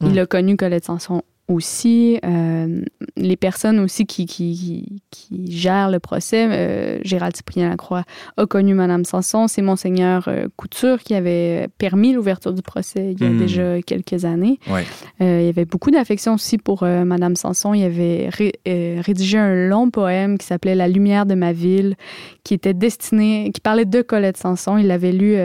Mmh. 0.00 0.06
Il 0.10 0.18
a 0.18 0.26
connu 0.26 0.56
Colette 0.56 0.84
Sanson 0.84 1.22
aussi 1.48 2.18
euh, 2.24 2.82
les 3.16 3.36
personnes 3.36 3.78
aussi 3.78 4.06
qui, 4.06 4.24
qui, 4.24 4.54
qui, 4.56 5.02
qui 5.10 5.52
gèrent 5.52 5.90
le 5.90 5.98
procès 5.98 6.48
euh, 6.48 6.98
Gérald 7.02 7.36
Cyprien 7.36 7.68
Lacroix 7.68 8.04
a 8.38 8.46
connu 8.46 8.72
Madame 8.72 9.04
Sanson 9.04 9.46
c'est 9.46 9.60
Monseigneur 9.60 10.24
euh, 10.28 10.46
Couture 10.56 11.02
qui 11.02 11.14
avait 11.14 11.68
permis 11.76 12.14
l'ouverture 12.14 12.54
du 12.54 12.62
procès 12.62 13.12
il 13.12 13.22
y 13.22 13.26
a 13.26 13.30
mmh. 13.30 13.38
déjà 13.38 13.82
quelques 13.82 14.24
années 14.24 14.58
ouais. 14.70 14.84
euh, 15.20 15.40
il 15.42 15.46
y 15.46 15.48
avait 15.50 15.66
beaucoup 15.66 15.90
d'affection 15.90 16.34
aussi 16.34 16.56
pour 16.56 16.84
Madame 16.84 17.36
Sanson 17.36 17.74
il 17.74 17.84
avait 17.84 18.30
ré, 18.30 18.52
rédigé 19.00 19.36
un 19.36 19.68
long 19.68 19.90
poème 19.90 20.38
qui 20.38 20.46
s'appelait 20.46 20.74
La 20.74 20.88
lumière 20.88 21.26
de 21.26 21.34
ma 21.34 21.52
ville 21.52 21.96
qui 22.42 22.54
était 22.54 22.74
destiné 22.74 23.50
qui 23.52 23.60
parlait 23.60 23.84
de 23.84 24.00
Colette 24.00 24.38
Sanson 24.38 24.78
il 24.78 24.86
l'avait 24.86 25.12
lu 25.12 25.36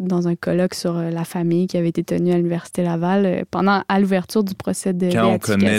dans 0.00 0.26
un 0.26 0.34
colloque 0.34 0.74
sur 0.74 0.94
la 0.94 1.24
famille 1.24 1.68
qui 1.68 1.76
avait 1.76 1.88
été 1.88 2.02
tenu 2.02 2.32
à 2.32 2.36
l'université 2.36 2.82
Laval 2.82 3.44
pendant 3.50 3.82
à 3.88 4.00
l'ouverture 4.00 4.42
du 4.42 4.54
procès 4.54 4.92
de 4.92 5.10
connaît 5.44 5.78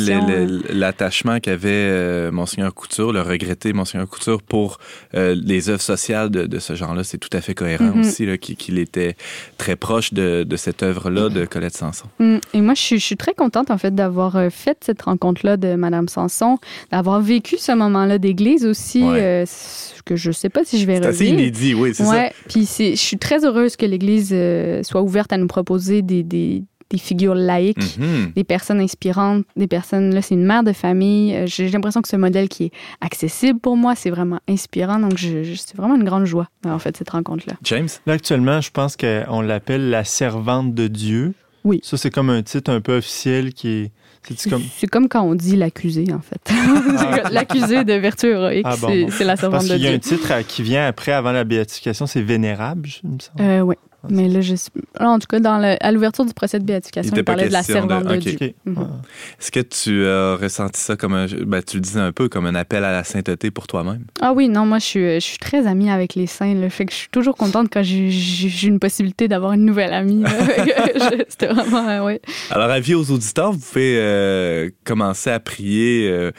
l'attachement 0.70 1.40
qu'avait 1.40 1.70
euh, 1.72 2.32
Monseigneur 2.32 2.74
Couture, 2.74 3.12
le 3.12 3.22
regretté 3.22 3.74
Monseigneur 3.74 4.08
Couture 4.08 4.44
pour 4.44 4.78
euh, 5.16 5.36
les 5.36 5.70
œuvres 5.70 5.82
sociales 5.82 6.30
de, 6.30 6.46
de 6.46 6.60
ce 6.60 6.76
genre-là. 6.76 7.04
C'est 7.04 7.18
tout 7.18 7.34
à 7.34 7.42
fait 7.42 7.56
cohérent 7.56 7.86
mm 7.86 8.02
-hmm. 8.02 8.08
aussi 8.08 8.38
qu'il 8.38 8.58
qu 8.58 8.80
était 8.80 9.16
très 9.58 9.76
proche 9.76 10.14
de, 10.14 10.44
de 10.44 10.56
cette 10.56 10.82
œuvre-là 10.84 11.30
de 11.30 11.46
Colette 11.46 11.76
Sanson. 11.76 12.08
Mm. 12.20 12.38
Et 12.54 12.62
moi, 12.62 12.76
je 12.76 12.84
suis, 12.88 13.00
je 13.00 13.06
suis 13.06 13.18
très 13.18 13.34
contente 13.34 13.72
en 13.76 13.80
fait 13.84 13.94
d'avoir 14.02 14.36
euh, 14.36 14.50
fait 14.52 14.78
cette 14.88 15.02
rencontre-là 15.10 15.58
de 15.58 15.72
Madame 15.76 16.08
Sanson, 16.08 16.54
d'avoir 16.92 17.20
vécu 17.22 17.56
ce 17.58 17.72
moment-là 17.72 18.18
d'église 18.26 18.64
aussi. 18.66 19.04
Ouais. 19.04 19.20
Euh, 19.22 19.46
que 20.10 20.16
je 20.16 20.32
sais 20.32 20.50
pas 20.56 20.64
si 20.64 20.76
je 20.80 20.86
vais 20.86 21.00
revivre. 21.00 21.18
C'est 21.18 21.26
inédit, 21.26 21.74
oui, 21.74 21.90
c'est 21.96 22.04
ouais. 22.04 22.30
ça. 22.30 22.36
Puis 22.52 22.64
je 22.96 23.04
suis 23.10 23.18
très 23.18 23.40
heureuse 23.44 23.76
que 23.76 23.88
l'Église 23.88 24.30
soit 24.84 25.02
ouverte 25.02 25.34
à 25.34 25.38
nous 25.38 25.48
proposer 25.48 26.04
des, 26.04 26.22
des, 26.22 26.62
des 26.90 26.98
figures 26.98 27.36
laïques, 27.36 27.98
mm 27.98 28.04
-hmm. 28.04 28.34
des 28.34 28.44
personnes 28.44 28.80
inspirantes, 28.80 29.44
des 29.56 29.68
personnes, 29.68 30.14
là, 30.14 30.22
c'est 30.22 30.36
une 30.36 30.46
mère 30.46 30.64
de 30.64 30.72
famille. 30.74 31.36
Euh, 31.36 31.48
j'ai 31.48 31.70
l'impression 31.70 32.02
que 32.02 32.08
ce 32.08 32.16
modèle 32.16 32.48
qui 32.48 32.66
est 32.66 32.72
accessible 33.02 33.60
pour 33.60 33.76
moi, 33.78 33.96
c'est 33.96 34.12
vraiment 34.12 34.40
inspirant. 34.48 35.00
Donc, 35.00 35.18
je, 35.18 35.44
je, 35.44 35.56
c'est 35.56 35.76
vraiment 35.76 35.96
une 35.96 36.04
grande 36.04 36.26
joie, 36.26 36.48
en 36.66 36.80
fait, 36.80 36.96
cette 36.98 37.10
rencontre-là. 37.10 37.56
James? 37.64 37.90
Là, 38.06 38.14
actuellement, 38.14 38.62
je 38.62 38.72
pense 38.72 38.96
qu'on 38.96 39.42
l'appelle 39.42 39.90
la 39.90 40.04
servante 40.04 40.74
de 40.74 40.88
Dieu. 40.88 41.34
Oui. 41.64 41.80
Ça, 41.84 41.98
c'est 41.98 42.12
comme 42.12 42.30
un 42.30 42.44
titre 42.44 42.72
un 42.72 42.80
peu 42.80 42.98
officiel 42.98 43.54
qui 43.54 43.68
est. 43.70 43.92
C'est 44.38 44.50
comme... 44.50 44.64
comme 44.92 45.08
quand 45.08 45.24
on 45.24 45.36
dit 45.36 45.56
l'accusé, 45.56 46.06
en 46.12 46.20
fait. 46.20 46.42
Ah. 46.50 47.30
l'accusé 47.32 47.84
de 47.84 47.94
vertu 47.94 48.28
héroïque, 48.28 48.66
ah, 48.66 48.76
bon, 48.80 49.08
c'est 49.12 49.24
la 49.24 49.36
servante 49.36 49.60
Parce 49.60 49.68
de 49.68 49.78
Dieu. 49.78 49.86
Il 49.88 49.90
y 49.90 49.94
a 49.94 49.96
un 49.96 50.00
titre 50.00 50.48
qui 50.48 50.64
vient 50.64 50.88
après, 50.88 51.12
avant 51.12 51.32
la 51.32 51.44
béatification, 51.44 52.08
c'est 52.08 52.22
vénérable, 52.22 52.90
je 52.90 53.08
me 53.08 53.20
semble. 53.20 53.42
Euh, 53.42 53.60
oui. 53.62 53.76
Mais 54.10 54.28
là, 54.28 54.42
je... 54.42 54.56
en 55.00 55.20
tout 55.20 55.28
cas, 55.28 55.40
dans 55.40 55.58
le... 55.58 55.76
à 55.80 55.92
l'ouverture 55.92 56.26
du 56.26 56.34
procès 56.34 56.60
de 56.60 56.66
béatification, 56.66 57.14
il, 57.16 57.20
il 57.20 57.24
parlait 57.24 57.48
de 57.48 57.54
la 57.54 57.64
servante 57.64 58.04
de, 58.04 58.10
de 58.10 58.18
okay. 58.18 58.36
Dieu. 58.36 58.54
Mm 58.66 58.74
-hmm. 58.74 58.88
Est-ce 59.40 59.52
que 59.52 59.60
tu 59.60 60.06
as 60.08 60.36
ressenti 60.36 60.80
ça 60.82 60.96
comme 60.96 61.14
un, 61.14 61.28
ben, 61.46 61.62
tu 61.62 61.78
le 61.78 61.82
disais 61.82 62.00
un 62.00 62.12
peu 62.12 62.30
comme 62.30 62.46
un 62.46 62.56
appel 62.56 62.84
à 62.84 62.92
la 62.92 63.04
sainteté 63.04 63.52
pour 63.52 63.68
toi-même? 63.68 64.04
Ah 64.22 64.34
oui, 64.34 64.50
non, 64.50 64.66
moi, 64.66 64.80
je 64.80 64.86
suis, 64.86 65.14
je 65.22 65.26
suis 65.32 65.38
très 65.38 65.68
amie 65.68 65.90
avec 65.90 66.16
les 66.16 66.28
saints. 66.28 66.56
Là, 66.56 66.70
fait 66.70 66.86
que 66.86 66.92
je 66.92 66.98
suis 66.98 67.10
toujours 67.10 67.36
contente 67.36 67.68
quand 67.72 67.84
j'ai 67.84 68.68
une 68.68 68.80
possibilité 68.80 69.28
d'avoir 69.28 69.54
une 69.54 69.66
nouvelle 69.66 69.94
amie. 69.94 70.24
C'était 71.30 71.48
vraiment, 71.48 71.88
euh, 71.88 72.06
oui. 72.06 72.20
Alors, 72.50 72.70
avis 72.70 72.96
aux 72.96 73.10
auditeurs, 73.12 73.52
vous 73.52 73.60
pouvez 73.60 73.98
euh, 73.98 74.70
commencer 74.84 75.30
à 75.30 75.40
prier 75.40 76.10
euh, 76.10 76.32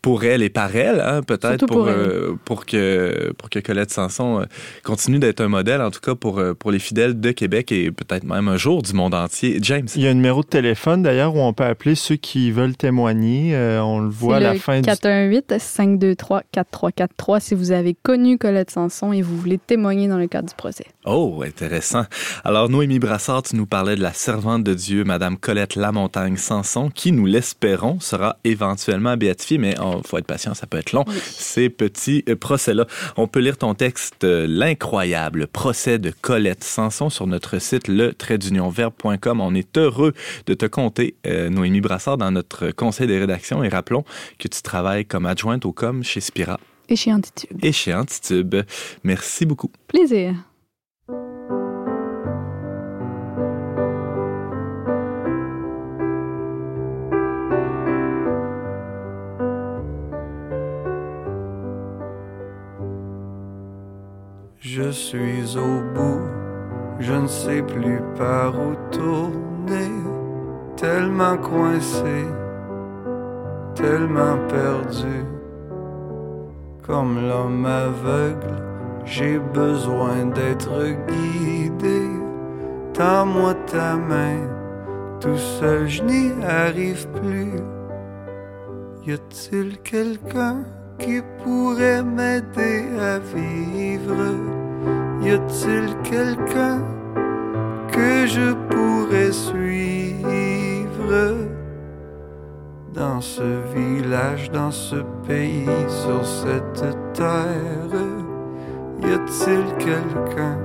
pour 0.00 0.24
elle 0.24 0.42
et 0.42 0.48
par 0.48 0.74
elle, 0.74 1.00
hein, 1.00 1.20
peut-être 1.22 1.66
pour, 1.66 1.76
pour, 1.76 1.88
euh, 1.88 2.34
pour, 2.44 2.64
que, 2.64 3.34
pour 3.36 3.50
que 3.50 3.58
Colette 3.58 3.90
Sanson 3.90 4.40
euh, 4.40 4.44
continue 4.82 5.18
d'être 5.18 5.42
un 5.42 5.48
modèle, 5.48 5.82
en 5.82 5.90
tout 5.90 6.00
cas 6.00 6.14
pour, 6.14 6.38
euh, 6.38 6.54
pour 6.54 6.70
les 6.70 6.78
fidèles 6.78 7.20
de 7.20 7.30
Québec 7.30 7.70
et 7.72 7.90
peut-être 7.90 8.24
même 8.24 8.48
un 8.48 8.56
jour 8.56 8.80
du 8.80 8.94
monde 8.94 9.12
entier. 9.14 9.58
James. 9.60 9.88
Il 9.94 10.00
y 10.02 10.06
a 10.06 10.10
un 10.10 10.14
numéro 10.14 10.42
de 10.42 10.46
téléphone 10.46 11.02
d'ailleurs 11.02 11.36
où 11.36 11.40
on 11.40 11.52
peut 11.52 11.64
appeler 11.64 11.94
ceux 11.94 12.16
qui 12.16 12.50
veulent 12.50 12.76
témoigner. 12.76 13.54
Euh, 13.54 13.82
on 13.82 14.00
le 14.00 14.08
voit 14.08 14.36
à 14.36 14.40
la 14.40 14.54
fin 14.54 14.80
418-523-4343 14.80 17.40
si 17.40 17.54
vous 17.54 17.72
avez 17.72 17.94
connu 18.02 18.38
Colette 18.38 18.70
Sanson 18.70 19.12
et 19.12 19.20
vous 19.20 19.36
voulez 19.36 19.58
témoigner 19.58 20.08
dans 20.08 20.18
le 20.18 20.26
cadre 20.26 20.48
du 20.48 20.54
procès. 20.54 20.86
Oh, 21.04 21.42
intéressant. 21.46 22.06
Alors, 22.44 22.70
Noémie 22.70 22.98
Brassard, 22.98 23.42
tu 23.42 23.56
nous 23.56 23.66
parlais 23.66 23.96
de 23.96 24.02
la 24.02 24.14
servante 24.14 24.64
de 24.64 24.72
Dieu, 24.72 25.04
Madame 25.04 25.36
Colette 25.36 25.76
Lamontagne 25.76 26.38
Sanson, 26.38 26.88
qui, 26.88 27.12
nous 27.12 27.26
l'espérons, 27.26 28.00
sera 28.00 28.38
éventuellement 28.44 29.16
béatifiée, 29.16 29.58
mais 29.58 29.65
il 29.72 29.80
oh, 29.82 30.00
faut 30.04 30.18
être 30.18 30.26
patient, 30.26 30.54
ça 30.54 30.66
peut 30.66 30.78
être 30.78 30.92
long, 30.92 31.04
oui. 31.06 31.14
ces 31.22 31.68
petits 31.68 32.24
euh, 32.28 32.36
procès-là. 32.36 32.86
On 33.16 33.26
peut 33.26 33.40
lire 33.40 33.58
ton 33.58 33.74
texte 33.74 34.24
euh, 34.24 34.46
L'incroyable 34.48 35.46
procès 35.46 35.98
de 35.98 36.12
Colette 36.20 36.64
Sanson 36.64 37.10
sur 37.10 37.26
notre 37.26 37.58
site 37.58 37.88
le. 37.88 38.14
On 39.38 39.54
est 39.54 39.78
heureux 39.78 40.12
de 40.46 40.54
te 40.54 40.66
compter, 40.66 41.14
euh, 41.26 41.48
Noémie 41.48 41.80
Brassard, 41.80 42.18
dans 42.18 42.30
notre 42.30 42.70
conseil 42.70 43.06
des 43.06 43.18
rédactions 43.18 43.62
et 43.62 43.68
rappelons 43.68 44.04
que 44.38 44.48
tu 44.48 44.62
travailles 44.62 45.04
comme 45.04 45.26
adjointe 45.26 45.64
au 45.64 45.72
com 45.72 46.02
chez 46.02 46.20
Spira. 46.20 46.58
Et 46.88 46.96
chez 46.96 47.12
Antitube. 47.12 47.58
Et 47.64 47.72
chez 47.72 47.94
Antitube. 47.94 48.56
Merci 49.02 49.44
beaucoup. 49.44 49.70
Plaisir. 49.88 50.34
Je 64.86 64.92
suis 64.92 65.56
au 65.56 65.80
bout, 65.96 66.20
je 67.00 67.12
ne 67.12 67.26
sais 67.26 67.60
plus 67.60 68.00
par 68.16 68.54
où 68.54 68.72
tourner, 68.92 69.90
tellement 70.76 71.36
coincé, 71.38 72.24
tellement 73.74 74.38
perdu. 74.48 75.24
Comme 76.86 77.18
l'homme 77.28 77.66
aveugle, 77.66 78.62
j'ai 79.04 79.40
besoin 79.40 80.26
d'être 80.26 80.78
guidé. 81.08 82.02
Tends-moi 82.94 83.54
ta 83.66 83.96
main, 83.96 84.38
tout 85.20 85.36
seul 85.58 85.88
je 85.88 86.04
n'y 86.04 86.30
arrive 86.44 87.08
plus. 87.08 87.54
Y 89.04 89.14
a-t-il 89.14 89.78
quelqu'un 89.78 90.58
qui 91.00 91.22
pourrait 91.42 92.04
m'aider 92.04 92.84
à 93.00 93.18
vivre? 93.18 94.55
Y 95.22 95.30
a-t-il 95.30 95.96
quelqu'un 96.02 96.82
que 97.90 98.26
je 98.26 98.52
pourrais 98.70 99.32
suivre? 99.32 100.26
Dans 102.92 103.20
ce 103.20 103.42
village, 103.74 104.50
dans 104.52 104.70
ce 104.70 104.96
pays, 105.26 105.66
sur 105.88 106.24
cette 106.24 107.12
terre, 107.12 107.96
y 109.02 109.12
a-t-il 109.12 109.64
quelqu'un? 109.78 110.58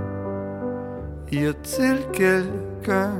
Y 1.31 1.47
a-t-il 1.47 2.07
quelqu'un? 2.11 3.11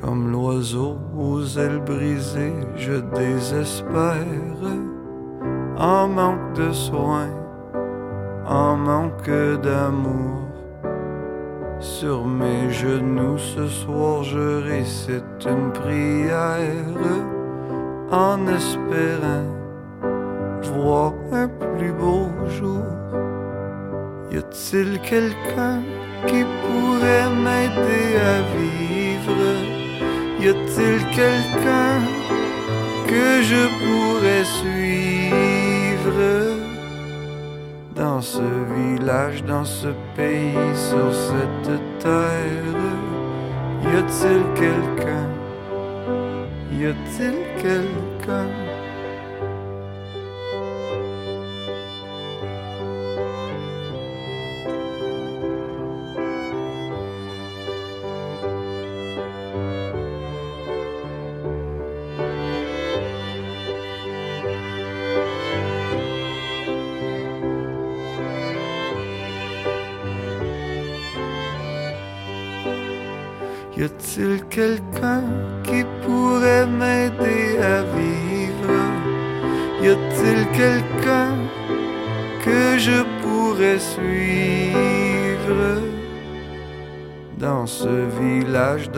Comme 0.00 0.30
l'oiseau 0.30 0.98
aux 1.16 1.44
ailes 1.58 1.82
brisées, 1.84 2.54
je 2.76 2.94
désespère, 3.14 4.24
en 5.78 6.08
manque 6.08 6.54
de 6.54 6.72
soins, 6.72 7.30
en 8.46 8.76
manque 8.76 9.60
d'amour. 9.62 10.42
Sur 11.80 12.24
mes 12.24 12.70
genoux 12.70 13.38
ce 13.38 13.68
soir, 13.68 14.22
je 14.22 14.62
récite 14.64 15.44
une 15.44 15.70
prière 15.72 16.64
en 18.10 18.46
espérant 18.46 19.44
voir 20.74 21.12
un 21.32 21.48
plus 21.48 21.92
beau 21.92 22.28
jour. 22.48 22.84
Y 24.30 24.38
a-t-il 24.38 24.98
quelqu'un 25.00 25.82
qui 26.26 26.44
pourrait 26.62 27.30
m'aider 27.44 28.08
à 28.34 28.36
vivre? 28.56 29.42
Y 30.40 30.48
a-t-il 30.48 30.98
quelqu'un 31.14 32.00
que 33.06 33.42
je 33.42 33.62
pourrais 33.82 34.44
suivre? 34.44 35.45
Dans 37.94 38.20
ce 38.20 38.42
village, 38.74 39.44
dans 39.44 39.64
ce 39.64 39.88
pays, 40.16 40.54
sur 40.74 41.12
cette 41.12 41.98
terre, 41.98 42.82
y 43.82 43.96
a-t-il 43.96 44.42
quelqu'un? 44.54 45.28
Y 46.72 46.86
a-t-il 46.86 47.36
quelqu'un? 47.62 48.65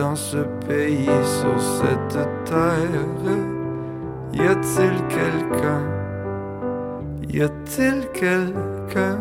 Dans 0.09 0.15
ce 0.15 0.37
pays, 0.67 1.05
sur 1.05 1.61
cette 1.61 2.17
terre, 2.45 3.05
y 4.33 4.41
a-t-il 4.41 4.95
quelqu'un? 5.07 5.83
Y 7.29 7.41
a-t-il 7.43 8.07
quelqu'un? 8.11 9.19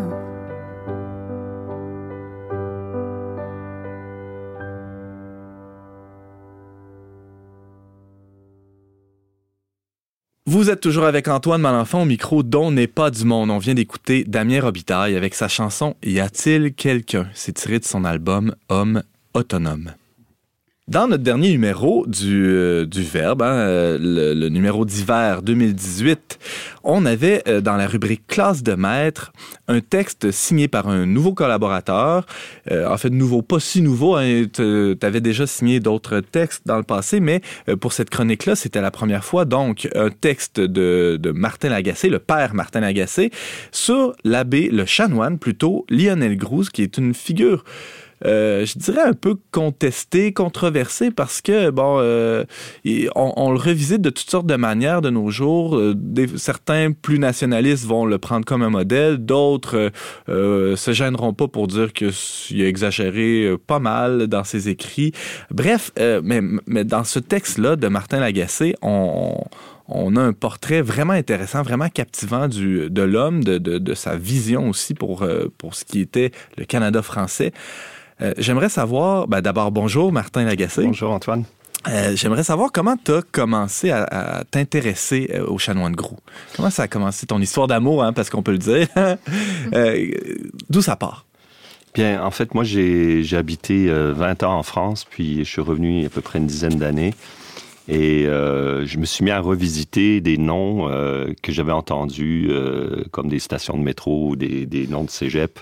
Vous 10.47 10.71
êtes 10.71 10.81
toujours 10.81 11.05
avec 11.05 11.29
Antoine 11.29 11.61
Malenfant 11.61 12.03
au 12.03 12.07
micro 12.07 12.43
dont 12.43 12.71
n'est 12.71 12.87
pas 12.87 13.11
du 13.11 13.27
monde. 13.27 13.51
On 13.51 13.59
vient 13.59 13.75
d'écouter 13.75 14.25
Damien 14.27 14.63
Robitaille 14.63 15.17
avec 15.17 15.35
sa 15.35 15.49
chanson 15.49 15.97
Y 16.03 16.21
a-t-il 16.21 16.73
quelqu'un? 16.73 17.29
C'est 17.35 17.53
tiré 17.53 17.79
de 17.79 17.85
son 17.85 18.07
album 18.07 18.55
Homme 18.71 19.03
autonome. 19.35 19.93
Dans 20.89 21.07
notre 21.07 21.23
dernier 21.23 21.51
numéro 21.51 22.07
du, 22.07 22.47
euh, 22.47 22.87
du 22.87 23.03
Verbe, 23.03 23.43
hein, 23.43 23.53
euh, 23.53 23.99
le, 24.01 24.33
le, 24.33 24.49
numéro 24.49 24.87
d'hiver 24.87 25.43
2018, 25.43 26.39
on 26.83 27.05
avait 27.05 27.43
euh, 27.47 27.61
dans 27.61 27.77
la 27.77 27.87
rubrique 27.87 28.27
classe 28.27 28.63
de 28.63 28.73
maître 28.73 29.31
un 29.69 29.81
texte 29.81 30.31
signé 30.31 30.67
par 30.67 30.89
un 30.89 31.05
nouveau 31.05 31.35
collaborateur. 31.35 32.25
Euh, 32.71 32.89
en 32.89 32.97
fait, 32.97 33.11
nouveau, 33.11 33.43
pas 33.43 33.61
si 33.61 33.83
nouveau. 33.83 34.17
Hein, 34.17 34.45
tu 34.51 34.97
avais 35.03 35.21
déjà 35.21 35.47
signé 35.47 35.79
d'autres 35.79 36.21
textes 36.21 36.63
dans 36.65 36.79
le 36.79 36.85
passé, 36.85 37.21
mais 37.21 37.43
pour 37.83 37.93
cette 37.93 38.09
chronique-là, 38.09 38.57
c'était 38.57 38.81
la 38.81 38.91
première 38.91 39.27
fois. 39.27 39.45
Donc, 39.45 39.91
un 39.95 40.09
texte 40.09 40.59
de, 40.59 41.19
de 41.21 41.31
Martin 41.33 41.69
Lagacé, 41.69 42.09
le 42.09 42.19
père 42.19 42.55
Martin 42.55 42.81
Lagacé, 42.81 43.31
sur 43.73 44.15
l'abbé, 44.25 44.71
le 44.73 44.87
chanoine 44.87 45.39
plutôt, 45.39 45.85
Lionel 45.91 46.39
Grouz, 46.39 46.71
qui 46.71 46.83
est 46.83 46.97
une 46.97 47.13
figure 47.13 47.63
euh, 48.25 48.65
je 48.67 48.79
dirais 48.79 49.03
un 49.03 49.13
peu 49.13 49.37
contesté, 49.53 50.33
controversé 50.33 51.11
parce 51.11 51.41
que 51.41 51.71
bon, 51.71 51.99
euh, 52.01 52.45
on, 53.15 53.33
on, 53.37 53.53
le 53.53 53.59
revisite 53.59 54.01
de 54.01 54.11
toutes 54.11 54.31
sortes 54.31 54.47
de 54.47 54.57
manières 54.57 55.03
de 55.03 55.11
nos 55.11 55.31
jours. 55.31 55.77
Euh, 55.77 55.95
certains 56.37 56.93
plus 56.93 57.19
nationalistes 57.19 57.85
vont 57.85 58.07
le 58.07 58.19
prendre 58.19 58.45
comme 58.45 58.63
un 58.63 58.71
modèle, 58.71 59.19
d'autres 59.19 59.91
euh, 60.29 60.77
se 60.77 60.93
gêneront 60.93 61.33
pas 61.33 61.49
pour 61.49 61.67
dire 61.67 61.93
qu'il 61.93 62.63
a 62.63 62.67
exagéré 62.67 63.45
euh, 63.45 63.59
pas 63.59 63.79
mal 63.79 64.27
dans 64.27 64.45
ses 64.45 64.69
écrits. 64.69 65.13
Bref, 65.51 65.91
euh, 65.99 66.21
mais, 66.25 66.41
mais 66.67 66.85
dans 66.85 67.05
ce 67.05 67.19
texte-là 67.19 67.77
de 67.77 67.89
Martin 67.89 68.21
Lagacé, 68.21 68.75
on, 68.83 69.37
on 69.89 70.17
a 70.17 70.21
un 70.21 70.33
portrait 70.33 70.83
vraiment 70.83 71.15
intéressant, 71.15 71.63
vraiment 71.63 71.89
captivant 71.89 72.49
du, 72.49 72.91
de 72.91 73.03
l'homme, 73.03 73.43
de, 73.43 73.59
de, 73.59 73.79
de, 73.79 73.95
sa 73.95 74.17
vision 74.17 74.69
aussi 74.69 74.95
pour, 74.95 75.27
pour 75.57 75.75
ce 75.75 75.85
qui 75.85 76.01
était 76.01 76.31
le 76.57 76.65
Canada 76.65 77.03
français. 77.03 77.53
Euh, 78.21 78.35
J'aimerais 78.39 78.69
savoir, 78.69 79.29
ben, 79.29 79.41
d'abord, 79.41 79.71
bonjour 79.71 80.13
Martin 80.13 80.45
Lagacé. 80.45 80.85
Bonjour 80.85 81.11
Antoine. 81.13 81.45
Euh, 81.89 82.17
J'aimerais 82.17 82.43
savoir 82.43 82.73
comment 82.73 82.97
tu 83.03 83.13
as 83.13 83.23
commencé 83.23 83.91
à, 83.91 84.03
à 84.05 84.45
t'intéresser 84.45 85.31
euh, 85.35 85.47
au 85.47 85.59
chanoine 85.59 85.95
Grou. 85.95 86.17
Comment 86.57 86.71
ça 86.71 86.85
a 86.85 86.89
commencé 86.89 87.27
ton 87.27 87.41
histoire 87.41 87.69
d'amour, 87.69 88.03
hein, 88.03 88.13
parce 88.13 88.31
qu'on 88.31 88.43
peut 88.43 88.53
le 88.53 88.59
dire? 88.59 88.89
euh, 89.75 90.11
D'où 90.69 90.83
ça 90.83 90.97
part? 90.97 91.25
Bien, 91.95 92.23
en 92.23 92.31
fait, 92.31 92.55
moi, 92.55 92.65
j'ai 92.65 93.25
habité 93.33 93.89
20 93.91 94.43
ans 94.43 94.59
en 94.59 94.63
France, 94.63 95.07
puis 95.09 95.39
je 95.39 95.51
suis 95.51 95.63
revenu 95.63 95.97
il 95.97 96.01
y 96.01 96.05
a 96.05 96.07
à 96.07 96.11
peu 96.11 96.21
près 96.21 96.39
une 96.39 96.47
dizaine 96.47 96.77
d'années. 96.77 97.15
Et 97.89 98.27
euh, 98.27 98.85
je 98.85 98.99
me 98.99 99.07
suis 99.07 99.25
mis 99.25 99.31
à 99.31 99.41
revisiter 99.41 100.21
des 100.21 100.37
noms 100.37 100.91
euh, 100.91 101.33
que 101.43 101.53
j'avais 101.53 101.73
entendus, 101.73 102.49
euh, 102.51 103.03
comme 103.11 103.29
des 103.29 103.39
stations 103.39 103.79
de 103.79 103.83
métro, 103.83 104.37
des, 104.37 104.67
des 104.67 104.87
noms 104.87 105.05
de 105.05 105.11
cégep, 105.11 105.59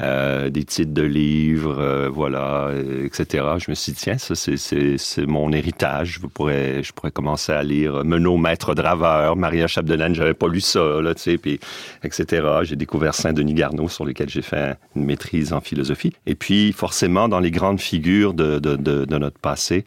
euh, 0.00 0.48
des 0.48 0.64
titres 0.64 0.94
de 0.94 1.02
livres, 1.02 1.78
euh, 1.78 2.08
voilà, 2.08 2.70
etc. 3.04 3.44
Je 3.58 3.70
me 3.70 3.74
suis 3.74 3.92
dit, 3.92 3.98
tiens, 4.00 4.16
ça, 4.16 4.34
c'est 4.34 5.26
mon 5.26 5.52
héritage. 5.52 6.18
Je 6.22 6.26
pourrais, 6.26 6.82
je 6.82 6.92
pourrais 6.94 7.10
commencer 7.10 7.52
à 7.52 7.62
lire 7.62 8.02
Menot, 8.02 8.38
Maître 8.38 8.74
Draveur, 8.74 9.36
Maria 9.36 9.66
Chapdelaine, 9.66 10.14
j'avais 10.14 10.34
pas 10.34 10.48
lu 10.48 10.62
ça, 10.62 11.02
là, 11.02 11.14
tu 11.14 11.22
sais, 11.22 11.38
puis 11.38 11.60
etc. 12.02 12.46
J'ai 12.62 12.76
découvert 12.76 13.14
Saint-Denis 13.14 13.54
Garneau, 13.54 13.88
sur 13.88 14.06
lequel 14.06 14.30
j'ai 14.30 14.42
fait 14.42 14.76
une 14.96 15.04
maîtrise 15.04 15.52
en 15.52 15.60
philosophie. 15.60 16.14
Et 16.26 16.34
puis, 16.34 16.72
forcément, 16.72 17.28
dans 17.28 17.40
les 17.40 17.50
grandes 17.50 17.80
figures 17.80 18.32
de, 18.32 18.58
de, 18.58 18.76
de, 18.76 19.04
de 19.04 19.18
notre 19.18 19.38
passé, 19.38 19.84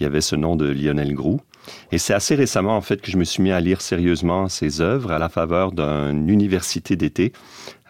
y 0.00 0.04
avait 0.04 0.20
ce 0.20 0.36
nom 0.36 0.56
de 0.56 0.66
Lionel 0.66 1.14
Groux. 1.14 1.40
Et 1.92 1.98
c'est 1.98 2.14
assez 2.14 2.34
récemment, 2.34 2.76
en 2.76 2.80
fait, 2.80 3.00
que 3.00 3.10
je 3.10 3.16
me 3.16 3.24
suis 3.24 3.42
mis 3.42 3.52
à 3.52 3.60
lire 3.60 3.80
sérieusement 3.80 4.48
ses 4.48 4.80
œuvres 4.80 5.12
à 5.12 5.18
la 5.18 5.28
faveur 5.28 5.72
d'une 5.72 6.28
université 6.28 6.96
d'été 6.96 7.32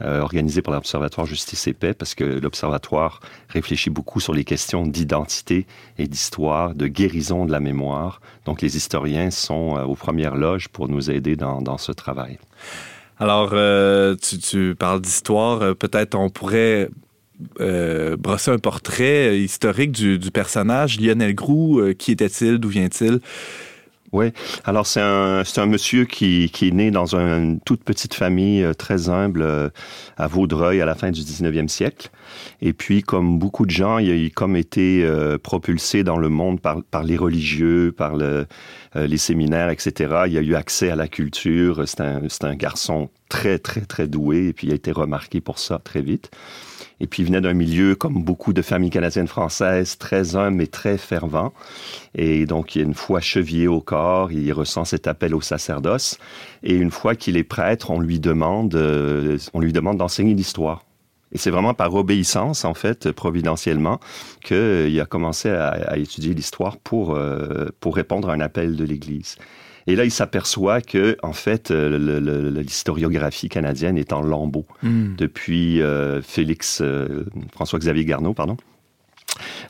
euh, 0.02 0.20
organisée 0.20 0.62
par 0.62 0.74
l'Observatoire 0.74 1.26
Justice 1.26 1.66
et 1.68 1.72
Paix, 1.72 1.94
parce 1.94 2.14
que 2.14 2.24
l'Observatoire 2.24 3.20
réfléchit 3.48 3.90
beaucoup 3.90 4.20
sur 4.20 4.34
les 4.34 4.44
questions 4.44 4.84
d'identité 4.86 5.66
et 5.98 6.06
d'histoire, 6.06 6.74
de 6.74 6.86
guérison 6.86 7.46
de 7.46 7.52
la 7.52 7.60
mémoire. 7.60 8.20
Donc, 8.44 8.60
les 8.60 8.76
historiens 8.76 9.30
sont 9.30 9.76
euh, 9.76 9.84
aux 9.84 9.96
premières 9.96 10.36
loges 10.36 10.68
pour 10.68 10.88
nous 10.88 11.10
aider 11.10 11.36
dans, 11.36 11.78
ce 11.78 11.92
travail. 11.92 12.38
Alors, 13.18 13.50
euh, 13.52 14.16
tu, 14.16 14.74
parles 14.78 15.00
d'histoire. 15.00 15.74
Peut-être 15.76 16.14
on 16.14 16.28
pourrait 16.28 16.90
euh, 17.60 18.16
brosser 18.16 18.50
un 18.50 18.58
portrait 18.58 19.38
historique 19.38 19.92
du, 19.92 20.18
personnage. 20.30 21.00
Lionel 21.00 21.34
Groux, 21.34 21.80
euh, 21.80 21.92
qui 21.94 22.12
était-il? 22.12 22.58
D'où 22.58 22.68
vient-il? 22.68 23.20
Oui. 24.12 24.26
Alors, 24.64 24.86
c'est 24.86 25.00
un, 25.00 25.42
c'est 25.42 25.60
un 25.62 25.66
monsieur 25.66 26.04
qui, 26.04 26.50
qui 26.52 26.68
est 26.68 26.70
né 26.70 26.90
dans 26.90 27.16
une 27.16 27.60
toute 27.60 27.82
petite 27.82 28.12
famille 28.12 28.62
euh, 28.62 28.74
très 28.74 29.08
humble 29.08 29.40
euh, 29.40 29.70
à 30.18 30.26
Vaudreuil 30.26 30.82
à 30.82 30.84
la 30.84 30.94
fin 30.94 31.10
du 31.10 31.22
19e 31.22 31.68
siècle. 31.68 32.10
Et 32.60 32.74
puis, 32.74 33.02
comme 33.02 33.38
beaucoup 33.38 33.64
de 33.64 33.70
gens, 33.70 33.96
il 33.96 34.10
a 34.10 34.30
comme 34.30 34.56
été 34.56 35.06
propulsé 35.42 36.04
dans 36.04 36.18
le 36.18 36.28
monde 36.28 36.60
par, 36.60 36.82
par 36.82 37.02
les 37.02 37.16
religieux, 37.16 37.92
par 37.96 38.16
le, 38.16 38.46
les 38.94 39.18
séminaires, 39.18 39.70
etc. 39.70 40.24
Il 40.26 40.38
a 40.38 40.40
eu 40.40 40.54
accès 40.54 40.90
à 40.90 40.96
la 40.96 41.08
culture. 41.08 41.82
C'est 41.86 42.00
un, 42.00 42.22
c'est 42.28 42.44
un 42.44 42.54
garçon 42.54 43.10
très, 43.28 43.58
très, 43.58 43.82
très 43.82 44.06
doué. 44.06 44.48
Et 44.48 44.52
puis, 44.52 44.66
il 44.66 44.72
a 44.72 44.76
été 44.76 44.92
remarqué 44.92 45.40
pour 45.40 45.58
ça 45.58 45.78
très 45.82 46.02
vite. 46.02 46.30
Et 47.02 47.08
puis, 47.08 47.24
il 47.24 47.26
venait 47.26 47.40
d'un 47.40 47.52
milieu, 47.52 47.96
comme 47.96 48.22
beaucoup 48.22 48.52
de 48.52 48.62
familles 48.62 48.90
canadiennes 48.90 49.26
françaises, 49.26 49.98
très 49.98 50.36
humble 50.36 50.56
mais 50.56 50.68
très 50.68 50.96
fervent. 50.96 51.52
Et 52.14 52.46
donc, 52.46 52.76
il 52.76 52.78
y 52.78 52.82
a 52.82 52.84
une 52.84 52.94
foi 52.94 53.20
chevillée 53.20 53.66
au 53.66 53.80
corps, 53.80 54.30
il 54.30 54.52
ressent 54.52 54.84
cet 54.84 55.08
appel 55.08 55.34
au 55.34 55.40
sacerdoce. 55.40 56.16
Et 56.62 56.74
une 56.74 56.92
fois 56.92 57.16
qu'il 57.16 57.36
est 57.36 57.42
prêtre, 57.42 57.90
on 57.90 57.98
lui 57.98 58.20
demande, 58.20 58.76
euh, 58.76 59.36
on 59.52 59.58
lui 59.58 59.72
demande 59.72 59.98
d'enseigner 59.98 60.34
l'histoire. 60.34 60.84
Et 61.32 61.38
c'est 61.38 61.50
vraiment 61.50 61.74
par 61.74 61.92
obéissance, 61.92 62.64
en 62.64 62.74
fait, 62.74 63.10
providentiellement, 63.10 63.98
qu'il 64.44 65.00
a 65.00 65.04
commencé 65.04 65.50
à, 65.50 65.70
à 65.70 65.96
étudier 65.96 66.34
l'histoire 66.34 66.76
pour, 66.76 67.16
euh, 67.16 67.66
pour 67.80 67.96
répondre 67.96 68.30
à 68.30 68.34
un 68.34 68.40
appel 68.40 68.76
de 68.76 68.84
l'Église. 68.84 69.38
Et 69.86 69.96
là, 69.96 70.04
il 70.04 70.10
s'aperçoit 70.10 70.80
que, 70.80 71.16
en 71.22 71.32
fait, 71.32 71.70
euh, 71.70 72.60
l'historiographie 72.62 73.48
canadienne 73.48 73.98
est 73.98 74.12
en 74.12 74.22
lambeaux 74.22 74.66
depuis 74.82 75.80
euh, 75.82 76.22
Félix, 76.22 76.80
euh, 76.80 77.24
François-Xavier 77.52 78.04
Garneau, 78.04 78.34
pardon. 78.34 78.56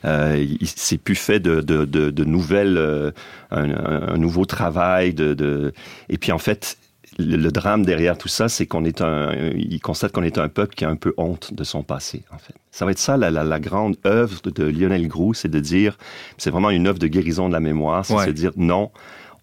Euh, 0.05 0.45
s'est 0.65 0.97
plus 0.97 1.15
fait 1.15 1.39
de, 1.39 1.61
de, 1.61 1.85
de, 1.85 2.09
de 2.09 2.23
nouvelles, 2.25 2.77
euh, 2.77 3.11
un, 3.51 4.17
nouveau 4.17 4.45
travail. 4.45 5.13
De. 5.13 5.73
Et 6.09 6.17
puis 6.17 6.31
en 6.31 6.37
fait, 6.37 6.77
le, 7.17 7.37
le 7.37 7.51
drame 7.51 7.85
derrière 7.85 8.17
tout 8.17 8.27
ça, 8.27 8.49
c'est 8.49 8.65
qu'on 8.65 8.83
est 8.83 9.01
un, 9.01 9.31
il 9.55 9.79
constate 9.79 10.11
qu'on 10.11 10.23
est 10.23 10.37
un 10.37 10.49
peuple 10.49 10.75
qui 10.75 10.83
a 10.85 10.89
un 10.89 10.95
peu 10.97 11.13
honte 11.17 11.53
de 11.53 11.63
son 11.63 11.81
passé. 11.83 12.23
En 12.31 12.37
fait, 12.37 12.53
ça 12.71 12.85
va 12.85 12.91
être 12.91 12.99
ça 12.99 13.15
la, 13.17 13.31
la, 13.31 13.43
la 13.43 13.59
grande 13.59 13.95
œuvre 14.05 14.41
de, 14.43 14.63
Lionel 14.65 15.07
Groux, 15.07 15.33
c'est 15.33 15.49
de 15.49 15.59
dire, 15.59 15.97
c'est 16.37 16.49
vraiment 16.49 16.69
une 16.69 16.87
œuvre 16.87 16.99
de 16.99 17.07
guérison 17.07 17.47
de 17.47 17.53
la 17.53 17.59
mémoire, 17.59 18.05
c'est 18.05 18.13
Ouais. 18.13 18.27
de 18.27 18.31
dire 18.31 18.51
non, 18.57 18.91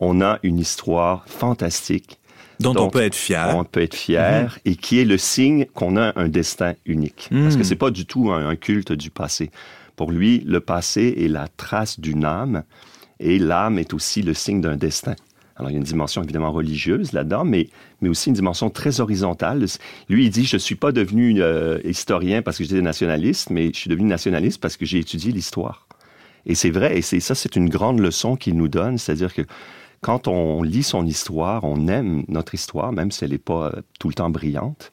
on 0.01 0.20
a 0.20 0.38
une 0.42 0.59
histoire 0.59 1.24
fantastique 1.28 2.18
Dont 2.59 2.74
on 2.76 2.90
peut 2.90 3.03
être 3.03 3.14
fier. 3.14 3.55
on 3.57 3.64
peut 3.64 3.80
être 3.82 3.94
fier 3.94 4.59
et 4.66 4.76
qui 4.76 4.98
est 5.01 5.05
le 5.07 5.16
signe 5.16 5.64
qu'on 5.74 5.96
a 5.96 6.12
un 6.18 6.28
destin 6.28 6.74
unique. 6.84 7.28
Parce 7.30 7.55
que 7.55 7.61
Mhm. 7.61 7.64
c'est 7.64 7.76
pas 7.76 7.90
du 7.90 8.05
tout 8.05 8.30
un, 8.30 8.48
un 8.48 8.57
culte 8.57 8.92
du 8.92 9.11
passé. 9.11 9.51
Pour 9.96 10.11
lui, 10.12 10.40
le 10.46 10.61
passé 10.61 11.14
est 11.18 11.28
la 11.28 11.48
trace 11.48 11.98
d'une 12.01 12.24
âme 12.24 12.64
et 13.18 13.38
l'âme 13.38 13.78
est 13.78 13.94
aussi 13.94 14.20
le 14.22 14.34
signe 14.34 14.61
d'un 14.61 14.76
destin. 14.76 15.14
Alors, 15.57 15.70
il 15.70 15.74
y 15.74 15.76
a 15.76 15.78
une 15.78 15.84
dimension 15.84 16.22
évidemment 16.22 16.53
religieuse 16.53 17.12
là-dedans, 17.12 17.44
mais, 17.44 17.68
mais 18.01 18.09
aussi 18.09 18.28
une 18.30 18.34
dimension 18.34 18.70
très 18.70 19.01
horizontale. 19.01 19.64
Lui, 20.09 20.24
il 20.24 20.30
dit, 20.30 20.46
je 20.46 20.57
suis 20.57 20.74
pas 20.74 20.90
devenu 20.92 21.34
euh, 21.42 21.78
historien 21.84 22.40
parce 22.40 22.57
que 22.57 22.64
j'étais 22.64 22.80
nationaliste, 22.80 23.51
mais 23.51 23.66
je 23.72 23.78
suis 23.78 23.90
devenu 23.90 24.09
nationaliste 24.09 24.59
parce 24.61 24.78
que 24.78 24.86
j'ai 24.86 24.98
étudié 25.01 25.32
l'histoire. 25.32 25.86
Et 26.46 26.55
c'est 26.55 26.70
vrai, 26.70 26.96
et 26.96 27.03
c'est 27.03 27.20
ça, 27.20 27.34
c'est 27.34 27.57
une 27.57 27.68
grande 27.68 28.01
leçon 28.01 28.36
qu'il 28.36 28.57
nous 28.57 28.68
donne, 28.68 28.96
c'est-à-dire 28.96 29.34
que 29.34 29.42
quand 30.01 30.28
on 30.28 30.62
lit 30.62 30.82
son 30.82 31.05
histoire, 31.07 31.64
on 31.64 31.86
aime 31.88 32.24
notre 32.28 32.55
histoire, 32.55 32.92
même 32.92 33.11
si 33.11 33.24
elle 33.24 33.30
n'est 33.32 33.38
pas 33.38 33.66
euh, 33.74 33.80
tout 33.98 34.09
le 34.09 34.14
temps 34.14 34.30
brillante. 34.30 34.90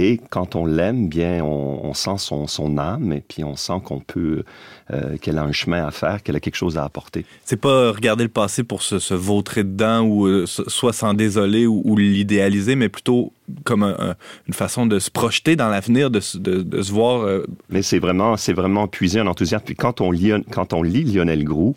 Et 0.00 0.20
quand 0.30 0.54
on 0.54 0.64
l'aime, 0.64 1.08
bien, 1.08 1.42
on, 1.42 1.80
on 1.82 1.92
sent 1.92 2.18
son, 2.18 2.46
son 2.46 2.78
âme, 2.78 3.12
et 3.12 3.20
puis 3.20 3.42
on 3.42 3.56
sent 3.56 3.80
qu'on 3.84 3.98
peut, 3.98 4.44
euh, 4.92 5.16
qu'elle 5.16 5.38
a 5.38 5.42
un 5.42 5.50
chemin 5.50 5.84
à 5.84 5.90
faire, 5.90 6.22
qu'elle 6.22 6.36
a 6.36 6.40
quelque 6.40 6.54
chose 6.54 6.78
à 6.78 6.84
apporter. 6.84 7.26
C'est 7.44 7.56
pas 7.60 7.90
regarder 7.90 8.22
le 8.22 8.28
passé 8.28 8.62
pour 8.62 8.82
se, 8.82 9.00
se 9.00 9.14
vautrer 9.14 9.64
dedans 9.64 10.02
ou 10.02 10.26
euh, 10.28 10.46
so- 10.46 10.68
soit 10.68 10.92
s'en 10.92 11.14
désoler 11.14 11.66
ou, 11.66 11.82
ou 11.84 11.96
l'idéaliser, 11.96 12.76
mais 12.76 12.88
plutôt 12.88 13.32
comme 13.64 13.82
un- 13.82 13.96
un- 13.98 14.14
une 14.46 14.54
façon 14.54 14.86
de 14.86 15.00
se 15.00 15.10
projeter 15.10 15.56
dans 15.56 15.68
l'avenir, 15.68 16.12
de, 16.12 16.20
se- 16.20 16.38
de- 16.38 16.62
de 16.62 16.80
se 16.80 16.92
voir. 16.92 17.22
euh, 17.22 17.44
Mais 17.68 17.82
c'est 17.82 17.98
vraiment, 17.98 18.36
c'est 18.36 18.52
vraiment 18.52 18.86
puiser 18.86 19.18
un 19.18 19.26
enthousiasme. 19.26 19.64
Puis 19.64 19.74
quand 19.74 20.00
on 20.00 20.12
lit, 20.12 20.30
quand 20.52 20.74
on 20.74 20.84
lit 20.84 21.02
Lionel 21.02 21.42
Groux, 21.42 21.74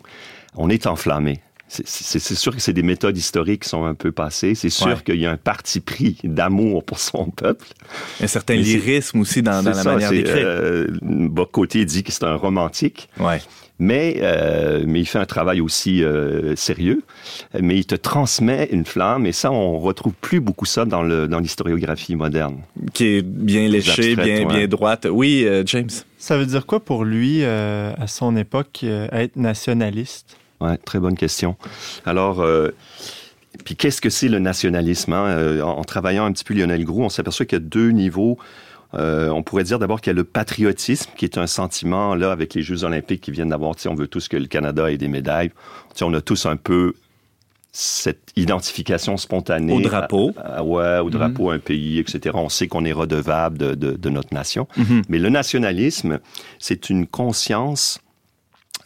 on 0.54 0.70
est 0.70 0.86
enflammé. 0.86 1.40
C'est- 1.84 2.34
sûr 2.34 2.54
que 2.54 2.60
c'est 2.60 2.72
des 2.74 2.82
méthodes 2.82 3.16
historiques 3.16 3.62
qui 3.62 3.68
sont 3.70 3.84
un 3.84 3.94
peu 3.94 4.12
passées. 4.12 4.54
C'est 4.54 4.68
sûr 4.70 4.88
Ouais. 4.88 4.96
qu'il 5.04 5.20
y 5.20 5.26
a 5.26 5.30
un 5.30 5.36
parti 5.38 5.80
pris 5.80 6.18
d'amour 6.22 6.84
pour 6.84 6.98
son 6.98 7.26
peuple. 7.30 7.66
un 8.20 8.26
certain 8.26 8.54
Mais 8.54 8.60
lyrisme 8.62 9.20
aussi 9.20 9.42
dans, 9.42 9.62
la 9.64 9.72
ça, 9.74 9.84
manière 9.84 10.10
d'écrire. 10.10 10.34
euh, 10.36 10.86
Bocoté 11.02 11.84
dit 11.84 12.02
que 12.02 12.12
c'est 12.12 12.24
un 12.24 12.34
romantique. 12.36 13.08
Ouais. 13.18 13.40
Mais, 13.78 14.18
euh, 14.20 14.84
mais 14.86 15.00
il 15.00 15.06
fait 15.06 15.18
un 15.18 15.24
travail 15.24 15.60
aussi 15.60 16.04
euh, 16.04 16.54
sérieux, 16.56 17.02
mais 17.58 17.78
il 17.78 17.84
te 17.86 17.94
transmet 17.96 18.68
une 18.70 18.84
flamme, 18.84 19.26
et 19.26 19.32
ça, 19.32 19.50
on 19.50 19.78
retrouve 19.80 20.12
plus 20.20 20.40
beaucoup 20.40 20.66
ça 20.66 20.84
dans 20.84 21.02
le 21.02 21.26
dans 21.26 21.40
l'historiographie 21.40 22.14
moderne. 22.14 22.58
Qui 22.92 23.04
est 23.16 23.22
bien 23.22 23.66
léché, 23.68 24.12
abstraites, 24.12 24.16
bien, 24.20 24.46
ouais. 24.46 24.58
bien 24.58 24.68
droite. 24.68 25.08
Oui, 25.10 25.44
euh, 25.46 25.62
James. 25.66 25.88
Ça 26.18 26.36
veut 26.36 26.46
dire 26.46 26.66
quoi 26.66 26.78
pour 26.84 27.04
lui, 27.04 27.38
euh, 27.42 27.92
à 27.98 28.06
son 28.06 28.36
époque, 28.36 28.80
euh, 28.84 29.08
être 29.10 29.34
nationaliste? 29.36 30.36
Ouais, 30.62 30.76
très 30.78 30.98
bonne 31.00 31.16
question. 31.16 31.56
Alors, 32.06 32.40
euh, 32.40 32.68
puis 33.64 33.76
qu'est-ce 33.76 34.00
que 34.00 34.10
c'est 34.10 34.28
le 34.28 34.38
nationalisme 34.38 35.12
hein? 35.12 35.26
Euh, 35.26 35.62
en, 35.62 35.78
en 35.78 35.84
travaillant 35.84 36.24
un 36.24 36.32
petit 36.32 36.44
peu 36.44 36.54
Lionel 36.54 36.84
Groux, 36.84 37.02
on 37.04 37.08
s'aperçoit 37.08 37.46
qu'il 37.46 37.56
y 37.56 37.62
a 37.62 37.64
deux 37.64 37.90
niveaux. 37.90 38.38
Euh, 38.94 39.30
on 39.30 39.42
pourrait 39.42 39.64
dire 39.64 39.78
d'abord 39.78 40.00
qu'il 40.02 40.10
y 40.10 40.14
a 40.14 40.16
le 40.16 40.24
patriotisme, 40.24 41.10
qui 41.16 41.24
est 41.24 41.38
un 41.38 41.46
sentiment, 41.46 42.14
là, 42.14 42.30
avec 42.30 42.52
les 42.52 42.60
Jeux 42.62 42.84
olympiques 42.84 43.22
qui 43.22 43.30
viennent 43.30 43.48
d'avoir, 43.48 43.74
on 43.86 43.94
veut 43.94 44.06
tous 44.06 44.28
que 44.28 44.36
le 44.36 44.46
Canada 44.46 44.90
ait 44.92 44.98
des 44.98 45.08
médailles. 45.08 45.48
Tu 45.48 45.54
sais, 46.00 46.04
on 46.04 46.12
a 46.12 46.20
tous 46.20 46.44
un 46.44 46.56
peu 46.56 46.92
cette 47.74 48.20
identification 48.36 49.16
spontanée. 49.16 49.72
Au 49.72 49.80
drapeau. 49.80 50.32
À- 50.36 50.58
à- 50.58 50.62
ouais, 50.62 50.98
au 50.98 51.08
drapeau, 51.08 51.48
un 51.50 51.58
pays, 51.58 51.98
etc. 52.00 52.32
On 52.34 52.50
sait 52.50 52.68
qu'on 52.68 52.84
est 52.84 52.92
redevable 52.92 53.56
de, 53.56 53.74
de- 53.74 53.92
de 53.96 54.08
notre 54.10 54.34
nation. 54.34 54.68
Mhm. 54.76 55.00
Mais 55.08 55.18
le 55.18 55.30
nationalisme, 55.30 56.18
c'est 56.58 56.90
une 56.90 57.06
conscience 57.06 57.98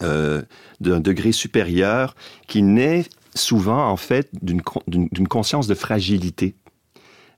euh, 0.02 0.42
d'un 0.80 1.00
degré 1.00 1.32
supérieur 1.32 2.14
qui 2.46 2.62
naît 2.62 3.04
souvent, 3.34 3.88
en 3.90 3.96
fait, 3.96 4.28
d'une 4.42 4.62
con- 4.62 4.82
d'une 4.86 5.08
d'une 5.12 5.28
conscience 5.28 5.66
de 5.66 5.74
fragilité 5.74 6.54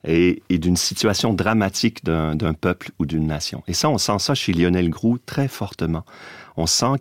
et, 0.06 0.42
d'une 0.48 0.76
situation 0.76 1.34
dramatique 1.34 2.04
d'un 2.04 2.54
peuple 2.54 2.90
ou 2.98 3.06
d'une 3.06 3.26
nation. 3.26 3.62
Et 3.66 3.74
ça, 3.74 3.90
on 3.90 3.98
sent 3.98 4.18
ça 4.20 4.34
chez 4.34 4.52
Lionel 4.52 4.90
Groux 4.90 5.18
très 5.18 5.48
fortement. 5.48 6.04
On 6.56 6.66
sent 6.66 7.00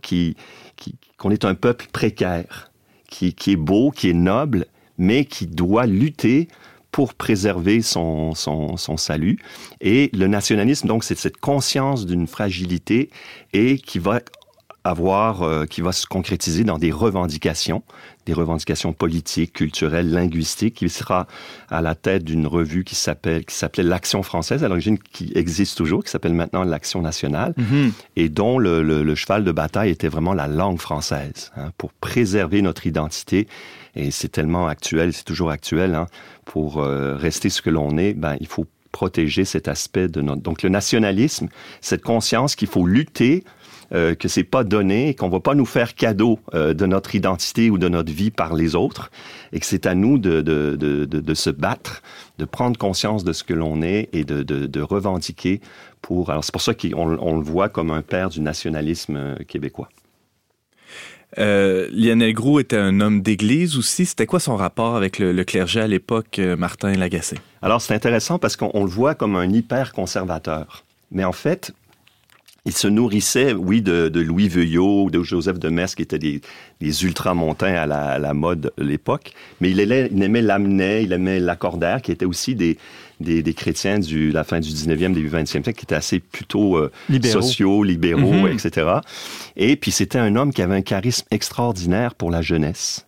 qu'on 1.19 1.29
est 1.31 1.45
un 1.45 1.55
peuple 1.55 1.87
précaire, 1.93 2.71
qui, 3.09 3.33
qui 3.33 3.51
est 3.51 3.55
beau, 3.55 3.91
qui 3.91 4.09
est 4.09 4.13
noble, 4.13 4.65
mais 4.97 5.25
qui 5.25 5.45
doit 5.47 5.85
lutter 5.85 6.47
pour 6.91 7.13
préserver 7.13 7.83
son, 7.83 8.33
son, 8.33 8.77
son 8.77 8.97
salut. 8.97 9.37
Et 9.79 10.09
le 10.13 10.27
nationalisme, 10.27 10.87
donc, 10.87 11.03
c'est 11.03 11.17
cette 11.17 11.37
conscience 11.37 12.05
d'une 12.07 12.25
fragilité 12.25 13.11
et 13.53 13.77
qui 13.77 13.99
va 13.99 14.21
avoir, 14.89 15.41
euh, 15.43 15.65
qui 15.65 15.81
va 15.81 15.91
se 15.91 16.05
concrétiser 16.05 16.63
dans 16.63 16.77
des 16.77 16.91
revendications, 16.91 17.83
des 18.25 18.33
revendications 18.33 18.93
politiques, 18.93 19.53
culturelles, 19.53 20.11
linguistiques, 20.11 20.75
qui 20.75 20.89
sera 20.89 21.27
à 21.69 21.81
la 21.81 21.95
tête 21.95 22.23
d'une 22.23 22.47
revue 22.47 22.83
qui 22.83 22.95
s'appelle, 22.95 23.45
qui 23.45 23.55
s'appelait 23.55 23.83
l'Action 23.83 24.23
française 24.23 24.63
à 24.63 24.67
l'origine, 24.67 24.97
qui 24.99 25.31
existe 25.35 25.77
toujours, 25.77 26.03
qui 26.03 26.11
s'appelle 26.11 26.33
maintenant 26.33 26.63
l'Action 26.63 27.01
nationale, 27.01 27.53
Mhm. 27.57 27.91
et 28.15 28.29
dont 28.29 28.59
le, 28.59 28.81
le- 28.83 29.03
le 29.03 29.15
cheval 29.15 29.43
de 29.43 29.51
bataille 29.51 29.89
était 29.91 30.09
vraiment 30.09 30.33
la 30.33 30.47
langue 30.47 30.79
française, 30.79 31.51
hein, 31.57 31.71
pour 31.77 31.93
préserver 31.93 32.61
notre 32.61 32.85
identité. 32.87 33.47
Et 33.95 34.11
c'est 34.11 34.29
tellement 34.29 34.67
actuel, 34.67 35.13
c'est 35.13 35.23
toujours 35.25 35.49
actuel, 35.51 35.95
hein, 35.95 36.07
pour 36.45 36.79
euh, 36.81 37.15
rester 37.15 37.49
ce 37.49 37.61
que 37.61 37.69
l'on 37.69 37.97
est, 37.97 38.13
ben, 38.13 38.35
il 38.39 38.47
faut 38.47 38.65
protéger 38.91 39.45
cet 39.45 39.67
aspect 39.67 40.07
de 40.07 40.21
notre... 40.21 40.41
Donc 40.41 40.63
le 40.63 40.69
nationalisme, 40.69 41.49
cette 41.81 42.01
conscience 42.01 42.55
qu'il 42.55 42.67
faut 42.67 42.85
lutter 42.85 43.43
euh, 43.93 44.15
que 44.15 44.27
c'est 44.27 44.43
pas 44.43 44.63
donné, 44.63 45.13
qu'on 45.13 45.29
va 45.29 45.39
pas 45.39 45.55
nous 45.55 45.65
faire 45.65 45.95
cadeau 45.95 46.39
euh, 46.53 46.73
de 46.73 46.85
notre 46.85 47.15
identité 47.15 47.69
ou 47.69 47.77
de 47.77 47.87
notre 47.87 48.11
vie 48.11 48.31
par 48.31 48.55
les 48.55 48.75
autres, 48.75 49.11
et 49.53 49.59
que 49.59 49.65
c'est 49.65 49.85
à 49.85 49.95
nous 49.95 50.17
de, 50.17 50.41
de, 50.41 50.75
de, 50.75 51.33
se 51.33 51.49
battre, 51.49 52.01
de 52.37 52.45
prendre 52.45 52.77
conscience 52.77 53.23
de 53.23 53.33
ce 53.33 53.43
que 53.43 53.53
l'on 53.53 53.81
est 53.81 54.09
et 54.13 54.23
de, 54.23 54.81
revendiquer 54.81 55.61
pour. 56.01 56.29
Alors 56.29 56.43
c'est 56.43 56.51
pour 56.51 56.61
ça 56.61 56.73
qu'on 56.73 57.17
on 57.19 57.35
le 57.37 57.43
voit 57.43 57.69
comme 57.69 57.91
un 57.91 58.01
père 58.01 58.29
du 58.29 58.41
nationalisme 58.41 59.17
euh, 59.17 59.35
québécois. 59.47 59.89
Euh, 61.37 61.89
Lionel 61.91 62.33
Groux 62.33 62.59
était 62.59 62.77
un 62.77 63.01
homme 63.01 63.21
d'église 63.21 63.77
aussi. 63.77 64.05
C'était 64.05 64.25
quoi 64.25 64.39
son 64.39 64.55
rapport 64.55 64.95
avec 64.95 65.19
le, 65.19 65.33
le 65.33 65.43
clergé 65.43 65.81
à 65.81 65.87
l'époque, 65.87 66.39
euh, 66.39 66.55
Martin 66.55 66.93
Lagacé? 66.93 67.37
Alors 67.61 67.81
c'est 67.81 67.93
intéressant 67.93 68.39
parce 68.39 68.55
qu'on 68.55 68.71
on 68.73 68.83
le 68.83 68.89
voit 68.89 69.13
comme 69.13 69.35
un 69.35 69.49
hyper 69.49 69.91
conservateur, 69.91 70.85
mais 71.11 71.25
en 71.25 71.33
fait 71.33 71.73
il 72.67 72.73
se 72.73 72.87
nourrissait, 72.87 73.53
oui, 73.53 73.81
de, 73.81 74.09
de 74.09 74.19
Louis 74.19 74.47
Veuillot, 74.49 75.09
de 75.09 75.23
Joseph 75.23 75.57
de 75.57 75.69
Metz, 75.69 75.95
qui 75.95 76.03
étaient 76.03 76.19
des, 76.19 76.41
des 76.81 77.03
ultramontains 77.05 77.73
à 77.73 77.85
la, 77.87 78.01
à 78.11 78.19
la 78.19 78.33
mode 78.35 78.71
de 78.77 78.83
l'époque. 78.83 79.31
Mais 79.61 79.71
il 79.71 79.79
aimait, 79.79 80.09
il 80.11 80.21
aimait 80.21 80.41
Lamennais, 80.41 81.03
il 81.03 81.13
aimait 81.13 81.39
Lacordaire, 81.39 82.01
qui 82.01 82.11
étaient 82.11 82.25
aussi 82.25 82.53
des, 82.55 82.77
des, 83.19 83.41
des 83.41 83.53
chrétiens 83.53 83.97
du 83.99 84.31
la 84.31 84.43
fin 84.43 84.59
du 84.59 84.69
19e, 84.69 85.13
début 85.13 85.29
20e 85.29 85.45
siècle, 85.45 85.73
qui 85.73 85.85
étaient 85.85 85.95
assez 85.95 86.19
plutôt 86.19 86.75
euh, 86.77 86.91
Libéraux. 87.09 87.41
sociaux, 87.41 87.83
libéraux, 87.83 88.21
Mhm. 88.47 88.47
etc. 88.49 88.87
Et 89.55 89.75
puis 89.77 89.91
c'était 89.91 90.19
un 90.19 90.35
homme 90.35 90.51
qui 90.53 90.61
avait 90.61 90.75
un 90.75 90.81
charisme 90.81 91.25
extraordinaire 91.31 92.13
pour 92.15 92.29
la 92.31 92.41
jeunesse 92.41 93.05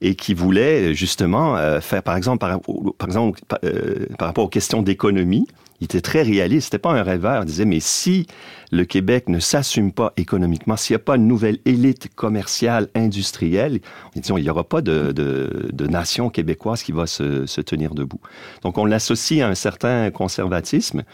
et 0.00 0.14
qui 0.16 0.34
voulait 0.34 0.92
justement 0.94 1.56
euh, 1.56 1.80
faire, 1.80 2.02
par 2.02 2.16
exemple, 2.16 2.38
par, 2.38 2.60
au- 2.68 2.92
par 2.98 3.08
exemple, 3.08 3.40
par, 3.48 3.58
euh, 3.64 4.06
par 4.18 4.28
rapport 4.28 4.44
aux 4.44 4.48
questions 4.48 4.82
d'économie, 4.82 5.46
il 5.80 5.84
était 5.84 6.00
très 6.00 6.22
réaliste. 6.22 6.66
C'était 6.66 6.78
pas 6.78 6.92
un 6.92 7.02
rêveur. 7.02 7.42
Il 7.42 7.46
disait, 7.46 7.64
mais 7.64 7.80
si 7.80 8.26
le 8.70 8.84
Québec 8.84 9.28
ne 9.28 9.38
s'assume 9.38 9.92
pas 9.92 10.12
économiquement, 10.16 10.76
s'il 10.76 10.94
n'y 10.94 11.02
a 11.02 11.04
pas 11.04 11.16
une 11.16 11.26
nouvelle 11.26 11.58
élite 11.64 12.14
commerciale, 12.14 12.88
industrielle, 12.94 13.80
disons, 14.16 14.38
il 14.38 14.44
n'y 14.44 14.50
aura 14.50 14.64
pas 14.64 14.80
de, 14.80 15.12
de, 15.12 15.68
de 15.72 15.86
nation 15.86 16.30
québécoise 16.30 16.82
qui 16.82 16.92
va 16.92 17.06
se, 17.06 17.46
se 17.46 17.60
tenir 17.60 17.94
debout. 17.94 18.20
Donc, 18.62 18.78
on 18.78 18.84
l'associe 18.84 19.40
à 19.40 19.48
un 19.48 19.54
certain 19.54 20.10
conservatisme, 20.10 21.04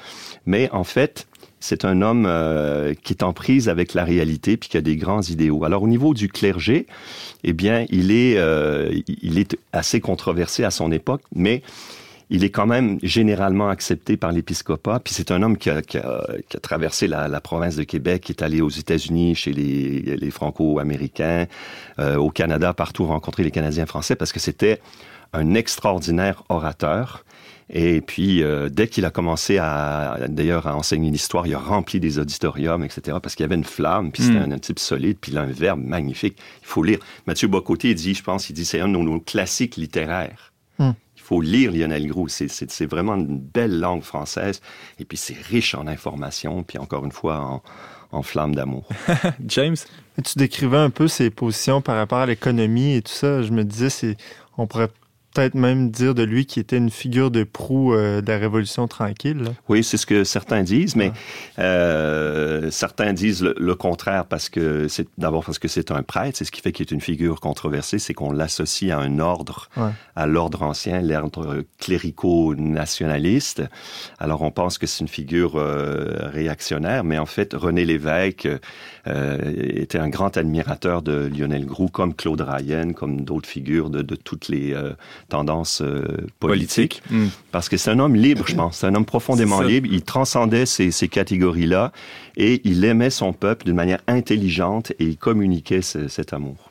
mais 0.47 0.71
en 0.73 0.85
fait, 0.85 1.27
c'est 1.65 1.87
un 1.87 2.03
homme 2.03 2.27
euh, 2.27 2.93
qui 3.03 3.15
est 3.15 3.23
en 3.23 3.33
prise 3.33 3.71
avec 3.71 3.95
la 3.95 4.05
réalité 4.05 4.59
puis 4.59 4.69
qui 4.69 4.77
a 4.77 4.83
des 4.83 4.97
grands 4.97 5.23
idéaux. 5.23 5.65
Alors 5.65 5.83
au 5.83 5.89
niveau 5.89 6.13
du 6.13 6.29
clergé, 6.29 6.87
eh 7.43 7.55
bien, 7.55 7.87
il 7.89 8.11
est, 8.11 8.37
euh, 8.37 8.93
il 9.23 9.39
est 9.39 9.57
assez 9.73 9.99
controversé 10.01 10.65
à 10.65 10.71
son 10.71 10.93
époque, 10.93 11.23
mais 11.35 11.63
il 12.35 12.43
est 12.45 12.51
quand 12.51 12.67
même 12.67 12.99
généralement 13.03 13.69
accepté 13.69 14.17
par 14.17 14.33
l'épiscopat. 14.33 15.01
Puis 15.01 15.15
c'est 15.15 15.31
un 15.31 15.43
homme 15.43 15.57
qui 15.57 15.71
a, 15.71 15.83
qui 15.83 15.99
a- 15.99 16.27
qui 16.49 16.57
a 16.57 16.61
traversé 16.61 17.07
la, 17.07 17.29
la 17.29 17.41
province 17.41 17.77
de 17.77 17.85
Québec, 17.85 18.23
qui 18.25 18.33
est 18.33 18.43
allé 18.43 18.61
aux 18.61 18.69
États-Unis 18.71 19.35
chez 19.35 19.53
les, 19.53 20.17
les 20.17 20.31
Franco-Américains, 20.31 21.47
euh, 21.99 22.17
au 22.17 22.31
Canada, 22.31 22.73
partout 22.75 23.07
rencontrer 23.07 23.45
les 23.45 23.51
Canadiens 23.51 23.87
français 23.87 24.17
parce 24.17 24.33
que 24.33 24.41
c'était 24.41 24.81
un 25.33 25.55
extraordinaire 25.55 26.43
orateur. 26.49 27.25
Et 27.71 28.03
puis, 28.03 28.43
euh, 28.43 28.69
dès 28.69 28.89
qu'il 28.89 29.05
a 29.07 29.11
commencé 29.11 29.57
à, 29.59 30.19
d'ailleurs, 30.29 30.67
à 30.67 30.77
enseigner 30.77 31.11
l'histoire, 31.11 31.47
il 31.47 31.55
a 31.55 31.59
rempli 31.59 31.99
des 31.99 32.19
auditoriums, 32.19 32.85
etc., 32.85 33.17
parce 33.23 33.35
qu'il 33.35 33.43
y 33.45 33.47
avait 33.47 33.55
une 33.55 33.65
flamme, 33.65 34.13
puis 34.13 34.23
c'était 34.23 34.47
Mm. 34.47 34.53
un, 34.53 34.59
type 34.59 34.79
solide, 34.79 35.17
puis 35.21 35.33
il 35.33 35.39
a 35.39 35.43
un 35.43 35.47
verbe 35.47 35.81
magnifique. 35.83 36.37
Il 36.63 36.67
faut 36.67 36.83
lire. 36.83 36.99
Mathieu 37.27 37.49
Bocoté 37.49 37.91
il 37.91 37.95
dit, 37.95 38.15
je 38.15 38.23
pense, 38.23 38.51
il 38.51 38.53
dit, 38.53 38.67
c'est 38.67 38.81
un 38.81 38.89
de 38.89 38.93
nos, 38.93 39.19
classiques 39.19 39.77
littéraires. 39.77 40.53
Mm. 40.79 40.91
Il 41.25 41.27
faut 41.27 41.41
lire 41.41 41.73
Lionel 41.73 42.07
Groux. 42.07 42.29
C'est, 42.29 42.85
vraiment 42.85 43.15
une 43.15 43.39
belle 43.39 43.81
langue 43.81 44.03
française. 44.03 44.61
Et 44.99 45.07
puis, 45.07 45.17
c'est 45.17 45.35
riche 45.35 45.75
en 45.75 45.87
informations, 45.87 46.63
puis 46.63 46.77
encore 46.77 47.07
une 47.07 47.13
fois, 47.13 47.41
en, 47.41 47.63
en 48.13 48.23
flamme 48.23 48.55
d'amour. 48.55 48.87
James? 49.47 49.77
Tu 50.23 50.39
décrivais 50.39 50.77
un 50.77 50.91
peu 50.91 51.09
ses 51.09 51.31
positions 51.31 51.81
par 51.81 51.97
rapport 51.97 52.19
à 52.19 52.27
l'économie 52.27 52.97
et 52.97 53.01
tout 53.01 53.13
ça. 53.13 53.43
Je 53.43 53.53
me 53.53 53.65
disais, 53.65 54.17
on 54.59 54.67
pourrait 54.67 54.91
peut-être 55.35 55.55
même 55.55 55.91
dire 55.91 56.15
de 56.15 56.23
lui 56.23 56.47
qu'il 56.47 56.61
était 56.63 56.77
une 56.79 56.91
figure 56.91 57.31
de 57.31 57.45
proue 57.45 57.93
euh, 57.93 58.21
de 58.21 58.29
la 58.31 58.39
Révolution 58.39 58.87
tranquille. 58.89 59.39
là. 59.43 59.51
Oui, 59.69 59.83
c'est 59.85 59.97
ce 59.97 60.07
que 60.07 60.25
certains 60.25 60.63
disent, 60.63 60.97
mais 60.97 61.13
euh, 61.59 62.71
certains 62.71 63.13
disent 63.13 63.43
le, 63.43 63.55
le 63.59 63.75
contraire 63.75 64.27
parce 64.27 64.49
que 64.49 64.89
c'est 64.89 65.07
d'abord 65.19 65.45
parce 65.45 65.59
que 65.59 65.69
c'est 65.69 65.91
un 65.91 66.03
prêtre, 66.03 66.39
c'est 66.39 66.45
ce 66.45 66.53
qui 66.53 66.61
fait 66.61 66.73
qu'il 66.73 66.87
est 66.87 66.93
une 66.93 67.01
figure 67.01 67.41
controversée, 67.41 67.99
c'est 67.99 68.15
qu'on 68.15 68.33
l'associe 68.33 68.91
à 68.93 68.99
un 69.01 69.19
ordre, 69.19 69.69
Ouais. 69.77 69.91
à 70.17 70.27
l'ordre 70.27 70.63
ancien, 70.63 71.01
l'ordre 71.03 71.65
clérico-nationaliste. 71.79 73.63
Alors 74.19 74.43
on 74.43 74.51
pense 74.51 74.79
que 74.79 74.87
c'est 74.87 75.01
une 75.01 75.09
figure 75.09 75.57
euh, 75.57 76.29
réactionnaire, 76.33 77.05
mais 77.05 77.19
en 77.19 77.27
fait 77.27 77.55
René 77.55 77.85
Lévesque 77.85 78.49
était 79.07 79.99
un 79.99 80.09
grand 80.09 80.37
admirateur 80.37 81.03
de 81.03 81.31
Lionel 81.37 81.67
Groux, 81.67 81.89
comme 81.89 82.15
Claude 82.15 82.41
Ryan, 82.41 82.93
comme 82.93 83.21
d'autres 83.23 83.49
figures 83.49 83.91
de, 83.91 84.03
de 84.03 84.17
toutes 84.17 84.49
les 84.49 84.73
euh, 84.73 84.93
tendances 85.29 85.83
euh, 85.83 86.05
politiques. 86.41 87.03
Mm. 87.11 87.27
Parce 87.53 87.69
que 87.69 87.77
c'est 87.77 87.91
un 87.91 87.99
homme 87.99 88.15
libre, 88.17 88.45
je 88.47 88.55
pense. 88.55 88.79
C'est 88.79 88.87
un 88.87 88.95
homme 88.95 89.05
profondément 89.05 89.61
libre. 89.61 89.89
Il 89.91 90.03
transcendait 90.03 90.67
ces, 90.67 90.91
ces 90.91 91.09
catégories-là 91.09 91.93
et 92.37 92.61
il 92.65 92.85
aimait 92.85 93.11
son 93.11 93.33
peuple 93.33 93.67
d'une 93.67 93.77
manière 93.77 94.01
intelligente 94.07 94.93
et 94.99 95.05
il 95.05 95.17
communiquait 95.17 95.83
ce- 95.83 96.09
cet 96.09 96.33
amour. 96.33 96.71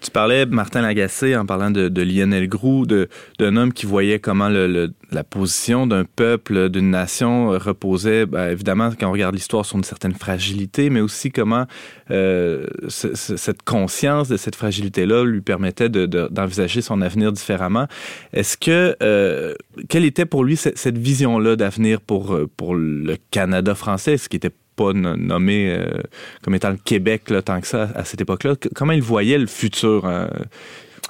Tu 0.00 0.10
parlais, 0.10 0.44
Martin 0.44 0.82
Lagacé, 0.82 1.34
en 1.36 1.46
parlant 1.46 1.70
de, 1.70 1.88
de 1.88 2.02
Lionel 2.02 2.46
Groux, 2.48 2.84
d'un 2.86 3.56
homme 3.56 3.72
qui 3.72 3.86
voyait 3.86 4.18
comment 4.18 4.50
la 4.50 5.24
position 5.24 5.86
d'un 5.86 6.04
peuple, 6.04 6.68
d'une 6.68 6.90
nation 6.90 7.52
euh, 7.54 7.58
reposait, 7.58 8.26
ben, 8.26 8.50
évidemment, 8.50 8.90
quand 8.98 9.08
on 9.08 9.12
regarde 9.12 9.34
l'histoire, 9.34 9.64
sur 9.64 9.76
une 9.78 9.84
certaine 9.84 10.12
fragilité, 10.14 10.90
mais 10.90 11.00
aussi 11.00 11.30
comment 11.30 11.66
euh, 12.10 12.66
ce- 12.88 13.14
ce- 13.14 13.36
cette 13.36 13.62
conscience 13.62 14.28
de 14.28 14.36
cette 14.36 14.56
fragilité-là 14.56 15.24
lui 15.24 15.40
permettait 15.40 15.88
de- 15.88 16.04
de- 16.06 16.28
d'envisager 16.30 16.82
son 16.82 17.00
avenir 17.00 17.32
différemment. 17.32 17.86
Est-ce 18.34 18.58
que, 18.58 18.94
euh, 19.02 19.54
quelle 19.88 20.04
était 20.04 20.26
pour 20.26 20.44
lui 20.44 20.56
cette, 20.56 20.98
vision-là 20.98 21.56
d'avenir 21.56 22.00
pour, 22.02 22.38
pour 22.56 22.74
le 22.74 23.16
Canada 23.30 23.74
français, 23.74 24.18
ce 24.18 24.28
qui 24.28 24.36
était 24.36 24.50
pas 24.76 24.92
no- 24.92 25.16
nommé 25.16 25.70
euh, 25.70 26.00
comme 26.42 26.54
étant 26.54 26.70
le 26.70 26.76
Québec 26.76 27.30
là, 27.30 27.42
tant 27.42 27.60
que 27.60 27.66
ça 27.66 27.90
à 27.94 28.04
cette 28.04 28.20
époque-là. 28.20 28.56
Que- 28.56 28.68
Comment 28.74 28.92
il 28.92 29.02
voyait 29.02 29.38
le 29.38 29.46
futur? 29.46 30.04
euh, 30.06 30.26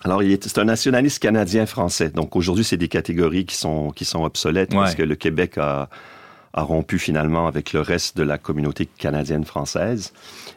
Alors, 0.04 0.22
c'est 0.40 0.58
un 0.58 0.64
nationaliste 0.64 1.18
canadien-français. 1.22 2.10
Donc, 2.10 2.36
aujourd'hui, 2.36 2.64
c'est 2.64 2.76
des 2.76 2.88
catégories 2.88 3.46
qui 3.46 3.56
sont, 3.56 3.90
qui 3.90 4.04
sont 4.04 4.22
obsolètes 4.24 4.70
parce 4.74 4.94
que 4.94 5.02
le 5.02 5.14
Québec 5.14 5.56
a, 5.56 5.88
a 6.52 6.62
rompu 6.62 6.98
finalement 6.98 7.46
avec 7.46 7.72
le 7.72 7.80
reste 7.80 8.16
de 8.16 8.22
la 8.22 8.36
communauté 8.38 8.86
canadienne-française. 8.98 10.12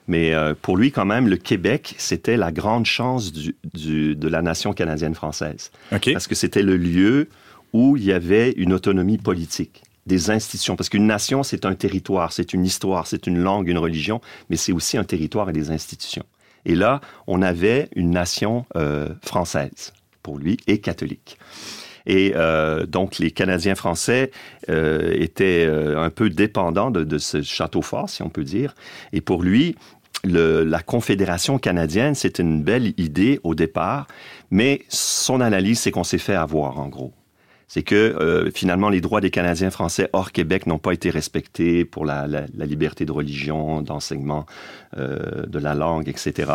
Mais 0.07 0.33
euh, 0.33 0.53
pour 0.61 0.77
lui, 0.77 0.91
quand 0.91 1.05
même, 1.05 1.27
le 1.27 1.37
Québec, 1.37 1.95
c'était 1.97 2.37
la 2.37 2.51
grande 2.51 2.85
chance 2.85 3.31
du, 3.31 3.55
du- 3.73 4.15
de 4.15 4.27
la 4.27 4.41
nation 4.41 4.73
canadienne-française. 4.73 5.71
Parce 6.13 6.27
que 6.27 6.35
c'était 6.35 6.61
le 6.61 6.77
lieu 6.77 7.29
où 7.73 7.97
il 7.97 8.03
y 8.05 8.11
avait 8.13 8.51
une 8.51 8.73
autonomie 8.73 9.17
politique, 9.17 9.83
des 10.07 10.31
institutions. 10.31 10.75
Parce 10.75 10.89
qu'une 10.89 11.05
nation, 11.05 11.43
c'est 11.43 11.65
un 11.65 11.75
territoire, 11.75 12.31
c'est 12.33 12.53
une 12.53 12.65
histoire, 12.65 13.05
c'est 13.05 13.27
une 13.27 13.37
langue, 13.37 13.67
une 13.67 13.77
religion, 13.77 14.21
mais 14.49 14.55
c'est 14.55 14.71
aussi 14.71 14.97
un 14.97 15.03
territoire 15.03 15.49
et 15.49 15.53
des 15.53 15.69
institutions. 15.69 16.25
Et 16.65 16.75
là, 16.75 17.01
on 17.27 17.41
avait 17.41 17.89
une 17.95 18.11
nation 18.11 18.65
euh, 18.75 19.09
française, 19.21 19.93
pour 20.21 20.37
lui, 20.37 20.57
et 20.67 20.79
catholique. 20.79 21.37
Et 22.05 22.33
euh, 22.35 22.85
donc, 22.85 23.19
les 23.19 23.31
Canadiens 23.31 23.75
français 23.75 24.31
euh, 24.69 25.11
étaient 25.13 25.65
un 25.65 26.09
peu 26.09 26.29
dépendants 26.29 26.91
de, 26.91 27.17
ce 27.17 27.41
château 27.41 27.81
fort, 27.81 28.09
si 28.09 28.21
on 28.21 28.29
peut 28.29 28.43
dire. 28.43 28.75
Et 29.13 29.21
pour 29.21 29.43
lui, 29.43 29.75
la 30.23 30.81
Confédération 30.81 31.57
canadienne, 31.57 32.15
c'est 32.15 32.39
une 32.39 32.63
belle 32.63 32.93
idée 32.97 33.39
au 33.43 33.55
départ, 33.55 34.07
mais 34.51 34.83
son 34.89 35.41
analyse, 35.41 35.79
c'est 35.79 35.91
qu'on 35.91 36.03
s'est 36.03 36.17
fait 36.17 36.35
avoir, 36.35 36.79
en 36.79 36.87
gros. 36.87 37.13
C'est 37.69 37.83
que 37.83 37.95
euh, 37.95 38.49
finalement, 38.51 38.87
les 38.89 39.01
droits 39.01 39.19
des 39.19 39.29
Canadiens 39.29 39.69
français 39.71 40.09
hors 40.13 40.31
Québec 40.31 40.67
n'ont 40.67 40.79
pas 40.79 40.93
été 40.93 41.09
respectés 41.09 41.83
pour 41.83 42.05
la, 42.05 42.25
la- 42.25 42.45
la 42.55 42.65
liberté 42.65 43.05
de 43.05 43.11
religion, 43.11 43.81
d'enseignement 43.81 44.45
euh, 44.97 45.45
de 45.45 45.59
la 45.59 45.75
langue, 45.75 46.07
etc. 46.07 46.51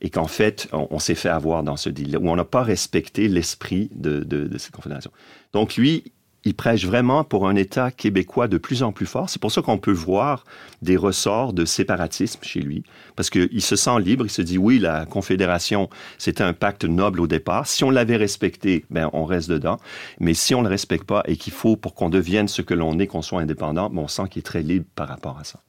Et 0.00 0.08
qu'en 0.08 0.26
fait, 0.26 0.68
on, 0.72 0.98
s'est 0.98 1.14
fait 1.14 1.28
avoir 1.28 1.62
dans 1.64 1.76
ce 1.76 1.90
deal 1.90 2.16
où 2.16 2.30
on 2.30 2.36
n'a 2.36 2.44
pas 2.46 2.62
respecté 2.62 3.28
l'esprit 3.28 3.90
de, 3.94 4.20
de, 4.20 4.46
de 4.46 4.58
cette 4.58 4.72
confédération. 4.72 5.10
Donc 5.52 5.76
lui, 5.76 6.12
il 6.44 6.54
prêche 6.54 6.84
vraiment 6.84 7.24
pour 7.24 7.48
un 7.48 7.56
État 7.56 7.90
québécois 7.90 8.48
de 8.48 8.58
plus 8.58 8.82
en 8.82 8.92
plus 8.92 9.06
fort. 9.06 9.30
C'est 9.30 9.40
pour 9.40 9.52
ça 9.52 9.62
qu'on 9.62 9.78
peut 9.78 9.92
voir 9.92 10.44
des 10.82 10.96
ressorts 10.96 11.52
de 11.52 11.64
séparatisme 11.64 12.40
chez 12.42 12.60
lui, 12.60 12.84
parce 13.16 13.30
qu'il 13.30 13.62
se 13.62 13.76
sent 13.76 14.00
libre, 14.00 14.26
il 14.26 14.30
se 14.30 14.42
dit 14.42 14.58
oui, 14.58 14.78
la 14.78 15.06
Confédération, 15.06 15.88
c'était 16.18 16.44
un 16.44 16.52
pacte 16.52 16.84
noble 16.84 17.20
au 17.20 17.26
départ. 17.26 17.66
Si 17.66 17.84
on 17.84 17.90
l'avait 17.90 18.16
respecté, 18.16 18.84
ben 18.90 19.08
on 19.12 19.24
reste 19.24 19.48
dedans. 19.48 19.78
Mais 20.20 20.34
si 20.34 20.54
on 20.54 20.58
ne 20.58 20.64
le 20.64 20.70
respecte 20.70 21.04
pas 21.04 21.22
et 21.26 21.36
qu'il 21.36 21.52
faut 21.52 21.76
pour 21.76 21.94
qu'on 21.94 22.10
devienne 22.10 22.48
ce 22.48 22.62
que 22.62 22.74
l'on 22.74 22.98
est, 22.98 23.06
qu'on 23.06 23.22
soit 23.22 23.40
indépendant, 23.40 23.90
ben, 23.90 24.02
on 24.02 24.08
sent 24.08 24.24
qu'il 24.30 24.40
est 24.40 24.42
très 24.42 24.62
libre 24.62 24.86
par 24.94 25.08
rapport 25.08 25.38
à 25.38 25.44
ça. 25.44 25.60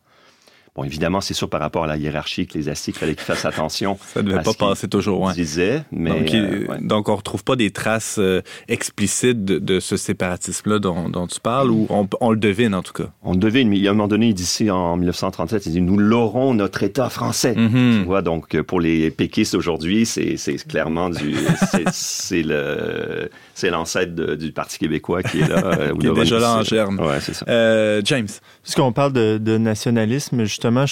Bon, 0.75 0.83
évidemment, 0.83 1.21
c'est 1.21 1.33
sûr 1.33 1.49
par 1.49 1.61
rapport 1.61 1.85
à 1.85 1.87
la 1.87 1.95
hiérarchie 1.95 2.41
ecclésiastique, 2.41 2.95
il 2.97 2.99
fallait 2.99 3.15
qu'il 3.15 3.23
fasse 3.23 3.45
attention. 3.45 3.97
Ça 4.13 4.21
devait 4.21 4.39
à 4.39 4.43
pas 4.43 4.53
passer 4.53 4.89
toujours. 4.89 5.21
ouais. 5.21 5.33
disait, 5.33 5.83
mais 5.91 6.09
donc, 6.09 6.33
il- 6.33 6.39
euh, 6.43 6.65
ouais. 6.67 6.77
donc, 6.81 7.07
on 7.07 7.15
retrouve 7.15 7.45
pas 7.45 7.55
des 7.55 7.71
traces 7.71 8.17
euh, 8.19 8.41
explicites 8.67 9.45
de, 9.45 9.57
de 9.57 9.79
ce 9.79 9.95
séparatisme-là 9.95 10.79
dont, 10.79 11.07
dont 11.07 11.27
tu 11.27 11.39
parles, 11.39 11.71
ou 11.71 11.87
on, 11.89 12.07
on 12.19 12.31
le 12.31 12.37
devine 12.37 12.75
en 12.75 12.83
tout 12.83 12.91
cas? 12.91 13.09
On 13.23 13.35
devine, 13.35 13.69
mais 13.69 13.77
il 13.77 13.83
y 13.83 13.87
a 13.87 13.91
un 13.91 13.93
moment 13.93 14.09
donné, 14.09 14.27
il 14.27 14.33
dit 14.33 14.43
ici 14.43 14.69
en 14.69 14.97
1937, 14.97 15.65
il 15.65 15.71
dit 15.71 15.81
nous 15.81 15.97
l'aurons 15.97 16.53
notre 16.53 16.83
État 16.83 17.09
français. 17.09 17.55
Mhm. 17.55 17.99
Tu 18.01 18.03
vois, 18.05 18.21
donc 18.21 18.53
euh, 18.53 18.61
pour 18.63 18.81
les 18.81 19.11
péquistes 19.11 19.55
aujourd'hui, 19.55 20.05
c'est 20.05 20.35
c'est 20.35 20.55
clairement 20.67 21.09
du, 21.09 21.35
c'est- 21.93 22.41
le, 22.43 23.29
l'ancêtre 23.63 24.35
du 24.35 24.51
Parti 24.51 24.77
québécois 24.77 25.23
qui 25.23 25.39
est 25.39 25.47
là. 25.47 25.61
Qui 25.99 26.07
est 26.07 26.13
déjà 26.13 26.37
là 26.39 26.57
en 26.57 26.63
germe. 26.63 26.99
Ouais, 26.99 27.19
c'est 27.21 27.33
ça. 27.33 27.45
Euh, 27.47 28.01
James. 28.03 28.27
Puisqu'on 28.61 28.91
parle 28.91 29.13
de, 29.13 29.37
de 29.37 29.57
nationalisme, 29.57 30.43
justement, 30.43 30.64
justement, 30.65 30.85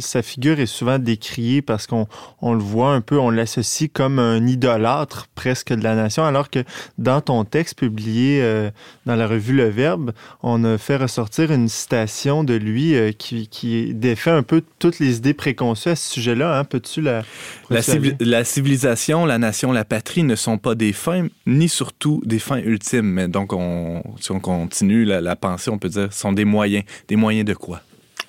sa 0.00 0.22
figure 0.22 0.58
est 0.60 0.66
souvent 0.66 0.98
décriée 0.98 1.62
parce 1.62 1.86
qu'on 1.86 2.06
on 2.40 2.54
le 2.54 2.60
voit 2.60 2.92
un 2.92 3.00
peu, 3.00 3.18
on 3.18 3.30
l'associe 3.30 3.90
comme 3.92 4.18
un 4.18 4.46
idolâtre 4.46 5.28
presque 5.34 5.72
de 5.72 5.82
la 5.82 5.94
nation, 5.94 6.24
alors 6.24 6.50
que 6.50 6.64
dans 6.96 7.20
ton 7.20 7.44
texte 7.44 7.78
publié 7.78 8.40
euh, 8.42 8.70
dans 9.06 9.16
la 9.16 9.26
revue 9.26 9.54
Le 9.54 9.68
Verbe, 9.68 10.12
on 10.42 10.64
a 10.64 10.78
fait 10.78 10.96
ressortir 10.96 11.52
une 11.52 11.68
citation 11.68 12.44
de 12.44 12.54
lui 12.54 12.94
euh, 12.94 13.12
qui, 13.12 13.48
qui, 13.48 13.94
défait 13.94 14.30
un 14.30 14.42
peu 14.42 14.62
toutes 14.78 14.98
les 14.98 15.16
idées 15.16 15.34
préconçues 15.34 15.90
à 15.90 15.96
ce 15.96 16.10
sujet-là. 16.12 16.58
Hein? 16.58 16.64
Peux-tu 16.64 17.00
la... 17.00 17.22
La, 17.70 17.80
la, 18.20 18.44
civilisation, 18.44 19.26
la 19.26 19.38
nation, 19.38 19.72
la 19.72 19.84
patrie 19.84 20.22
ne 20.22 20.36
sont 20.36 20.56
pas 20.56 20.74
des 20.74 20.92
fins, 20.92 21.26
ni 21.46 21.68
surtout 21.68 22.22
des 22.24 22.38
fins 22.38 22.58
ultimes. 22.58 23.06
Mais 23.06 23.28
donc, 23.28 23.52
on, 23.52 24.02
si 24.20 24.32
on 24.32 24.40
continue 24.40 25.04
la, 25.04 25.20
la 25.20 25.36
pensée, 25.36 25.70
on 25.70 25.78
peut 25.78 25.90
dire, 25.90 26.12
sont 26.12 26.32
des 26.32 26.46
moyens. 26.46 26.84
Des 27.08 27.16
moyens 27.16 27.44
de 27.44 27.54
quoi? 27.54 27.82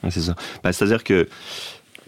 C'est 0.09 0.21
ça. 0.21 0.35
Ben, 0.63 0.71
c'est-à-dire 0.71 1.03
que 1.03 1.27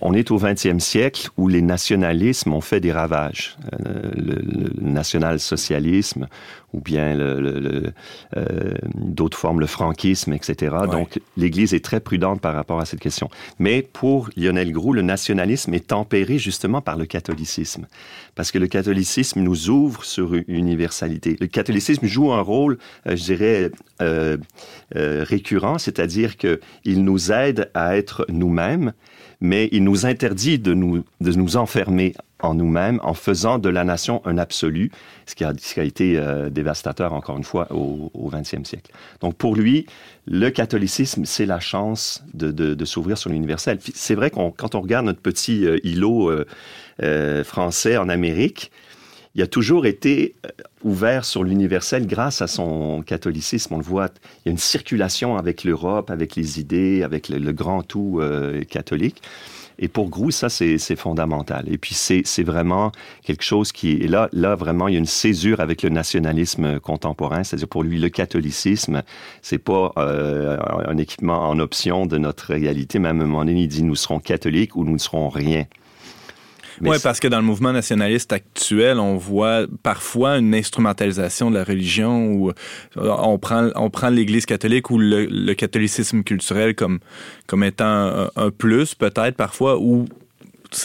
on 0.01 0.13
est 0.13 0.31
au 0.31 0.39
20e 0.39 0.79
siècle 0.79 1.29
où 1.37 1.47
les 1.47 1.61
nationalismes 1.61 2.53
ont 2.53 2.61
fait 2.61 2.79
des 2.79 2.91
ravages. 2.91 3.55
Euh, 3.73 4.11
le, 4.15 4.71
national-socialisme 4.81 6.27
ou 6.73 6.79
bien 6.79 7.15
le, 7.15 7.93
euh, 8.37 8.73
d'autres 8.95 9.37
formes, 9.37 9.59
le 9.59 9.67
franquisme, 9.67 10.33
etc. 10.33 10.75
Donc, 10.89 11.19
l'Église 11.37 11.73
est 11.73 11.83
très 11.83 11.99
prudente 11.99 12.41
par 12.41 12.53
rapport 12.53 12.79
à 12.79 12.85
cette 12.85 12.99
question. 12.99 13.29
Mais 13.59 13.81
pour 13.81 14.29
Lionel 14.37 14.71
Groux, 14.71 14.93
le 14.93 15.01
nationalisme 15.01 15.73
est 15.73 15.87
tempéré 15.87 16.37
justement 16.37 16.81
par 16.81 16.97
le 16.97 17.05
catholicisme. 17.05 17.87
Parce 18.35 18.51
que 18.51 18.57
le 18.57 18.67
catholicisme 18.67 19.41
nous 19.41 19.69
ouvre 19.69 20.05
sur 20.05 20.33
une 20.33 20.43
universalité. 20.47 21.35
Le 21.39 21.47
catholicisme 21.47 22.05
joue 22.05 22.31
un 22.31 22.41
rôle, 22.41 22.77
euh, 23.07 23.15
je 23.15 23.23
dirais, 23.23 23.71
récurrent, 24.91 25.77
c'est-à-dire 25.77 26.35
qu'il 26.37 27.03
nous 27.03 27.31
aide 27.31 27.69
à 27.75 27.95
être 27.95 28.25
nous-mêmes 28.29 28.93
mais 29.41 29.67
il 29.71 29.83
nous 29.83 30.05
interdit 30.05 30.59
de 30.59 30.73
nous, 30.73 31.03
de 31.19 31.31
nous 31.33 31.57
enfermer 31.57 32.13
en 32.41 32.53
nous-mêmes 32.53 32.99
en 33.03 33.13
faisant 33.13 33.59
de 33.59 33.69
la 33.69 33.83
nation 33.83 34.21
un 34.25 34.37
absolu, 34.37 34.91
ce 35.25 35.35
qui 35.35 35.43
a, 35.43 35.83
été 35.83 36.17
euh, 36.17 36.49
dévastateur, 36.49 37.13
encore 37.13 37.37
une 37.37 37.43
fois, 37.43 37.67
au, 37.71 38.11
20e 38.31 38.65
siècle. 38.65 38.91
Donc 39.19 39.35
pour 39.35 39.55
lui, 39.55 39.85
le 40.25 40.49
catholicisme, 40.49 41.25
c'est 41.25 41.45
la 41.45 41.59
chance 41.59 42.23
de, 42.33 42.85
s'ouvrir 42.85 43.17
sur 43.17 43.29
l'universel. 43.29 43.79
C'est 43.93 44.15
vrai 44.15 44.29
qu'on 44.29 44.51
quand 44.51 44.75
on 44.75 44.81
regarde 44.81 45.05
notre 45.05 45.21
petit 45.21 45.65
euh, 45.65 45.79
îlot 45.83 46.31
euh, 47.01 47.43
français 47.43 47.97
en 47.97 48.09
Amérique, 48.09 48.71
il 49.33 49.41
a 49.41 49.47
toujours 49.47 49.85
été 49.85 50.35
ouvert 50.83 51.23
sur 51.23 51.45
l'universel 51.45 52.05
grâce 52.05 52.41
à 52.41 52.47
son 52.47 53.01
catholicisme. 53.01 53.75
On 53.75 53.77
le 53.77 53.83
voit, 53.83 54.09
il 54.39 54.47
y 54.47 54.49
a 54.49 54.51
une 54.51 54.57
circulation 54.57 55.37
avec 55.37 55.63
l'Europe, 55.63 56.11
avec 56.11 56.35
les 56.35 56.59
idées, 56.59 57.01
avec 57.01 57.29
le, 57.29 57.53
grand 57.53 57.81
tout 57.81 58.21
catholique. 58.69 59.21
Et 59.81 59.87
pour 59.87 60.09
Grou, 60.09 60.29
ça, 60.29 60.47
c'est 60.47 60.95
fondamental. 60.95 61.65
Et 61.67 61.77
puis, 61.79 61.95
c'est 61.95 62.43
vraiment 62.43 62.91
quelque 63.23 63.43
chose 63.43 63.71
qui 63.71 63.93
est 63.93 64.07
là, 64.07 64.29
là, 64.31 64.55
vraiment, 64.55 64.87
il 64.87 64.93
y 64.93 64.95
a 64.95 64.99
une 64.99 65.05
césure 65.05 65.59
avec 65.59 65.81
le 65.81 65.89
nationalisme 65.89 66.79
contemporain. 66.79 67.43
C'est-à-dire, 67.43 67.67
pour 67.67 67.83
lui, 67.83 67.99
le 67.99 68.09
catholicisme, 68.09 69.01
c'est 69.41 69.57
pas 69.57 69.91
euh, 69.97 70.57
un 70.87 70.97
équipement 70.97 71.49
en 71.49 71.57
option 71.59 72.05
de 72.05 72.19
notre 72.19 72.53
réalité. 72.53 72.99
Même 72.99 73.19
à 73.19 73.23
un 73.23 73.27
moment 73.27 73.43
donné, 73.43 73.63
il 73.63 73.67
dit, 73.67 73.81
nous 73.81 73.95
serons 73.95 74.19
catholiques 74.19 74.75
ou 74.75 74.85
nous 74.85 74.93
ne 74.93 74.97
serons 74.99 75.29
rien. 75.29 75.65
Oui, 76.89 76.97
parce 77.03 77.19
que 77.19 77.27
dans 77.27 77.39
le 77.39 77.45
mouvement 77.45 77.71
nationaliste 77.71 78.33
actuel, 78.33 78.99
on 78.99 79.15
voit 79.15 79.65
parfois 79.83 80.37
une 80.37 80.55
instrumentalisation 80.55 81.51
de 81.51 81.57
la 81.57 81.63
religion 81.63 82.27
où 82.27 82.49
euh, 82.49 82.53
on 82.97 83.37
prend, 83.37 83.69
on 83.75 83.89
prend 83.89 84.09
l'Église 84.09 84.45
catholique 84.45 84.89
ou 84.89 84.97
le, 84.97 85.53
catholicisme 85.53 86.23
culturel 86.23 86.75
comme, 86.75 86.99
comme 87.45 87.63
étant 87.63 88.29
un, 88.35 88.49
plus, 88.51 88.95
peut-être 88.95 89.35
parfois, 89.35 89.79
ou 89.79 90.05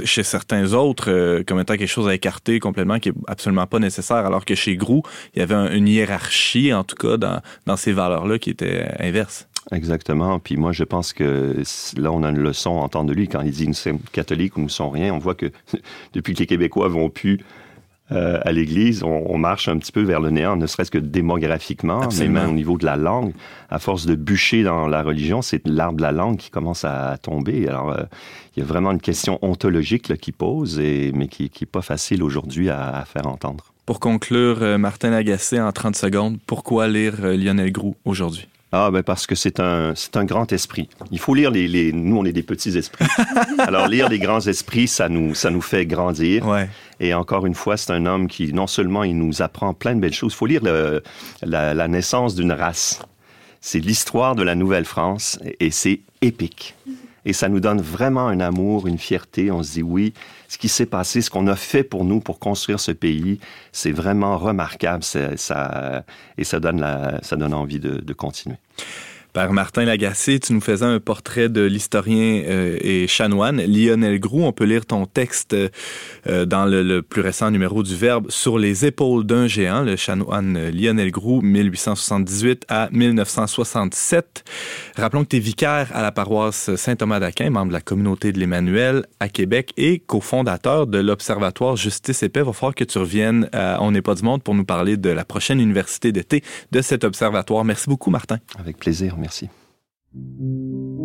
chez 0.05 0.25
certains 0.25 0.73
autres 0.73 1.11
euh, 1.11 1.45
comme 1.47 1.61
étant 1.61 1.77
quelque 1.77 1.89
chose 1.89 2.09
à 2.09 2.15
écarter 2.15 2.59
complètement 2.59 2.99
qui 2.99 3.11
est 3.11 3.15
absolument 3.29 3.67
pas 3.67 3.79
nécessaire. 3.79 4.27
Alors 4.27 4.45
que 4.45 4.57
chez 4.57 4.77
Grou 4.77 5.03
il 5.35 5.39
y 5.39 5.43
avait 5.43 5.77
une 5.77 5.87
hiérarchie 5.87 6.73
en 6.73 6.83
tout 6.83 6.97
cas 6.97 7.17
dans, 7.17 7.41
dans 7.67 7.77
ces 7.77 7.93
valeurs 7.93 8.27
là 8.27 8.39
qui 8.39 8.51
était 8.51 8.89
inverse 8.99 9.47
Exactement. 9.73 10.39
Puis 10.39 10.57
moi, 10.57 10.73
je 10.73 10.85
pense 10.85 11.13
que 11.13 11.63
là, 11.97 12.13
on 12.13 12.23
a 12.23 12.31
une 12.31 12.39
leçon 12.39 12.81
à 12.81 12.85
entendre 12.85 13.11
de 13.11 13.15
lui 13.15 13.29
quand 13.29 13.41
il 13.41 13.51
dit 13.51 13.67
nous 13.67 13.75
sommes 13.75 13.99
catholiques 14.13 14.57
ou 14.57 14.61
nous 14.61 14.69
sommes 14.69 14.91
rien. 14.91 15.13
On 15.13 15.19
voit 15.19 15.35
que 15.35 15.51
depuis 16.13 16.35
que 16.35 16.41
les 16.41 16.47
Québécois 16.47 16.89
vont 16.89 17.11
plus 17.11 17.41
euh, 18.13 18.39
à 18.45 18.53
l'Église, 18.53 19.03
on, 19.03 19.37
marche 19.37 19.67
un 19.67 19.79
petit 19.79 19.91
peu 19.91 20.03
vers 20.03 20.21
le 20.21 20.31
néant, 20.31 20.55
ne 20.55 20.67
serait-ce 20.67 20.93
que 20.93 20.99
démographiquement, 20.99 22.03
mais 22.17 22.29
même 22.29 22.51
au 22.51 22.53
niveau 22.53 22.79
de 22.79 22.85
la 22.85 22.95
langue. 22.95 23.33
À 23.69 23.81
force 23.81 24.07
de 24.07 24.15
bûcher 24.15 24.63
dans 24.63 24.87
la 24.87 25.03
religion, 25.03 25.43
c'est 25.43 25.67
l'arbre 25.67 25.97
de 25.97 26.03
la 26.03 26.13
langue 26.13 26.37
qui 26.37 26.51
commence 26.51 26.85
à 26.85 27.17
tomber. 27.21 27.67
Alors, 27.67 27.91
euh, 27.91 28.05
il 28.57 28.61
y 28.61 28.63
a 28.63 28.67
vraiment 28.67 28.93
une 28.93 29.01
question 29.01 29.41
ontologique 29.43 30.09
là, 30.09 30.17
qui 30.17 30.31
pose, 30.31 30.79
et, 30.79 31.11
mais 31.17 31.27
qui 31.27 31.51
n'est 31.61 31.67
pas 31.67 31.83
facile 31.83 32.23
aujourd'hui 32.23 32.71
à, 32.71 32.97
à, 32.97 33.05
faire 33.05 33.27
entendre. 33.27 33.65
Pour 33.87 33.99
conclure, 33.99 34.63
euh, 34.63 34.79
Martin 34.79 35.11
Lagacé, 35.11 35.61
en 35.61 35.73
30 35.73 35.97
secondes, 35.97 36.39
pourquoi 36.47 36.87
lire 36.87 37.15
Lionel 37.21 37.73
Groux 37.73 37.97
aujourd'hui? 38.05 38.47
Ah, 38.73 38.91
ben 38.91 39.03
parce 39.03 39.27
que 39.27 39.35
c'est 39.35 39.61
un, 39.61 39.95
c'est 39.95 40.17
un 40.17 40.25
grand 40.25 40.53
esprit. 40.53 40.89
Il 41.13 41.19
faut 41.19 41.35
lire 41.35 41.51
les, 41.51 41.69
les, 41.69 41.93
Nous, 41.93 42.17
on 42.17 42.25
est 42.25 42.33
des 42.33 42.43
petits 42.43 42.77
esprits. 42.77 43.07
Alors, 43.59 43.87
lire 43.87 44.09
les 44.09 44.19
grands 44.19 44.41
esprits, 44.41 44.89
ça 44.89 45.09
nous, 45.09 45.35
ça 45.35 45.51
nous 45.51 45.61
fait 45.61 45.87
grandir. 45.87 46.47
Ouais. 46.47 46.69
Et 46.99 47.15
encore 47.15 47.47
une 47.47 47.55
fois, 47.55 47.77
c'est 47.77 47.93
un 47.93 48.07
homme 48.07 48.27
qui, 48.27 48.53
non 48.53 48.67
seulement 48.67 49.05
il 49.05 49.17
nous 49.17 49.41
apprend 49.41 49.73
plein 49.73 49.95
de 49.95 50.01
belles 50.01 50.13
choses, 50.13 50.33
il 50.33 50.37
faut 50.37 50.47
lire 50.47 50.63
le, 50.65 51.03
la, 51.43 51.75
la 51.75 51.89
naissance 51.89 52.35
d'une 52.35 52.53
race. 52.53 53.01
C'est 53.61 53.81
l'histoire 53.81 54.35
de 54.35 54.43
la 54.43 54.55
Nouvelle-France 54.55 55.39
et 55.61 55.71
c'est 55.71 56.01
épique. 56.21 56.75
Et 57.27 57.33
ça 57.33 57.49
nous 57.49 57.61
donne 57.61 57.83
vraiment 57.83 58.29
un 58.29 58.41
amour, 58.41 58.87
une 58.87 58.99
fierté. 58.99 59.51
On 59.51 59.63
se 59.63 59.73
dit 59.73 59.83
oui, 59.83 60.15
ce 60.49 60.57
qui 60.57 60.69
s'est 60.69 60.87
passé, 60.87 61.21
ce 61.21 61.29
qu'on 61.29 61.49
a 61.49 61.57
fait 61.57 61.83
pour 61.83 62.05
nous 62.05 62.21
pour 62.21 62.39
construire 62.39 62.81
ce 62.81 62.93
pays, 62.93 63.41
c'est 63.73 63.91
vraiment 63.91 64.39
remarquable. 64.39 65.03
Ça, 65.03 66.05
et 66.39 66.45
ça 66.45 66.61
donne, 66.61 66.81
la, 66.81 67.19
ça 67.23 67.37
donne 67.37 67.53
envie 67.53 67.81
de, 67.81 67.99
de 67.99 68.13
continuer. 68.15 68.57
Par 69.37 69.53
Martin 69.53 69.85
Lagacé, 69.85 70.41
tu 70.41 70.55
nous 70.55 70.63
faisais 70.63 70.87
un 70.87 70.99
portrait 70.99 71.51
de 71.51 71.61
l'historien 71.61 72.43
euh, 72.47 72.79
et 72.81 73.07
chanoine 73.07 73.61
Lionel 73.61 74.19
Groux. 74.19 74.45
On 74.45 74.53
peut 74.53 74.65
lire 74.65 74.87
ton 74.87 75.05
texte 75.05 75.55
euh, 75.55 76.47
dans 76.47 76.65
le, 76.65 77.03
plus 77.03 77.21
récent 77.21 77.51
numéro 77.51 77.83
du 77.83 77.95
Verbe 77.95 78.31
sur 78.31 78.59
les 78.59 78.87
épaules 78.87 79.27
d'un 79.27 79.47
géant, 79.47 79.83
le 79.83 79.97
chanoine 79.97 80.71
Lionel 80.71 81.11
Groux, 81.11 81.43
1878 81.43 82.65
à 82.71 82.89
1967. 82.93 84.43
Rappelons 84.97 85.25
que 85.25 85.29
tu 85.29 85.37
es 85.37 85.41
vicaire 85.41 85.91
à 85.93 86.01
la 86.01 86.13
paroisse 86.13 86.75
Saint-Thomas 86.75 87.21
d'Aquin, 87.21 87.51
membre 87.51 87.69
de 87.69 87.75
la 87.75 87.83
communauté 87.83 88.33
de 88.33 88.41
l'Emmanuel 88.41 89.05
à 89.21 89.29
Québec 89.29 89.75
et 89.77 89.99
cofondateur 89.99 90.87
de 90.87 90.97
l'Observatoire 90.97 91.77
Justice 91.77 92.23
et 92.23 92.31
Paix. 92.31 92.41
Il 92.41 92.47
va 92.47 92.55
falloir 92.55 92.75
que 92.75 92.85
tu 92.85 92.97
reviennes 92.97 93.51
à 93.53 93.83
On 93.83 93.91
n'est 93.91 94.01
pas 94.01 94.15
du 94.15 94.23
monde 94.23 94.43
pour 94.43 94.55
nous 94.55 94.65
parler 94.65 94.97
de 94.97 95.11
la 95.11 95.27
prochaine 95.27 95.61
université 95.61 96.11
d'été 96.11 96.43
de 96.73 96.81
cet 96.81 97.05
observatoire. 97.05 97.67
Merci 97.67 97.91
beaucoup, 97.91 98.09
Martin. 98.09 98.39
Avec 98.59 98.79
plaisir. 98.79 99.15
Merci. 99.19 99.26
Got 99.27 100.96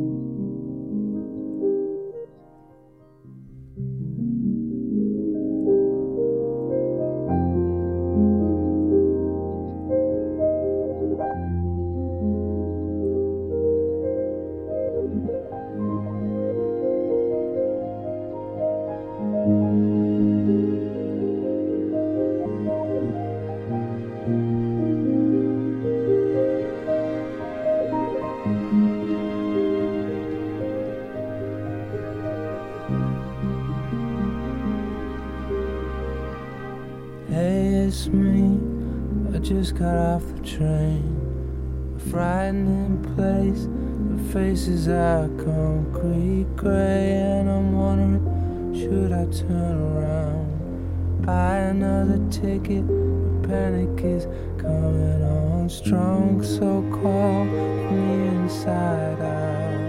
concrete 45.44 46.48
gray, 46.56 47.12
and 47.12 47.50
I'm 47.50 47.74
wondering, 47.74 48.74
should 48.74 49.12
I 49.12 49.26
turn 49.26 49.78
around? 49.92 51.26
Buy 51.26 51.58
another 51.58 52.20
ticket, 52.30 52.88
the 52.88 53.48
panic 53.48 54.04
is 54.04 54.26
coming 54.58 55.22
on 55.24 55.70
strong, 55.70 56.42
so 56.42 56.82
call 56.92 57.46
me 57.46 58.28
inside 58.28 59.20
out. 59.20 59.80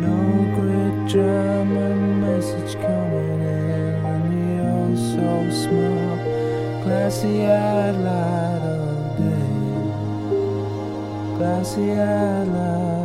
No 0.00 0.16
grid 0.56 1.08
drama, 1.08 1.94
message 2.26 2.74
coming 2.74 3.40
in 3.40 4.04
on 4.04 4.20
the 4.30 4.44
oh 4.74 4.94
so 5.14 5.50
small, 5.62 6.16
glassy 6.84 7.46
eyed 7.46 7.96
light 7.96 8.62
of 8.62 9.16
day 9.18 9.58
glassy 11.38 11.92
eyed 11.92 12.48
light 12.48 12.97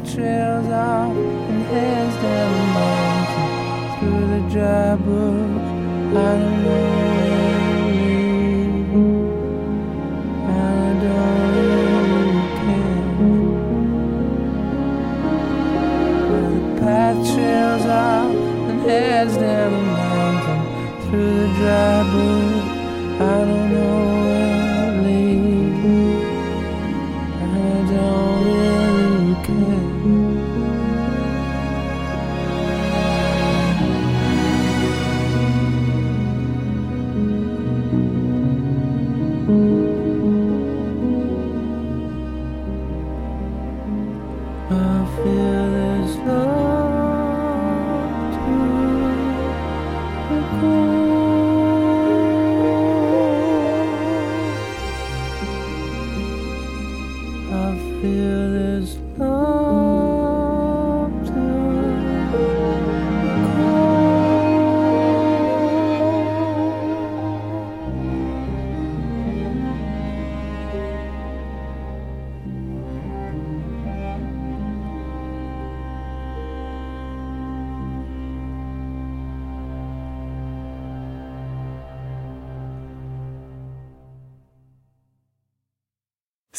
trails 0.00 0.68
off 0.68 1.14
and 1.14 1.62
heads 1.66 2.16
down 2.16 2.52
the 2.58 2.64
mountain 2.78 3.50
through 3.98 4.26
the 4.32 4.40
dry 4.50 4.96
bush. 4.96 5.66
I 6.16 6.32
don't 6.42 6.64
really 11.56 11.92
care. 12.58 12.92
The 16.30 16.80
path 16.80 17.18
trails 17.34 17.86
off 17.86 18.32
and 18.70 18.80
heads 18.80 19.34
down 19.36 19.70
the 19.72 19.82
mountain 19.82 20.60
through 21.02 21.34
the 21.40 21.48
dry 21.58 21.96
bush. 22.12 22.66
I 23.20 23.22
don't 23.44 23.66
know 23.72 24.21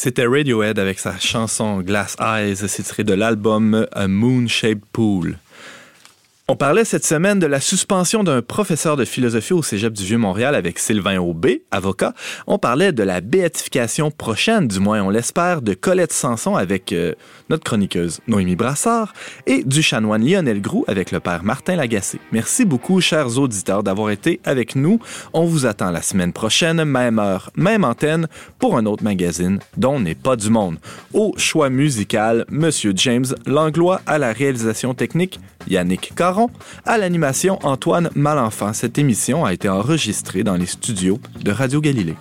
C'était 0.04 0.28
Radiohead 0.28 0.80
avec 0.80 1.00
sa 1.00 1.18
chanson 1.18 1.80
Glass 1.80 2.18
Eyes, 2.20 2.58
c'est 2.58 2.84
tiré 2.84 3.06
de 3.06 3.14
l'album 3.14 3.88
A 3.94 4.10
Moon 4.10 4.50
Shaped 4.50 4.84
Pool. 4.92 5.38
On 6.54 6.56
parlait 6.56 6.86
cette 6.86 7.04
semaine 7.04 7.40
de 7.40 7.48
la 7.48 7.60
suspension 7.60 8.24
d'un 8.24 8.44
professeur 8.44 8.96
de 8.96 9.06
philosophie 9.06 9.54
au 9.54 9.64
Cégep 9.64 9.92
du 9.92 10.04
Vieux-Montréal 10.04 10.54
avec 10.54 10.78
Sylvain 10.78 11.18
Aubé, 11.18 11.64
avocat. 11.72 12.14
On 12.46 12.60
parlait 12.60 12.92
de 12.92 13.02
la 13.02 13.22
béatification 13.22 14.12
prochaine, 14.12 14.68
du 14.68 14.80
moins 14.80 15.02
on 15.02 15.10
l'espère, 15.10 15.64
de 15.64 15.74
Colette 15.74 16.14
Sanson 16.14 16.56
avec 16.56 16.94
euh, 16.94 17.16
notre 17.50 17.64
chroniqueuse 17.64 18.20
Noémie 18.28 18.56
Brassard 18.56 19.14
et 19.48 19.64
du 19.64 19.82
chanoine 19.82 20.24
Lionel 20.24 20.62
Groux 20.62 20.86
avec 20.88 21.12
le 21.12 21.20
père 21.20 21.44
Martin 21.44 21.76
Lagacé. 21.76 22.20
Merci 22.32 22.66
beaucoup, 22.66 23.02
chers 23.02 23.40
auditeurs, 23.40 23.82
d'avoir 23.82 24.12
été 24.12 24.40
avec 24.44 24.76
nous. 24.76 25.00
On 25.34 25.46
vous 25.46 25.66
attend 25.66 25.90
la 25.90 26.04
semaine 26.04 26.34
prochaine, 26.34 26.84
même 26.84 27.18
heure, 27.18 27.50
même 27.56 27.84
antenne, 27.84 28.28
pour 28.60 28.78
un 28.78 28.86
autre 28.86 29.04
magazine 29.04 29.58
dont 29.76 30.00
n'est 30.00 30.14
pas 30.14 30.36
du 30.36 30.52
monde. 30.52 30.78
Au 31.14 31.34
choix 31.36 31.72
musical, 31.72 32.46
Monsieur 32.52 32.94
James 32.96 33.26
Langlois 33.48 34.02
à 34.06 34.20
la 34.20 34.32
réalisation 34.34 34.94
technique, 34.94 35.40
Yannick 35.68 36.14
Caron, 36.16 36.50
à 36.86 36.98
l'animation 36.98 37.60
Antoine 37.64 38.10
Malenfant. 38.16 38.74
Cette 38.74 38.98
émission 38.98 39.46
a 39.46 39.54
été 39.54 39.70
enregistrée 39.70 40.44
dans 40.44 40.56
les 40.56 40.66
studios 40.66 41.20
de 41.42 41.52
Radio 41.52 41.82
Galilée. 41.82 42.16